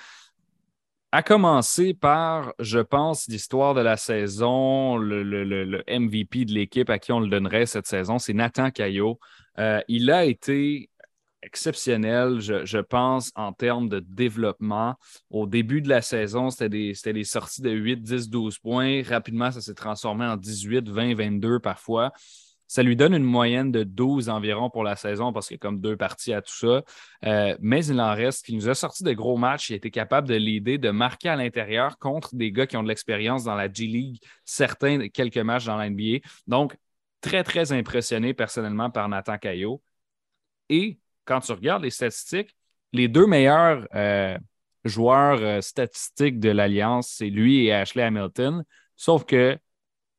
À 1.11 1.23
commencer 1.23 1.93
par, 1.93 2.53
je 2.59 2.79
pense, 2.79 3.27
l'histoire 3.27 3.73
de 3.73 3.81
la 3.81 3.97
saison, 3.97 4.95
le, 4.95 5.83
MVP 5.89 6.45
de 6.45 6.53
l'équipe 6.53 6.89
à 6.89 6.99
qui 6.99 7.11
on 7.11 7.19
le 7.19 7.27
donnerait 7.27 7.65
cette 7.65 7.87
saison, 7.87 8.17
c'est 8.17 8.33
Nathan 8.33 8.69
Caillot. 8.69 9.19
Euh, 9.59 9.81
il 9.89 10.09
a 10.11 10.23
été 10.23 10.89
exceptionnel, 11.41 12.39
je, 12.39 12.77
pense, 12.79 13.31
en 13.35 13.53
termes 13.53 13.89
de 13.89 13.99
développement. 13.99 14.95
Au 15.29 15.47
début 15.47 15.81
de 15.81 15.89
la 15.89 16.01
saison, 16.01 16.49
c'était 16.49 16.69
des, 17.13 17.23
sorties 17.23 17.61
de 17.61 17.71
8, 17.71 18.01
10, 18.01 18.29
12 18.29 18.59
points. 18.59 19.01
Rapidement, 19.03 19.51
ça 19.51 19.61
s'est 19.61 19.73
transformé 19.73 20.25
en 20.25 20.37
18, 20.37 20.89
20, 20.89 21.15
22 21.15 21.59
parfois. 21.59 22.11
Ça 22.67 22.83
lui 22.83 22.95
donne 22.95 23.13
une 23.13 23.23
moyenne 23.23 23.69
de 23.69 23.83
12 23.83 24.29
environ 24.29 24.69
pour 24.69 24.85
la 24.85 24.95
saison 24.95 25.33
parce 25.33 25.47
qu'il 25.47 25.55
y 25.55 25.59
a 25.59 25.59
comme 25.59 25.81
deux 25.81 25.97
parties 25.97 26.31
à 26.31 26.41
tout 26.41 26.55
ça. 26.55 26.83
Euh, 27.25 27.57
mais 27.59 27.85
il 27.85 27.99
en 27.99 28.15
reste 28.15 28.45
qui 28.45 28.55
nous 28.55 28.69
a 28.69 28.75
sorti 28.75 29.03
de 29.03 29.11
gros 29.11 29.35
matchs. 29.35 29.71
Il 29.71 29.73
a 29.73 29.75
été 29.75 29.91
capable 29.91 30.29
de 30.29 30.35
l'aider, 30.35 30.77
de 30.77 30.89
marquer 30.89 31.27
à 31.27 31.35
l'intérieur 31.35 31.97
contre 31.97 32.33
des 32.33 32.53
gars 32.53 32.67
qui 32.67 32.77
ont 32.77 32.83
de 32.83 32.87
l'expérience 32.87 33.43
dans 33.43 33.55
la 33.55 33.69
G-League, 33.69 34.21
certains 34.45 35.09
quelques 35.09 35.37
matchs 35.37 35.65
dans 35.65 35.75
la 35.75 35.89
NBA. 35.89 36.19
Donc, 36.47 36.77
très, 37.19 37.43
très 37.43 37.73
impressionné 37.73 38.33
personnellement 38.33 38.89
par 38.89 39.09
Nathan 39.09 39.37
Caillot. 39.37 39.81
Et 40.69 40.97
quand 41.31 41.39
tu 41.39 41.53
regardes 41.53 41.83
les 41.83 41.91
statistiques, 41.91 42.57
les 42.91 43.07
deux 43.07 43.25
meilleurs 43.25 43.87
euh, 43.95 44.37
joueurs 44.83 45.39
euh, 45.39 45.61
statistiques 45.61 46.41
de 46.41 46.49
l'Alliance, 46.49 47.07
c'est 47.07 47.29
lui 47.29 47.67
et 47.67 47.73
Ashley 47.73 48.03
Hamilton. 48.03 48.65
Sauf 48.97 49.23
que 49.23 49.57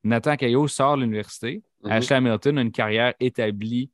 Nathan 0.05 0.37
Caillot 0.37 0.69
sort 0.69 0.97
de 0.97 1.03
l'université. 1.03 1.63
Mhm. 1.83 1.93
Ashley 1.93 2.17
Hamilton 2.17 2.57
a 2.59 2.63
une 2.63 2.73
carrière 2.73 3.13
établie 3.21 3.91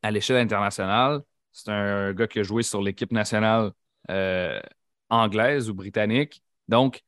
à 0.00 0.12
l'échelle 0.12 0.36
internationale. 0.36 1.22
C'est 1.50 1.72
un 1.72 2.12
gars 2.12 2.28
qui 2.28 2.38
a 2.38 2.44
joué 2.44 2.62
sur 2.62 2.80
l'équipe 2.82 3.10
nationale 3.10 3.72
euh, 4.08 4.60
anglaise 5.10 5.68
ou 5.70 5.74
britannique. 5.74 6.40
Donc, 6.68 7.02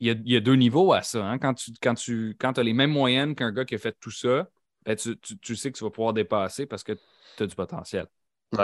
il 0.00 0.20
y, 0.28 0.36
a, 0.36 0.40
deux 0.40 0.56
niveaux 0.56 0.92
à 0.92 1.02
ça. 1.02 1.24
Hein. 1.24 1.38
Quand 1.38 1.54
tu, 1.54 1.70
quand 1.80 1.94
tu 1.94 2.36
quand 2.40 2.58
as 2.58 2.62
les 2.64 2.74
mêmes 2.74 2.90
moyennes 2.90 3.36
qu'un 3.36 3.52
gars 3.52 3.64
qui 3.64 3.76
a 3.76 3.78
fait 3.78 3.96
tout 4.00 4.10
ça, 4.10 4.48
ben, 4.84 4.96
tu, 4.96 5.56
sais 5.56 5.70
que 5.70 5.78
tu 5.78 5.84
vas 5.84 5.90
pouvoir 5.90 6.12
dépasser 6.12 6.66
parce 6.66 6.82
que 6.82 6.92
tu 7.36 7.42
as 7.42 7.46
du 7.46 7.54
potentiel. 7.54 8.08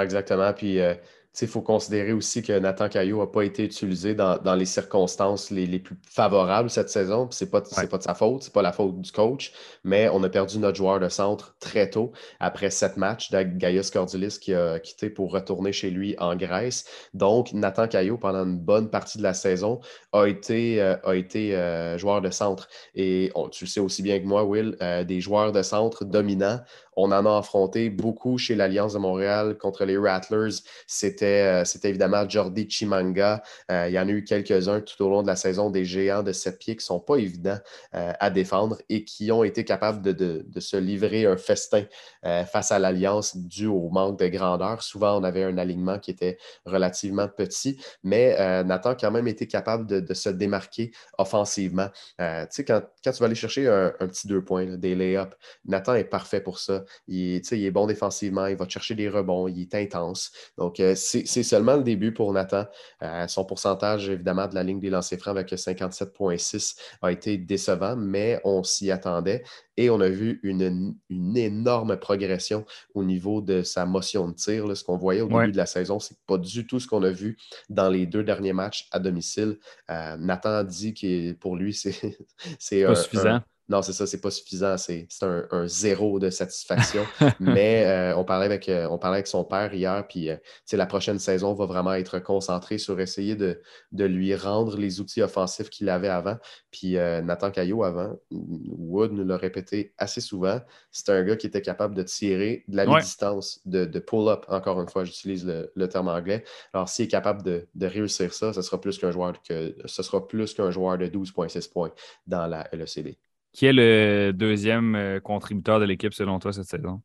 Exactement. 0.02 0.52
Puis, 0.52 0.80
euh, 0.80 0.94
il 1.40 1.48
faut 1.48 1.62
considérer 1.62 2.12
aussi 2.12 2.42
que 2.42 2.58
Nathan 2.58 2.88
Caillot 2.88 3.20
n'a 3.20 3.26
pas 3.26 3.42
été 3.42 3.64
utilisé 3.64 4.14
dans, 4.14 4.54
les 4.54 4.66
circonstances 4.66 5.50
les, 5.50 5.78
plus 5.78 5.96
favorables 6.08 6.68
cette 6.68 6.90
saison. 6.90 7.28
Ce 7.30 7.44
n'est 7.44 7.50
pas, 7.50 7.62
pas 7.62 7.98
de 7.98 8.02
sa 8.02 8.14
faute, 8.14 8.42
ce 8.42 8.48
n'est 8.48 8.52
pas 8.52 8.62
la 8.62 8.72
faute 8.72 9.00
du 9.00 9.10
coach, 9.12 9.52
mais 9.82 10.08
on 10.10 10.22
a 10.22 10.28
perdu 10.28 10.58
notre 10.58 10.76
joueur 10.76 11.00
de 11.00 11.08
centre 11.08 11.56
très 11.58 11.88
tôt, 11.88 12.12
après 12.38 12.70
sept 12.70 12.96
matchs, 12.96 13.32
Gaius 13.32 13.90
Cordilis 13.90 14.38
qui 14.40 14.54
a 14.54 14.78
quitté 14.78 15.08
pour 15.08 15.32
retourner 15.32 15.72
chez 15.72 15.90
lui 15.90 16.14
en 16.18 16.36
Grèce. 16.36 16.84
Donc, 17.14 17.52
Nathan 17.52 17.88
Caillot, 17.88 18.18
pendant 18.18 18.44
une 18.44 18.58
bonne 18.58 18.90
partie 18.90 19.18
de 19.18 19.22
la 19.22 19.34
saison, 19.34 19.80
a 20.12 20.26
été, 20.26 20.82
euh, 20.82 20.96
a 21.04 21.14
été 21.14 21.56
euh, 21.56 21.96
joueur 21.96 22.20
de 22.20 22.30
centre. 22.30 22.68
Et 22.94 23.32
tu 23.50 23.64
le 23.64 23.68
sais 23.70 23.80
aussi 23.80 24.02
bien 24.02 24.20
que 24.20 24.26
moi, 24.26 24.44
Will, 24.44 24.76
euh, 24.82 25.04
des 25.04 25.20
joueurs 25.20 25.52
de 25.52 25.62
centre 25.62 26.04
dominants 26.04 26.60
on 26.96 27.12
en 27.12 27.24
a 27.26 27.38
affronté 27.38 27.90
beaucoup 27.90 28.38
chez 28.38 28.54
l'Alliance 28.54 28.92
de 28.92 28.98
Montréal 28.98 29.56
contre 29.58 29.84
les 29.84 29.96
Rattlers. 29.96 30.56
C'était, 30.86 31.21
euh, 31.22 31.64
évidemment 31.84 32.28
Jordi 32.28 32.68
Chimanga. 32.68 33.42
Euh, 33.70 33.88
il 33.88 33.94
y 33.94 33.98
en 33.98 34.08
a 34.08 34.10
eu 34.10 34.24
quelques-uns 34.24 34.80
tout 34.80 35.02
au 35.04 35.08
long 35.08 35.22
de 35.22 35.26
la 35.26 35.36
saison, 35.36 35.70
des 35.70 35.84
géants 35.84 36.22
de 36.22 36.32
sept 36.32 36.58
pieds 36.58 36.74
qui 36.74 36.82
ne 36.82 36.86
sont 36.86 37.00
pas 37.00 37.16
évidents 37.16 37.58
euh, 37.94 38.12
à 38.18 38.30
défendre 38.30 38.78
et 38.88 39.04
qui 39.04 39.30
ont 39.32 39.44
été 39.44 39.64
capables 39.64 40.02
de, 40.02 40.44
se 40.60 40.76
livrer 40.76 41.26
un 41.26 41.36
festin 41.36 41.84
face 42.22 42.70
à 42.70 42.78
l'Alliance 42.78 43.36
dû 43.36 43.66
au 43.66 43.88
manque 43.90 44.18
de 44.20 44.28
grandeur. 44.28 44.82
Souvent, 44.82 45.20
on 45.20 45.24
avait 45.24 45.42
un 45.42 45.58
alignement 45.58 45.98
qui 45.98 46.12
était 46.12 46.38
relativement 46.64 47.26
petit, 47.26 47.80
mais 48.04 48.62
Nathan 48.62 48.90
a 48.90 48.94
quand 48.94 49.10
même 49.10 49.26
été 49.26 49.48
capable 49.48 49.86
de, 49.86 50.14
se 50.14 50.28
démarquer 50.28 50.92
offensivement. 51.18 51.88
tu 52.18 52.24
sais, 52.50 52.64
quand, 52.64 52.82
tu 53.02 53.10
vas 53.10 53.26
aller 53.26 53.34
chercher 53.34 53.66
un, 53.68 54.06
petit 54.06 54.28
deux 54.28 54.44
points, 54.44 54.76
des 54.76 54.94
lay-ups, 54.94 55.36
Nathan 55.64 55.94
est 55.94 56.04
parfait 56.04 56.40
pour 56.40 56.60
ça. 56.60 56.84
Il, 57.08 57.36
est 57.36 57.70
bon 57.70 57.86
défensivement, 57.86 58.46
il 58.46 58.56
va 58.56 58.68
chercher 58.68 58.94
des 58.94 59.08
rebonds, 59.08 59.48
il 59.48 59.62
est 59.62 59.74
intense. 59.74 60.30
Donc, 60.58 60.80
c'est 61.24 61.42
seulement 61.42 61.76
le 61.76 61.82
début 61.82 62.12
pour 62.12 62.32
Nathan. 62.32 62.64
Euh, 63.02 63.26
son 63.28 63.44
pourcentage, 63.44 64.08
évidemment, 64.08 64.46
de 64.46 64.54
la 64.54 64.62
ligne 64.62 64.80
des 64.80 64.90
lancers 64.90 65.18
francs 65.18 65.36
avec 65.36 65.52
57,6 65.52 66.76
a 67.02 67.12
été 67.12 67.36
décevant, 67.36 67.96
mais 67.96 68.40
on 68.44 68.62
s'y 68.62 68.90
attendait 68.90 69.44
et 69.76 69.90
on 69.90 70.00
a 70.00 70.08
vu 70.08 70.40
une, 70.42 70.96
énorme 71.36 71.96
progression 71.96 72.64
au 72.94 73.04
niveau 73.04 73.40
de 73.40 73.62
sa 73.62 73.86
motion 73.86 74.28
de 74.28 74.34
tir. 74.34 74.76
Ce 74.76 74.84
qu'on 74.84 74.96
voyait 74.96 75.22
au 75.22 75.28
début 75.28 75.52
de 75.52 75.56
la 75.56 75.66
saison, 75.66 75.98
c'est 75.98 76.16
pas 76.26 76.38
du 76.38 76.66
tout 76.66 76.80
ce 76.80 76.86
qu'on 76.86 77.02
a 77.02 77.10
vu 77.10 77.38
dans 77.68 77.88
les 77.88 78.06
deux 78.06 78.24
derniers 78.24 78.52
matchs 78.52 78.88
à 78.90 78.98
domicile. 78.98 79.58
Euh, 79.90 80.16
Nathan 80.18 80.64
dit 80.64 80.94
que 80.94 81.32
pour 81.32 81.56
lui, 81.56 81.74
c'est 81.74 81.94
pas 82.86 82.94
suffisant. 82.94 83.40
Non, 83.72 83.80
c'est 83.80 83.94
ça, 83.94 84.06
c'est 84.06 84.20
pas 84.20 84.30
suffisant. 84.30 84.76
C'est 84.76 85.08
un, 85.22 85.66
zéro 85.66 86.18
de 86.18 86.28
satisfaction. 86.28 87.06
Mais 87.40 87.86
euh, 87.86 88.14
on, 88.18 88.22
parlait 88.22 88.44
avec, 88.44 88.68
euh, 88.68 88.86
on 88.90 88.98
parlait 88.98 89.16
avec 89.16 89.26
son 89.26 89.44
père 89.44 89.72
hier, 89.72 90.06
puis 90.06 90.28
euh, 90.28 90.36
la 90.72 90.84
prochaine 90.84 91.18
saison 91.18 91.54
va 91.54 91.64
vraiment 91.64 91.94
être 91.94 92.18
concentrée 92.18 92.76
sur 92.76 93.00
essayer 93.00 93.34
de, 93.34 93.62
lui 93.92 94.34
rendre 94.34 94.76
les 94.76 95.00
outils 95.00 95.22
offensifs 95.22 95.70
qu'il 95.70 95.88
avait 95.88 96.10
avant. 96.10 96.36
Puis 96.70 96.96
Nathan 96.96 97.50
Caillot, 97.50 97.82
avant, 97.82 98.14
Wood 98.30 99.12
nous 99.12 99.24
l'a 99.24 99.38
répété 99.38 99.94
assez 99.96 100.20
souvent, 100.20 100.60
c'est 100.90 101.08
un 101.08 101.22
gars 101.22 101.36
qui 101.36 101.46
était 101.46 101.62
capable 101.62 101.94
de 101.94 102.02
tirer 102.02 102.64
de 102.68 102.76
la 102.76 103.00
distance, 103.00 103.60
de, 103.64 103.86
pull-up, 104.00 104.44
encore 104.48 104.82
une 104.82 104.88
fois, 104.88 105.04
j'utilise 105.04 105.46
le, 105.46 105.88
terme 105.88 106.08
anglais. 106.08 106.44
Alors, 106.74 106.90
s'il 106.90 107.06
est 107.06 107.08
capable 107.08 107.42
de, 107.42 107.86
réussir 107.86 108.34
ça, 108.34 108.52
ce 108.52 108.60
sera 108.60 108.78
plus 108.78 108.98
qu'un 108.98 109.12
joueur 109.12 109.32
que 109.42 109.74
ce 109.86 110.02
sera 110.02 110.26
plus 110.26 110.52
qu'un 110.52 110.70
joueur 110.70 110.98
de 110.98 111.06
12,6 111.06 111.70
points 111.70 111.92
dans 112.26 112.46
la 112.46 112.68
LECD. 112.72 113.16
Qui 113.52 113.66
est 113.66 113.72
le 113.72 114.32
deuxième 114.32 114.94
euh, 114.94 115.20
contributeur 115.20 115.78
de 115.80 115.84
l'équipe 115.84 116.14
selon 116.14 116.38
toi 116.38 116.52
cette 116.52 116.68
saison? 116.68 117.02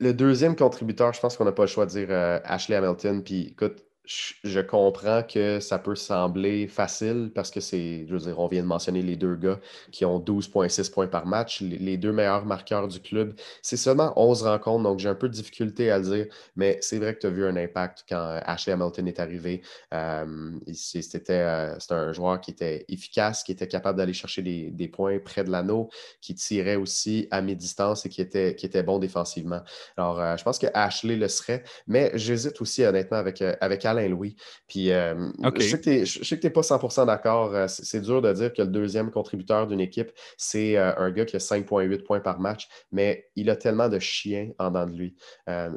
Le 0.00 0.12
deuxième 0.12 0.54
contributeur, 0.56 1.12
je 1.12 1.20
pense 1.20 1.36
qu'on 1.36 1.44
n'a 1.44 1.52
pas 1.52 1.62
le 1.62 1.68
choix 1.68 1.86
de 1.86 1.90
dire 1.90 2.08
euh, 2.10 2.38
Ashley 2.44 2.76
Hamilton. 2.76 3.22
Puis 3.24 3.48
écoute, 3.48 3.84
je 4.08 4.60
comprends 4.60 5.22
que 5.22 5.60
ça 5.60 5.78
peut 5.78 5.94
sembler 5.94 6.66
facile 6.66 7.30
parce 7.34 7.50
que 7.50 7.60
c'est, 7.60 8.06
je 8.08 8.14
veux 8.14 8.20
dire, 8.20 8.38
on 8.38 8.48
vient 8.48 8.62
de 8.62 8.66
mentionner 8.66 9.02
les 9.02 9.16
deux 9.16 9.36
gars 9.36 9.60
qui 9.92 10.06
ont 10.06 10.18
12,6 10.18 10.90
points 10.90 11.06
par 11.06 11.26
match, 11.26 11.60
les 11.60 11.98
deux 11.98 12.12
meilleurs 12.12 12.46
marqueurs 12.46 12.88
du 12.88 13.00
club. 13.00 13.34
C'est 13.60 13.76
seulement 13.76 14.12
11 14.16 14.42
rencontres, 14.44 14.84
donc 14.84 14.98
j'ai 14.98 15.10
un 15.10 15.14
peu 15.14 15.28
de 15.28 15.34
difficulté 15.34 15.90
à 15.90 15.98
le 15.98 16.04
dire, 16.04 16.26
mais 16.56 16.78
c'est 16.80 16.98
vrai 16.98 17.14
que 17.14 17.20
tu 17.20 17.26
as 17.26 17.30
vu 17.30 17.44
un 17.44 17.56
impact 17.56 18.04
quand 18.08 18.40
Ashley 18.44 18.72
Hamilton 18.72 19.08
est 19.08 19.20
arrivé. 19.20 19.62
Euh, 19.92 20.52
c'était, 20.72 21.32
euh, 21.32 21.76
un 21.90 22.12
joueur 22.12 22.40
qui 22.40 22.52
était 22.52 22.86
efficace, 22.88 23.42
qui 23.42 23.52
était 23.52 23.68
capable 23.68 23.98
d'aller 23.98 24.12
chercher 24.14 24.42
des, 24.42 24.88
points 24.88 25.18
près 25.18 25.44
de 25.44 25.50
l'anneau, 25.50 25.90
qui 26.22 26.34
tirait 26.34 26.76
aussi 26.76 27.28
à 27.30 27.42
mi-distance 27.42 28.06
et 28.06 28.08
qui 28.08 28.22
était, 28.22 28.54
qui 28.54 28.64
était 28.64 28.82
bon 28.82 28.98
défensivement. 28.98 29.60
Alors, 29.98 30.18
euh, 30.18 30.36
je 30.36 30.44
pense 30.44 30.58
que 30.58 30.66
Ashley 30.72 31.16
le 31.16 31.28
serait, 31.28 31.62
mais 31.86 32.10
j'hésite 32.14 32.58
aussi 32.62 32.84
honnêtement 32.84 33.18
avec, 33.18 33.42
avec 33.42 33.84
louis 34.06 34.36
Puis 34.66 34.92
euh, 34.92 35.30
je 35.56 36.24
sais 36.24 36.36
que 36.36 36.40
tu 36.40 36.46
n'es 36.46 36.50
pas 36.50 36.60
100% 36.60 37.06
d'accord. 37.06 37.54
Euh, 37.54 37.66
c'est 37.68 38.00
dur 38.00 38.22
de 38.22 38.32
dire 38.32 38.52
que 38.52 38.62
le 38.62 38.68
deuxième 38.68 39.10
contributeur 39.10 39.66
d'une 39.66 39.80
équipe, 39.80 40.12
c'est 40.36 40.76
euh, 40.76 40.94
un 40.96 41.10
gars 41.10 41.24
qui 41.24 41.36
a 41.36 41.40
5,8 41.40 42.04
points 42.04 42.20
par 42.20 42.38
match, 42.38 42.68
mais 42.92 43.26
il 43.34 43.50
a 43.50 43.56
tellement 43.56 43.88
de 43.88 43.98
chiens 43.98 44.50
en 44.58 44.70
dedans 44.70 44.86
de 44.86 44.96
lui. 44.96 45.16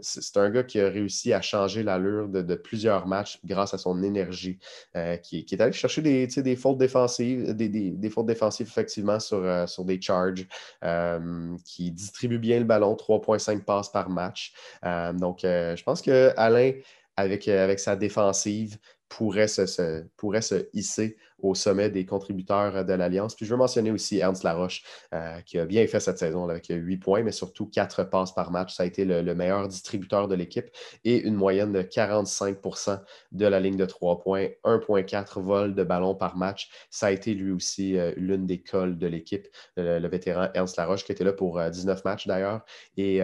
c'est 0.02 0.38
un 0.38 0.50
gars 0.50 0.64
qui 0.64 0.80
a 0.80 0.90
réussi 0.90 1.34
à 1.34 1.42
changer 1.42 1.84
l'allure 1.84 2.28
de, 2.28 2.56
plusieurs 2.56 3.08
matchs 3.08 3.40
grâce 3.46 3.74
à 3.74 3.78
son 3.78 4.04
énergie, 4.04 4.60
qui, 5.24 5.46
est 5.50 5.62
allé 5.62 5.72
chercher 5.72 6.02
des, 6.02 6.28
des 6.28 6.56
fautes 6.56 6.78
défensives, 6.78 7.56
des, 7.56 8.10
fautes 8.10 8.26
défensives 8.26 8.68
effectivement 8.68 9.20
sur, 9.20 9.68
sur 9.68 9.86
des 9.86 10.00
charges, 10.02 10.46
qui 11.66 11.92
distribue 11.92 12.40
bien 12.40 12.60
le 12.60 12.66
ballon, 12.66 12.94
3,5 12.96 13.64
passes 13.64 13.90
par 13.90 14.10
match. 14.10 14.54
donc, 14.84 15.40
je 15.44 15.84
pense 15.84 16.02
que 16.02 16.34
Alain 16.38 16.74
avec, 17.18 17.48
euh, 17.48 17.64
avec 17.64 17.80
sa 17.80 17.96
défensive 17.96 18.78
pourrait 19.12 19.50
se, 19.50 20.06
pourrait 20.16 20.42
se 20.42 20.70
hisser 20.74 21.18
au 21.40 21.54
sommet 21.54 21.90
des 21.90 22.06
contributeurs 22.06 22.86
de 22.86 22.94
l'Alliance. 22.94 23.36
Puis 23.36 23.46
je 23.46 23.52
veux 23.52 23.58
mentionner 23.58 23.92
aussi 23.92 24.20
Ernst 24.20 24.44
Laroche, 24.44 24.84
euh, 25.14 25.42
qui 25.42 25.60
a 25.60 25.66
bien 25.66 25.86
fait 25.88 26.00
cette 26.00 26.18
saison 26.18 26.48
avec 26.48 26.68
8 26.70 26.98
points, 26.98 27.24
mais 27.24 27.32
surtout 27.32 27.66
4 27.66 28.04
passes 28.06 28.34
par 28.34 28.52
match. 28.52 28.74
Ça 28.74 28.84
a 28.84 28.86
été 28.86 29.04
le, 29.04 29.36
meilleur 29.36 29.68
distributeur 29.68 30.28
de 30.28 30.36
l'équipe 30.36 30.70
et 31.04 31.18
une 31.18 31.36
moyenne 31.36 31.74
de 31.74 31.82
45% 31.82 33.02
de 33.32 33.46
la 33.46 33.60
ligne 33.60 33.76
de 33.76 33.86
3 33.86 34.20
points, 34.20 34.48
1,4 34.64 35.42
vols 35.42 35.76
de 35.76 35.84
ballon 35.84 36.16
par 36.16 36.38
match. 36.38 36.70
Ça 36.90 37.08
a 37.08 37.12
été 37.12 37.34
lui 37.34 37.52
aussi 37.52 37.98
euh, 37.98 38.14
l'une 38.16 38.46
des 38.46 38.62
cols 38.62 38.98
de 38.98 39.08
l'équipe, 39.08 39.48
le, 39.76 40.08
vétéran 40.08 40.50
Ernst 40.54 40.78
Laroche, 40.78 41.04
qui 41.04 41.12
était 41.12 41.24
là 41.24 41.34
pour 41.34 41.62
19 41.62 42.06
matchs 42.06 42.28
d'ailleurs 42.28 42.62
et 42.98 43.22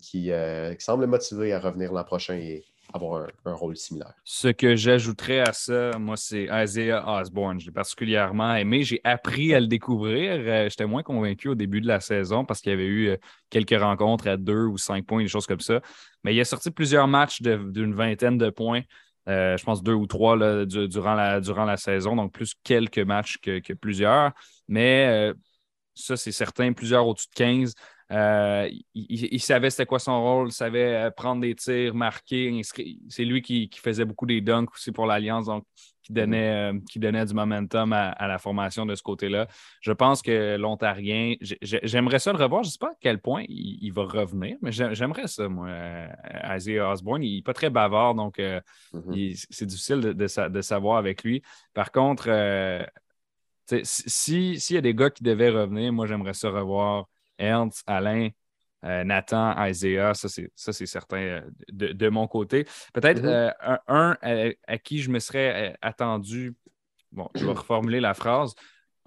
qui, 0.00 0.30
qui, 0.30 0.84
semble 0.84 1.06
motivé 1.06 1.52
à 1.52 1.60
revenir 1.60 1.92
l'an 1.92 2.04
prochain 2.04 2.34
et 2.34 2.64
avoir 2.92 3.28
un, 3.44 3.52
rôle 3.52 3.76
similaire. 3.76 4.12
Ce 4.24 4.48
que 4.48 4.76
j'ajouterais 4.76 5.40
à 5.40 5.52
ça, 5.52 5.90
moi, 5.98 6.16
c'est 6.16 6.48
Isaiah 6.50 7.04
Osborne. 7.06 7.60
Je 7.60 7.66
l'ai 7.66 7.72
particulièrement 7.72 8.54
aimé. 8.54 8.82
J'ai 8.82 9.00
appris 9.04 9.54
à 9.54 9.60
le 9.60 9.66
découvrir. 9.66 10.32
Euh, 10.32 10.68
j'étais 10.68 10.86
moins 10.86 11.02
convaincu 11.02 11.48
au 11.48 11.54
début 11.54 11.80
de 11.80 11.86
la 11.86 12.00
saison 12.00 12.44
parce 12.44 12.60
qu'il 12.60 12.70
y 12.70 12.74
avait 12.74 12.86
eu 12.86 13.08
euh, 13.08 13.16
quelques 13.50 13.78
rencontres 13.78 14.28
à 14.28 14.36
deux 14.36 14.64
ou 14.66 14.78
cinq 14.78 15.06
points, 15.06 15.22
des 15.22 15.28
choses 15.28 15.46
comme 15.46 15.60
ça. 15.60 15.80
Mais 16.24 16.34
il 16.34 16.40
a 16.40 16.44
sorti 16.44 16.70
plusieurs 16.70 17.08
matchs 17.08 17.42
d'une 17.42 17.94
vingtaine 17.94 18.38
de 18.38 18.50
points. 18.50 18.82
Euh, 19.28 19.56
je 19.56 19.64
pense 19.64 19.82
deux 19.82 19.92
ou 19.94 20.06
trois 20.06 20.36
durant, 20.66 21.14
la, 21.14 21.40
durant 21.40 21.64
la 21.64 21.76
saison, 21.76 22.14
donc 22.14 22.32
plus 22.32 22.54
quelques 22.62 22.98
matchs 22.98 23.38
que, 23.38 23.72
plusieurs. 23.74 24.32
Mais 24.68 25.32
ça, 25.94 26.16
c'est 26.16 26.32
certain, 26.32 26.72
plusieurs 26.72 27.06
au-dessus 27.06 27.28
de 27.28 27.34
15. 27.34 27.74
Euh, 28.12 28.70
il, 28.94 29.40
savait 29.40 29.70
c'était 29.70 29.86
quoi 29.86 29.98
son 29.98 30.22
rôle, 30.22 30.48
il 30.48 30.52
savait 30.52 30.94
euh, 30.94 31.10
prendre 31.10 31.40
des 31.42 31.54
tirs, 31.56 31.94
marquer. 31.94 32.60
C'est 33.08 33.24
lui 33.24 33.42
qui, 33.42 33.68
faisait 33.82 34.04
beaucoup 34.04 34.26
des 34.26 34.40
dunks 34.40 34.72
aussi 34.72 34.92
pour 34.92 35.06
l'Alliance, 35.06 35.46
donc 35.46 35.64
qui 36.02 36.12
mhm. 36.12 36.16
donnait, 36.16 36.72
euh, 36.72 36.78
qui 36.88 37.00
donnait 37.00 37.24
du 37.24 37.34
momentum 37.34 37.92
à, 37.92 38.28
la 38.28 38.38
formation 38.38 38.86
de 38.86 38.94
ce 38.94 39.02
côté-là. 39.02 39.48
Je 39.80 39.90
pense 39.90 40.22
que 40.22 40.56
l'Ontarien, 40.56 41.34
j'aimerais 41.40 42.20
ça 42.20 42.32
le 42.32 42.38
revoir. 42.38 42.62
Je 42.62 42.68
ne 42.68 42.72
sais 42.72 42.78
pas 42.78 42.90
à 42.90 42.96
quel 43.00 43.18
point 43.18 43.42
il, 43.48 43.90
va 43.90 44.04
revenir, 44.04 44.56
mais 44.62 44.70
j'aimerais 44.70 45.26
ça, 45.26 45.48
moi. 45.48 45.68
Isaiah 46.54 46.88
Osborne, 46.88 47.24
il 47.24 47.36
n'est 47.36 47.42
pas 47.42 47.54
très 47.54 47.70
bavard, 47.70 48.14
donc 48.14 48.38
mhm. 48.38 49.34
c'est 49.50 49.66
difficile 49.66 50.00
de, 50.00 50.60
savoir 50.60 50.98
avec 50.98 51.24
lui. 51.24 51.42
Par 51.74 51.90
contre, 51.90 52.28
s'il 53.82 54.74
y 54.74 54.76
a 54.76 54.80
des 54.80 54.94
gars 54.94 55.10
qui 55.10 55.24
devaient 55.24 55.50
revenir, 55.50 55.92
moi, 55.92 56.06
j'aimerais 56.06 56.34
ça 56.34 56.50
revoir 56.50 57.06
Ernst, 57.38 57.82
Alain, 57.86 58.30
euh, 58.84 59.04
Nathan, 59.04 59.54
Isaiah, 59.66 60.12
ça 60.14 60.28
c'est 60.28 60.86
certain 60.86 61.16
euh, 61.16 61.40
de, 61.72 62.08
mon 62.08 62.28
côté. 62.28 62.66
Peut-être 62.92 63.22
mm-hmm. 63.22 63.54
euh, 63.64 63.76
un, 63.88 64.16
à, 64.66 64.78
qui 64.78 64.98
je 64.98 65.10
me 65.10 65.18
serais 65.18 65.76
attendu, 65.82 66.54
bon, 67.10 67.28
je 67.34 67.44
vais 67.44 67.52
reformuler 67.52 68.00
la 68.00 68.14
phrase. 68.14 68.54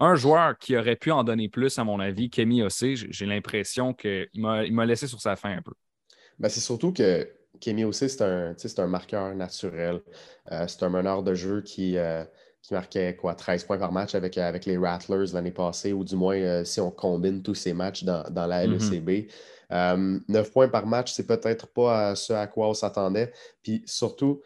Un 0.00 0.14
joueur 0.14 0.58
qui 0.58 0.76
aurait 0.76 0.96
pu 0.96 1.10
en 1.10 1.24
donner 1.24 1.48
plus, 1.48 1.78
à 1.78 1.84
mon 1.84 2.00
avis, 2.00 2.30
Kemi 2.30 2.62
Ossé, 2.62 2.94
j'ai 2.96 3.26
l'impression 3.26 3.92
qu'il 3.94 4.28
m'a 4.34 4.86
laissé 4.86 5.06
sur 5.06 5.20
sa 5.20 5.36
fin 5.36 5.56
un 5.56 5.62
peu. 5.62 5.72
Ben, 6.38 6.48
c'est 6.48 6.60
surtout 6.60 6.92
que 6.92 7.28
Kemi 7.60 7.84
Ossé, 7.84 8.08
c'est 8.08 8.22
un, 8.22 8.54
un 8.78 8.86
marqueur 8.86 9.34
naturel. 9.34 10.00
c'est 10.50 10.82
un 10.82 10.88
meneur 10.88 11.22
de 11.22 11.34
jeu 11.34 11.60
qui, 11.60 11.96
qui 12.62 12.74
marquait 12.74 13.16
quoi, 13.16 13.34
13 13.34 13.64
points 13.64 13.78
par 13.78 13.92
match 13.92 14.14
avec, 14.14 14.36
avec 14.38 14.66
les 14.66 14.76
Rattlers 14.76 15.32
l'année 15.32 15.50
passée, 15.50 15.92
ou 15.92 16.04
du 16.04 16.16
moins 16.16 16.64
si 16.64 16.80
on 16.80 16.90
combine 16.90 17.42
tous 17.42 17.54
ces 17.54 17.72
matchs 17.72 18.04
dans, 18.04 18.46
la. 18.46 18.66
LECB. 18.66 19.28
9 19.70 20.52
points 20.52 20.68
par 20.68 20.86
match, 20.86 21.12
c'est 21.12 21.26
peut-être 21.26 21.66
pas 21.68 22.14
ce 22.14 22.32
à 22.32 22.46
quoi 22.46 22.68
on 22.68 22.74
s'attendait. 22.74 23.32
Puis 23.62 23.82
surtout, 23.86 24.42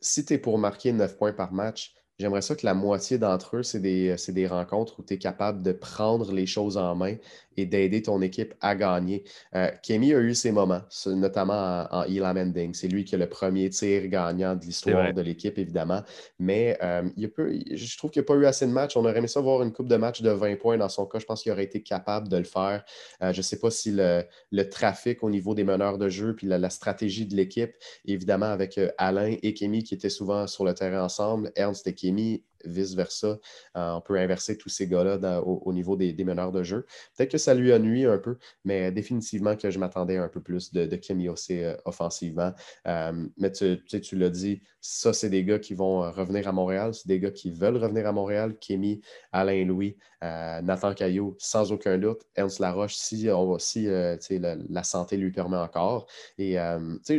si 0.00 0.24
tu 0.24 0.34
es 0.34 0.38
pour 0.38 0.58
marquer 0.58 0.92
9 0.92 1.16
points 1.16 1.32
par 1.32 1.52
match, 1.52 1.94
J'aimerais 2.18 2.42
ça 2.42 2.56
que 2.56 2.66
la 2.66 2.74
moitié 2.74 3.16
d'entre 3.16 3.58
eux, 3.58 3.62
c'est 3.62 3.78
des, 3.78 4.16
des, 4.28 4.46
rencontres 4.48 4.98
où 4.98 5.04
tu 5.04 5.14
es 5.14 5.18
capable 5.18 5.62
de 5.62 5.70
prendre 5.70 6.32
les 6.32 6.46
choses 6.46 6.76
en 6.76 6.96
main 6.96 7.14
et 7.56 7.64
d'aider 7.64 8.02
ton 8.02 8.20
équipe 8.22 8.54
à 8.60 8.74
gagner. 8.74 9.22
Euh, 9.54 9.70
Kemi 9.86 10.14
a 10.14 10.18
eu 10.18 10.34
ses 10.34 10.50
moments, 10.50 10.80
notamment 11.06 11.86
en, 11.90 12.02
Elam 12.04 12.36
Ending. 12.36 12.74
C'est 12.74 12.88
lui 12.88 13.04
qui 13.04 13.14
a 13.14 13.18
le 13.18 13.28
premier 13.28 13.70
tir 13.70 14.08
gagnant 14.08 14.56
de 14.56 14.64
l'histoire 14.64 15.12
de 15.12 15.20
l'équipe, 15.20 15.58
évidemment. 15.58 16.02
Mais 16.40 16.76
euh, 16.82 17.08
il 17.16 17.30
peut, 17.30 17.56
je 17.70 17.96
trouve 17.96 18.10
qu'il 18.10 18.20
n'y 18.22 18.26
a 18.26 18.28
pas 18.28 18.34
eu 18.34 18.46
assez 18.46 18.66
de 18.66 18.72
matchs. 18.72 18.96
On 18.96 19.04
aurait 19.04 19.18
aimé 19.18 19.28
ça 19.28 19.40
voir 19.40 19.62
une 19.62 19.72
coupe 19.72 19.88
de 19.88 19.96
match 19.96 20.20
de 20.20 20.30
20 20.30 20.56
points 20.56 20.76
dans 20.76 20.88
son 20.88 21.06
cas. 21.06 21.20
Je 21.20 21.24
pense 21.24 21.42
qu'il 21.42 21.52
aurait 21.52 21.64
été 21.64 21.82
capable 21.82 22.28
de 22.28 22.36
le 22.36 22.44
faire. 22.44 22.84
Euh, 23.22 23.32
je 23.32 23.38
ne 23.38 23.42
sais 23.42 23.58
pas 23.58 23.70
si 23.70 23.92
le, 23.92 24.24
trafic 24.70 25.22
au 25.22 25.30
niveau 25.30 25.54
des 25.54 25.64
meneurs 25.64 25.98
de 25.98 26.08
jeu 26.08 26.34
puis 26.34 26.46
la, 26.48 26.70
stratégie 26.70 27.26
de 27.26 27.34
l'équipe, 27.36 27.74
évidemment, 28.04 28.46
avec 28.46 28.78
Alain 28.98 29.36
et 29.42 29.54
Kemi 29.54 29.82
qui 29.82 29.94
étaient 29.94 30.10
souvent 30.10 30.46
sur 30.46 30.64
le 30.64 30.74
terrain 30.74 31.02
ensemble, 31.02 31.50
Ernst 31.56 31.86
et 31.86 31.94
Kemi 31.94 32.07
qui 32.16 32.34
est 32.34 32.57
vice-versa. 32.64 33.38
Euh, 33.76 33.92
on 33.92 34.00
peut 34.00 34.18
inverser 34.18 34.56
tous 34.56 34.68
ces 34.68 34.86
gars-là 34.86 35.42
au, 35.42 35.72
niveau 35.72 35.96
des, 35.96 36.24
meneurs 36.24 36.52
de 36.52 36.62
jeu. 36.62 36.86
Peut-être 37.16 37.30
que 37.32 37.38
ça 37.38 37.54
lui 37.54 37.72
a 37.72 37.78
nuit 37.78 38.04
un 38.04 38.18
peu, 38.18 38.36
mais 38.64 38.92
définitivement 38.92 39.56
que 39.56 39.70
je 39.70 39.78
m'attendais 39.78 40.16
un 40.16 40.28
peu 40.28 40.40
plus 40.40 40.72
de, 40.72 40.86
de 40.86 40.96
Kemi 40.96 41.28
euh, 41.28 41.76
offensivement. 41.84 42.52
Euh, 42.86 43.26
mais 43.36 43.52
tu, 43.52 43.82
tu 43.84 44.16
l'as 44.16 44.30
dit, 44.30 44.62
ça, 44.80 45.12
c'est 45.12 45.30
des 45.30 45.44
gars 45.44 45.58
qui 45.58 45.74
vont 45.74 46.10
revenir 46.10 46.48
à 46.48 46.52
Montréal. 46.52 46.94
C'est 46.94 47.08
des 47.08 47.20
gars 47.20 47.30
qui 47.30 47.50
veulent 47.50 47.76
revenir 47.76 48.06
à 48.06 48.12
Montréal. 48.12 48.56
Kemi, 48.60 49.00
Alain 49.32 49.64
Louis, 49.64 49.96
Nathan 50.22 50.94
Caillot, 50.94 51.36
sans 51.38 51.72
aucun 51.72 51.98
doute. 51.98 52.22
Ernst 52.34 52.58
Laroche, 52.58 52.94
si, 52.94 53.28
on, 53.30 53.58
si 53.58 53.86
la, 53.86 54.82
santé 54.82 55.16
lui 55.16 55.30
permet 55.30 55.56
encore. 55.56 56.06
Et 56.38 56.56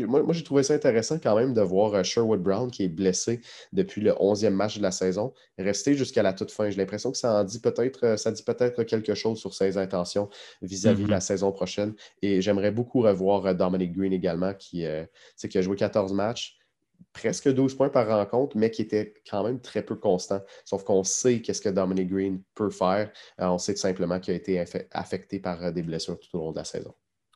moi, 0.07 0.23
moi 0.23 0.33
j'ai 0.33 0.43
trouvé 0.43 0.63
ça 0.63 0.73
intéressant 0.73 1.19
quand 1.19 1.35
même 1.35 1.53
de 1.53 1.61
voir 1.61 2.03
Sherwood 2.03 2.41
Brown 2.41 2.71
qui 2.71 2.83
est 2.83 2.89
blessé 2.89 3.41
depuis 3.73 4.01
le 4.01 4.11
11e 4.11 4.49
match 4.51 4.77
de 4.77 4.83
la 4.83 4.91
saison 4.91 5.33
rester 5.57 5.93
jusqu'à 5.95 6.23
la 6.23 6.33
toute 6.33 6.51
fin. 6.51 6.69
J'ai 6.69 6.77
l'impression 6.77 7.11
que 7.11 7.17
ça 7.17 7.33
en 7.33 7.43
dit 7.43 7.59
peut-être, 7.59 8.05
euh, 8.05 8.17
ça 8.17 8.31
dit 8.31 8.43
peut-être 8.43 8.83
quelque 8.83 9.13
chose 9.13 9.39
sur 9.39 9.53
ses 9.53 9.77
intentions 9.77 10.29
vis-à-vis 10.61 11.03
de 11.03 11.09
la 11.09 11.19
mm-hmm. 11.19 11.21
saison 11.21 11.51
prochaine. 11.51 11.93
Et 12.21 12.41
j'aimerais 12.41 12.71
beaucoup 12.71 13.01
revoir 13.01 13.45
euh, 13.45 13.53
Dominic 13.53 13.93
Green 13.93 14.13
également, 14.13 14.53
qui, 14.53 14.85
euh, 14.85 15.05
qui 15.37 15.57
a 15.57 15.61
joué 15.61 15.75
14 15.75 16.13
matchs 16.13 16.55
presque 17.13 17.49
12 17.49 17.75
points 17.75 17.89
par 17.89 18.07
rencontre, 18.07 18.57
mais 18.57 18.69
qui 18.69 18.81
était 18.81 19.13
quand 19.29 19.43
même 19.43 19.61
très 19.61 19.81
peu 19.81 19.95
constant. 19.95 20.41
Sauf 20.65 20.83
qu'on 20.83 21.03
sait 21.03 21.41
qu'est-ce 21.41 21.61
que 21.61 21.69
Dominic 21.69 22.09
Green 22.09 22.43
peut 22.55 22.69
faire. 22.69 23.09
on 23.37 23.57
sait 23.57 23.73
tout 23.73 23.79
simplement 23.79 24.19
qu'il 24.19 24.33
a 24.33 24.37
été 24.37 24.63
affecté 24.91 25.39
par 25.39 25.71
des 25.71 25.81
blessures 25.81 26.19
tout 26.19 26.37
au 26.37 26.41
long 26.41 26.51
de 26.51 26.57
la 26.57 26.65
saison. 26.65 26.93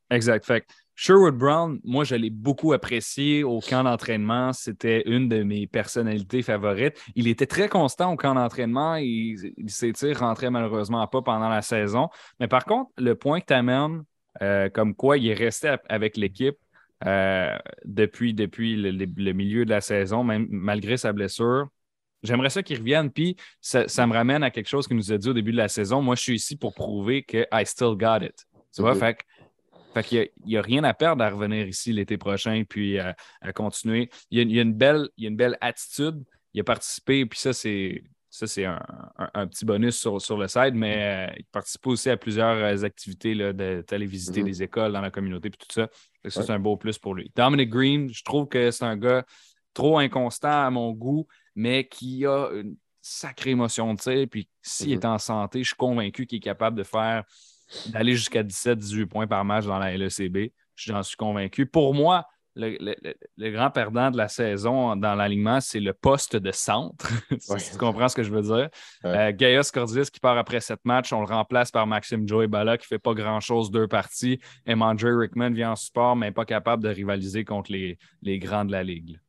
Exact. 0.09 0.45
Fait 0.45 0.65
Sherwood 0.95 1.35
Brown, 1.35 1.79
moi, 1.83 2.03
je 2.03 2.15
l'ai 2.15 2.29
beaucoup 2.29 2.71
apprécié 2.73 3.43
au 3.43 3.59
camp 3.59 3.83
d'entraînement. 3.83 4.53
C'était 4.53 5.01
une 5.07 5.27
de 5.27 5.41
mes 5.41 5.65
personnalités 5.65 6.43
favorites. 6.43 7.01
Il 7.15 7.27
était 7.27 7.47
très 7.47 7.67
constant 7.67 8.13
au 8.13 8.15
camp 8.15 8.35
d'entraînement. 8.35 8.95
Il, 8.95 9.53
il 9.57 9.69
s'étire, 9.71 10.19
rentrait 10.19 10.51
malheureusement 10.51 11.07
pas 11.07 11.21
pendant 11.21 11.49
la 11.49 11.63
saison. 11.63 12.09
Mais 12.39 12.47
par 12.47 12.65
contre, 12.65 12.91
le 12.97 13.15
point 13.15 13.39
que 13.39 13.47
tu 13.47 13.53
amènes, 13.53 14.03
euh, 14.41 14.69
comme 14.69 14.95
quoi 14.95 15.17
il 15.17 15.27
est 15.27 15.33
resté 15.33 15.75
avec 15.89 16.17
l'équipe 16.17 16.57
euh, 17.05 17.57
depuis, 17.85 18.33
depuis 18.33 18.75
le, 18.75 19.33
milieu 19.33 19.65
de 19.65 19.69
la 19.69 19.81
saison, 19.81 20.23
même 20.23 20.47
malgré 20.49 20.97
sa 20.97 21.13
blessure, 21.13 21.67
J'aimerais 22.25 22.49
ça 22.49 22.63
qu'il 22.63 22.77
revienne. 22.77 23.11
Puis 23.11 23.35
ça, 23.59 24.07
me 24.07 24.13
ramène 24.13 24.43
à 24.43 24.49
quelque 24.49 24.69
chose 24.69 24.87
qu'il 24.87 24.95
nous 24.95 25.11
a 25.11 25.17
dit 25.17 25.27
au 25.27 25.33
début 25.33 25.51
de 25.51 25.57
la 25.57 25.67
saison. 25.67 26.01
Moi, 26.01 26.15
je 26.15 26.21
suis 26.21 26.35
ici 26.35 26.55
pour 26.55 26.73
prouver 26.73 27.21
que 27.21 27.45
I 27.51 27.65
still 27.65 27.97
got 27.97 28.19
it. 28.23 28.45
Tu 28.73 28.81
vois, 28.81 28.95
fait 28.95 29.19
fait 29.93 30.03
qu'il 30.03 30.29
n'y 30.45 30.57
a, 30.57 30.61
rien 30.61 30.83
à 30.83 30.93
perdre 30.93 31.23
à 31.23 31.29
revenir 31.29 31.67
ici 31.67 31.93
l'été 31.93 32.17
prochain 32.17 32.63
puis 32.67 32.99
à, 32.99 33.15
continuer. 33.53 34.09
Il 34.31 34.51
y, 34.51 34.59
a, 34.59 34.61
une 34.61 34.73
belle, 34.73 35.09
il 35.17 35.23
y 35.23 35.27
a 35.27 35.29
une 35.29 35.35
belle 35.35 35.57
attitude. 35.61 36.23
Il 36.53 36.61
a 36.61 36.63
participé, 36.63 37.25
puis 37.25 37.39
ça, 37.39 37.53
c'est. 37.53 38.03
Ça, 38.29 38.47
c'est 38.47 38.65
un, 38.65 39.45
petit 39.45 39.63
bonus 39.63 39.95
sur, 39.95 40.19
sur 40.19 40.37
le 40.37 40.47
site, 40.47 40.73
mais 40.73 41.29
euh, 41.29 41.33
il 41.37 41.45
participe 41.51 41.85
aussi 41.85 42.09
à 42.09 42.17
plusieurs 42.17 42.55
euh, 42.55 42.83
activités 42.83 43.35
là, 43.35 43.53
d'aller 43.53 44.07
visiter 44.07 44.41
mm-hmm. 44.41 44.45
des 44.45 44.63
écoles 44.63 44.91
dans 44.91 45.01
la 45.01 45.11
communauté 45.11 45.51
puis 45.51 45.59
tout 45.59 45.71
ça. 45.71 45.87
Ça, 46.27 46.41
c'est 46.41 46.51
un 46.51 46.57
beau 46.57 46.75
plus 46.75 46.97
pour 46.97 47.13
lui. 47.13 47.31
Dominic 47.35 47.69
Green, 47.69 48.11
je 48.11 48.23
trouve 48.23 48.47
que 48.47 48.71
c'est 48.71 48.85
un 48.85 48.97
gars 48.97 49.23
trop 49.75 49.99
inconstant 49.99 50.65
à 50.65 50.71
mon 50.71 50.93
goût, 50.93 51.27
mais 51.53 51.87
qui 51.87 52.25
a 52.25 52.49
une 52.53 52.75
sacrée 53.03 53.51
émotion 53.51 53.93
de 53.93 53.99
tir. 53.99 54.27
Puis 54.27 54.49
s'il 54.63 54.89
mm-hmm. 54.89 54.93
est 54.93 55.05
en 55.05 55.19
santé, 55.19 55.59
je 55.59 55.67
suis 55.67 55.75
convaincu 55.75 56.25
qu'il 56.25 56.37
est 56.37 56.41
capable 56.41 56.75
de 56.75 56.83
faire 56.83 57.25
d'aller 57.87 58.15
jusqu'à 58.15 58.43
17-18 58.43 59.05
points 59.05 59.27
par 59.27 59.43
match 59.45 59.65
dans 59.65 59.79
la 59.79 59.95
LECB. 59.95 60.51
J'en 60.75 61.03
suis 61.03 61.17
convaincu. 61.17 61.65
Pour 61.65 61.93
moi, 61.93 62.25
le, 62.55 63.49
grand 63.51 63.71
perdant 63.71 64.11
de 64.11 64.17
la 64.17 64.27
saison 64.27 64.95
dans 64.95 65.15
l'alignement, 65.15 65.59
c'est 65.59 65.79
le 65.79 65.93
poste 65.93 66.35
de 66.35 66.51
centre. 66.51 67.09
si 67.39 67.71
tu 67.71 67.77
comprends 67.77 68.07
ce 68.07 68.15
que 68.15 68.23
je 68.23 68.31
veux 68.31 68.41
dire. 68.41 68.69
Euh, 69.05 69.31
Gaius 69.31 69.71
Cordilis 69.71 70.09
qui 70.11 70.19
part 70.19 70.37
après 70.37 70.59
sept 70.59 70.79
matchs, 70.83 71.13
on 71.13 71.21
le 71.21 71.27
remplace 71.27 71.71
par 71.71 71.87
Maxime 71.87 72.27
Joey 72.27 72.47
Bala 72.47 72.77
qui 72.77 72.85
ne 72.85 72.87
fait 72.87 72.99
pas 72.99 73.13
grand-chose 73.13 73.71
deux 73.71 73.87
parties. 73.87 74.39
Et 74.65 74.73
Andre 74.73 75.19
Rickman 75.19 75.51
vient 75.51 75.71
en 75.71 75.75
support, 75.75 76.15
mais 76.15 76.31
pas 76.31 76.45
capable 76.45 76.83
de 76.83 76.89
rivaliser 76.89 77.43
contre 77.43 77.71
les, 77.71 77.97
les 78.21 78.39
grands 78.39 78.65
de 78.65 78.71
la 78.71 78.83
Ligue. 78.83 79.19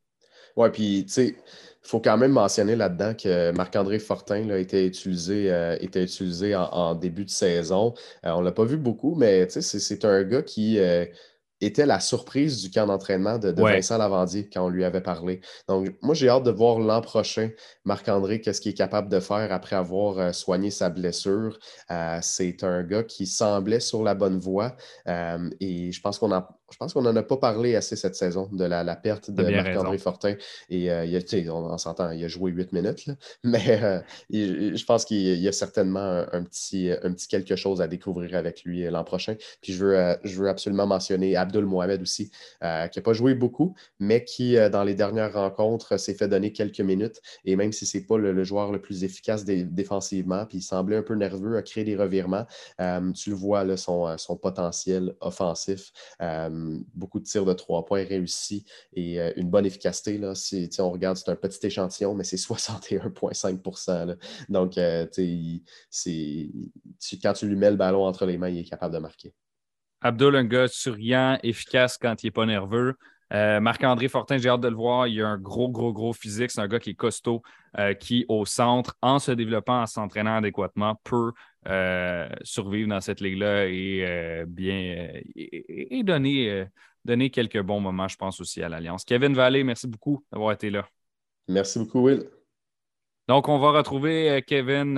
Oui, 0.56 0.68
puis 0.70 1.04
tu 1.06 1.12
sais, 1.12 1.36
il 1.84 1.88
faut 1.88 2.00
quand 2.00 2.16
même 2.16 2.32
mentionner 2.32 2.76
là-dedans 2.76 3.12
que 3.14 3.50
Marc-André 3.52 3.98
Fortin 3.98 4.48
a 4.48 4.56
été 4.56 4.86
utilisé, 4.86 5.52
euh, 5.52 5.76
était 5.80 6.02
utilisé 6.02 6.56
en, 6.56 6.94
début 6.94 7.26
de 7.26 7.30
saison. 7.30 7.92
Euh, 8.24 8.30
on 8.30 8.40
ne 8.40 8.46
l'a 8.46 8.52
pas 8.52 8.64
vu 8.64 8.78
beaucoup, 8.78 9.14
mais 9.16 9.48
c'est 9.50 10.04
un 10.06 10.22
gars 10.22 10.40
qui 10.40 10.78
euh, 10.78 11.04
était 11.60 11.84
la 11.84 12.00
surprise 12.00 12.62
du 12.62 12.70
camp 12.70 12.86
d'entraînement 12.86 13.38
de, 13.38 13.50
Vincent 13.50 13.98
Lavandier 13.98 14.48
quand 14.48 14.64
on 14.64 14.70
lui 14.70 14.82
avait 14.82 15.02
parlé. 15.02 15.42
Donc, 15.68 15.94
moi, 16.00 16.14
j'ai 16.14 16.30
hâte 16.30 16.44
de 16.44 16.50
voir 16.50 16.78
l'an 16.78 17.02
prochain 17.02 17.50
Marc-André, 17.84 18.40
qu'est-ce 18.40 18.62
qu'il 18.62 18.72
est 18.72 18.76
capable 18.76 19.10
de 19.10 19.20
faire 19.20 19.52
après 19.52 19.76
avoir 19.76 20.34
soigné 20.34 20.70
sa 20.70 20.88
blessure. 20.88 21.58
c'est 22.22 22.64
un 22.64 22.82
gars 22.82 23.02
qui 23.02 23.26
semblait 23.26 23.80
sur 23.80 24.02
la 24.02 24.14
bonne 24.14 24.38
voie 24.38 24.74
et 25.06 25.92
je 25.92 26.00
pense 26.00 26.18
qu'on 26.18 26.32
a 26.32 26.48
je 26.70 26.76
pense 26.78 26.94
qu'on 26.94 27.02
n'en 27.02 27.14
a 27.14 27.22
pas 27.22 27.36
parlé 27.36 27.76
assez 27.76 27.94
cette 27.94 28.14
saison 28.14 28.48
de 28.52 28.64
la, 28.64 28.96
perte 28.96 29.30
de 29.30 29.42
Marc-André 29.42 29.98
Fortin. 29.98 30.34
Et 30.70 30.90
euh, 30.90 31.04
il 31.04 31.50
on, 31.50 31.76
s'entend, 31.78 32.10
il 32.10 32.24
a 32.24 32.28
joué 32.28 32.50
huit 32.50 32.72
minutes, 32.72 33.06
mais 33.44 33.82
euh, 33.82 34.00
je 34.30 34.84
pense 34.84 35.04
qu'il 35.04 35.18
y 35.18 35.48
a 35.48 35.52
certainement 35.52 36.24
un, 36.32 36.42
petit, 36.42 36.90
un 37.02 37.12
petit 37.12 37.28
quelque 37.28 37.56
chose 37.56 37.80
à 37.80 37.86
découvrir 37.86 38.36
avec 38.36 38.64
lui 38.64 38.86
euh, 38.86 38.90
l'an 38.90 39.04
prochain. 39.04 39.36
Puis 39.60 39.72
je 39.72 39.84
veux, 39.84 40.16
je 40.24 40.40
veux 40.40 40.48
absolument 40.48 40.86
mentionner 40.86 41.36
Abdul 41.36 41.66
Mohamed 41.66 42.00
aussi, 42.02 42.30
qui 42.30 42.38
n'a 42.60 43.02
pas 43.02 43.12
joué 43.12 43.34
beaucoup, 43.34 43.74
mais 44.00 44.24
qui, 44.24 44.56
dans 44.70 44.84
les 44.84 44.94
dernières 44.94 45.32
rencontres, 45.32 45.98
s'est 45.98 46.14
fait 46.14 46.28
donner 46.28 46.52
quelques 46.52 46.80
minutes. 46.80 47.20
Et 47.44 47.56
même 47.56 47.72
si 47.72 47.86
ce 47.86 47.98
n'est 47.98 48.04
pas 48.04 48.18
le, 48.18 48.44
joueur 48.44 48.72
le 48.72 48.80
plus 48.80 49.04
efficace 49.04 49.44
défensivement, 49.44 50.46
puis 50.46 50.58
il 50.58 50.62
semblait 50.62 50.96
un 50.96 51.02
peu 51.02 51.14
nerveux, 51.14 51.56
à 51.56 51.62
créer 51.62 51.84
des 51.84 51.96
revirements, 51.96 52.46
tu 53.14 53.30
le 53.30 53.36
vois, 53.36 53.64
là, 53.64 53.76
son, 53.76 54.16
son 54.18 54.36
potentiel 54.36 55.14
offensif. 55.20 55.92
Euh, 56.22 56.50
beaucoup 56.94 57.20
de 57.20 57.24
tirs 57.24 57.44
de 57.44 57.52
trois 57.52 57.84
points 57.84 58.04
réussis 58.04 58.64
et 58.92 59.20
euh, 59.20 59.32
une 59.36 59.50
bonne 59.50 59.66
efficacité. 59.66 60.18
Là. 60.18 60.34
Si 60.34 60.70
on 60.78 60.90
regarde, 60.90 61.16
c'est 61.16 61.30
un 61.30 61.36
petit 61.36 61.66
échantillon, 61.66 62.14
mais 62.14 62.24
c'est 62.24 62.36
61,5 62.44 64.16
Donc, 64.48 64.78
euh, 64.78 65.06
quand 67.22 67.32
tu 67.32 67.46
lui 67.46 67.56
mets 67.56 67.70
le 67.70 67.76
ballon 67.76 68.04
entre 68.04 68.26
les 68.26 68.38
mains, 68.38 68.48
il 68.48 68.58
est 68.58 68.64
capable 68.64 68.94
de 68.94 69.00
marquer. 69.00 69.34
Abdul, 70.00 70.36
un 70.36 70.44
gars 70.44 70.68
souriant, 70.68 71.38
efficace 71.42 71.96
quand 71.96 72.22
il 72.22 72.26
n'est 72.26 72.30
pas 72.30 72.44
nerveux. 72.44 72.94
Marc-André 73.60 74.08
Fortin, 74.08 74.38
j'ai 74.38 74.48
hâte 74.48 74.60
de 74.60 74.68
le 74.68 74.76
voir. 74.76 75.08
Il 75.08 75.20
a 75.20 75.28
un 75.28 75.38
gros, 75.38 75.68
gros, 75.68 75.92
gros 75.92 76.12
physique. 76.12 76.52
C'est 76.52 76.60
un 76.60 76.68
gars 76.68 76.78
qui 76.78 76.90
est 76.90 76.94
costaud, 76.94 77.42
qui, 77.98 78.24
au 78.28 78.44
centre, 78.44 78.96
en 79.02 79.18
se 79.18 79.32
développant, 79.32 79.82
en 79.82 79.86
s'entraînant 79.86 80.36
adéquatement, 80.36 81.00
peut 81.02 81.32
euh, 81.66 82.28
survivre 82.42 82.90
dans 82.90 83.00
cette 83.00 83.22
ligue-là 83.22 83.66
et 83.68 84.04
euh, 84.06 84.44
bien 84.46 85.08
euh, 85.14 85.20
et, 85.34 86.02
donner, 86.02 86.66
donner 87.06 87.30
quelques 87.30 87.60
bons 87.62 87.80
moments, 87.80 88.06
je 88.06 88.16
pense, 88.16 88.38
aussi 88.40 88.62
à 88.62 88.68
l'Alliance. 88.68 89.04
Kevin 89.04 89.32
Vallée, 89.32 89.64
merci 89.64 89.86
beaucoup 89.86 90.22
d'avoir 90.30 90.52
été 90.52 90.68
là. 90.68 90.86
Merci 91.48 91.78
beaucoup, 91.78 92.00
Will. 92.00 92.28
Donc, 93.28 93.48
on 93.48 93.58
va 93.58 93.70
retrouver 93.70 94.44
Kevin 94.46 94.96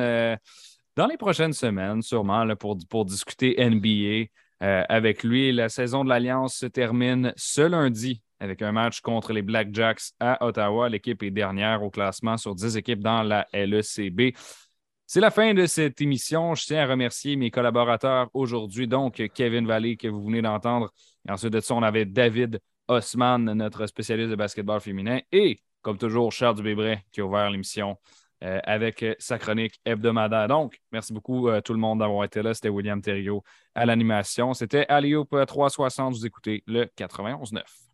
dans 0.97 1.07
les 1.07 1.17
prochaines 1.17 1.53
semaines, 1.53 2.03
sûrement, 2.03 2.45
pour, 2.57 2.77
pour 2.89 3.05
discuter 3.05 3.55
NBA 3.59 4.27
avec 4.59 5.23
lui. 5.23 5.53
La 5.53 5.69
saison 5.69 6.03
de 6.03 6.09
l'Alliance 6.09 6.57
se 6.57 6.67
termine 6.67 7.33
ce 7.37 7.61
lundi 7.61 8.23
avec 8.41 8.63
un 8.63 8.73
match 8.73 9.01
contre 9.01 9.33
les 9.33 9.43
Blackjacks 9.43 10.13
à 10.21 10.45
Ottawa. 10.45 10.89
L'équipe 10.89 11.23
est 11.23 11.31
dernière 11.31 11.83
au 11.83 11.91
classement 11.91 12.37
sur 12.37 12.55
10 12.55 12.77
équipes 12.77 13.03
dans 13.03 13.23
la 13.23 13.47
LECB. 13.53 14.35
C'est 15.07 15.21
la 15.21 15.31
fin 15.31 15.55
de 15.55 15.67
cette 15.67 16.01
émission. 16.01 16.55
Je 16.55 16.65
tiens 16.65 16.83
à 16.83 16.87
remercier 16.87 17.37
mes 17.37 17.51
collaborateurs 17.51 18.29
aujourd'hui, 18.35 18.89
donc 18.89 19.23
Kevin 19.35 19.67
Vallée, 19.67 19.97
que 19.97 20.09
vous 20.09 20.25
venez 20.25 20.43
d'entendre. 20.43 20.93
ensuite 21.29 21.53
de 21.53 21.61
ça, 21.61 21.75
on 21.75 21.83
avait 21.83 22.05
David 22.05 22.61
Osman, 22.89 23.39
notre 23.55 23.87
spécialiste 23.87 24.31
de 24.31 24.37
basketball 24.37 24.81
féminin, 24.81 25.21
et 25.31 25.61
comme 25.83 25.99
toujours, 25.99 26.33
Charles 26.33 26.57
Dubébret 26.57 27.05
qui 27.13 27.21
a 27.21 27.25
ouvert 27.25 27.51
l'émission 27.51 27.97
avec 28.41 29.05
sa 29.19 29.39
chronique 29.39 29.81
hebdomadaire. 29.85 30.49
Donc, 30.49 30.81
merci 30.93 31.13
beaucoup 31.13 31.49
tout 31.65 31.73
le 31.73 31.79
monde 31.79 32.01
d'avoir 32.01 32.25
été 32.25 32.43
là. 32.43 32.53
C'était 32.53 32.69
William 32.69 33.01
Thériault 33.01 33.43
à 33.75 33.87
l'animation. 33.87 34.53
C'était 34.53 34.87
Alioup 34.89 35.29
360. 35.47 36.15
Vous 36.15 36.27
écoutez 36.27 36.63
le 36.67 36.85
91.9. 36.97 37.86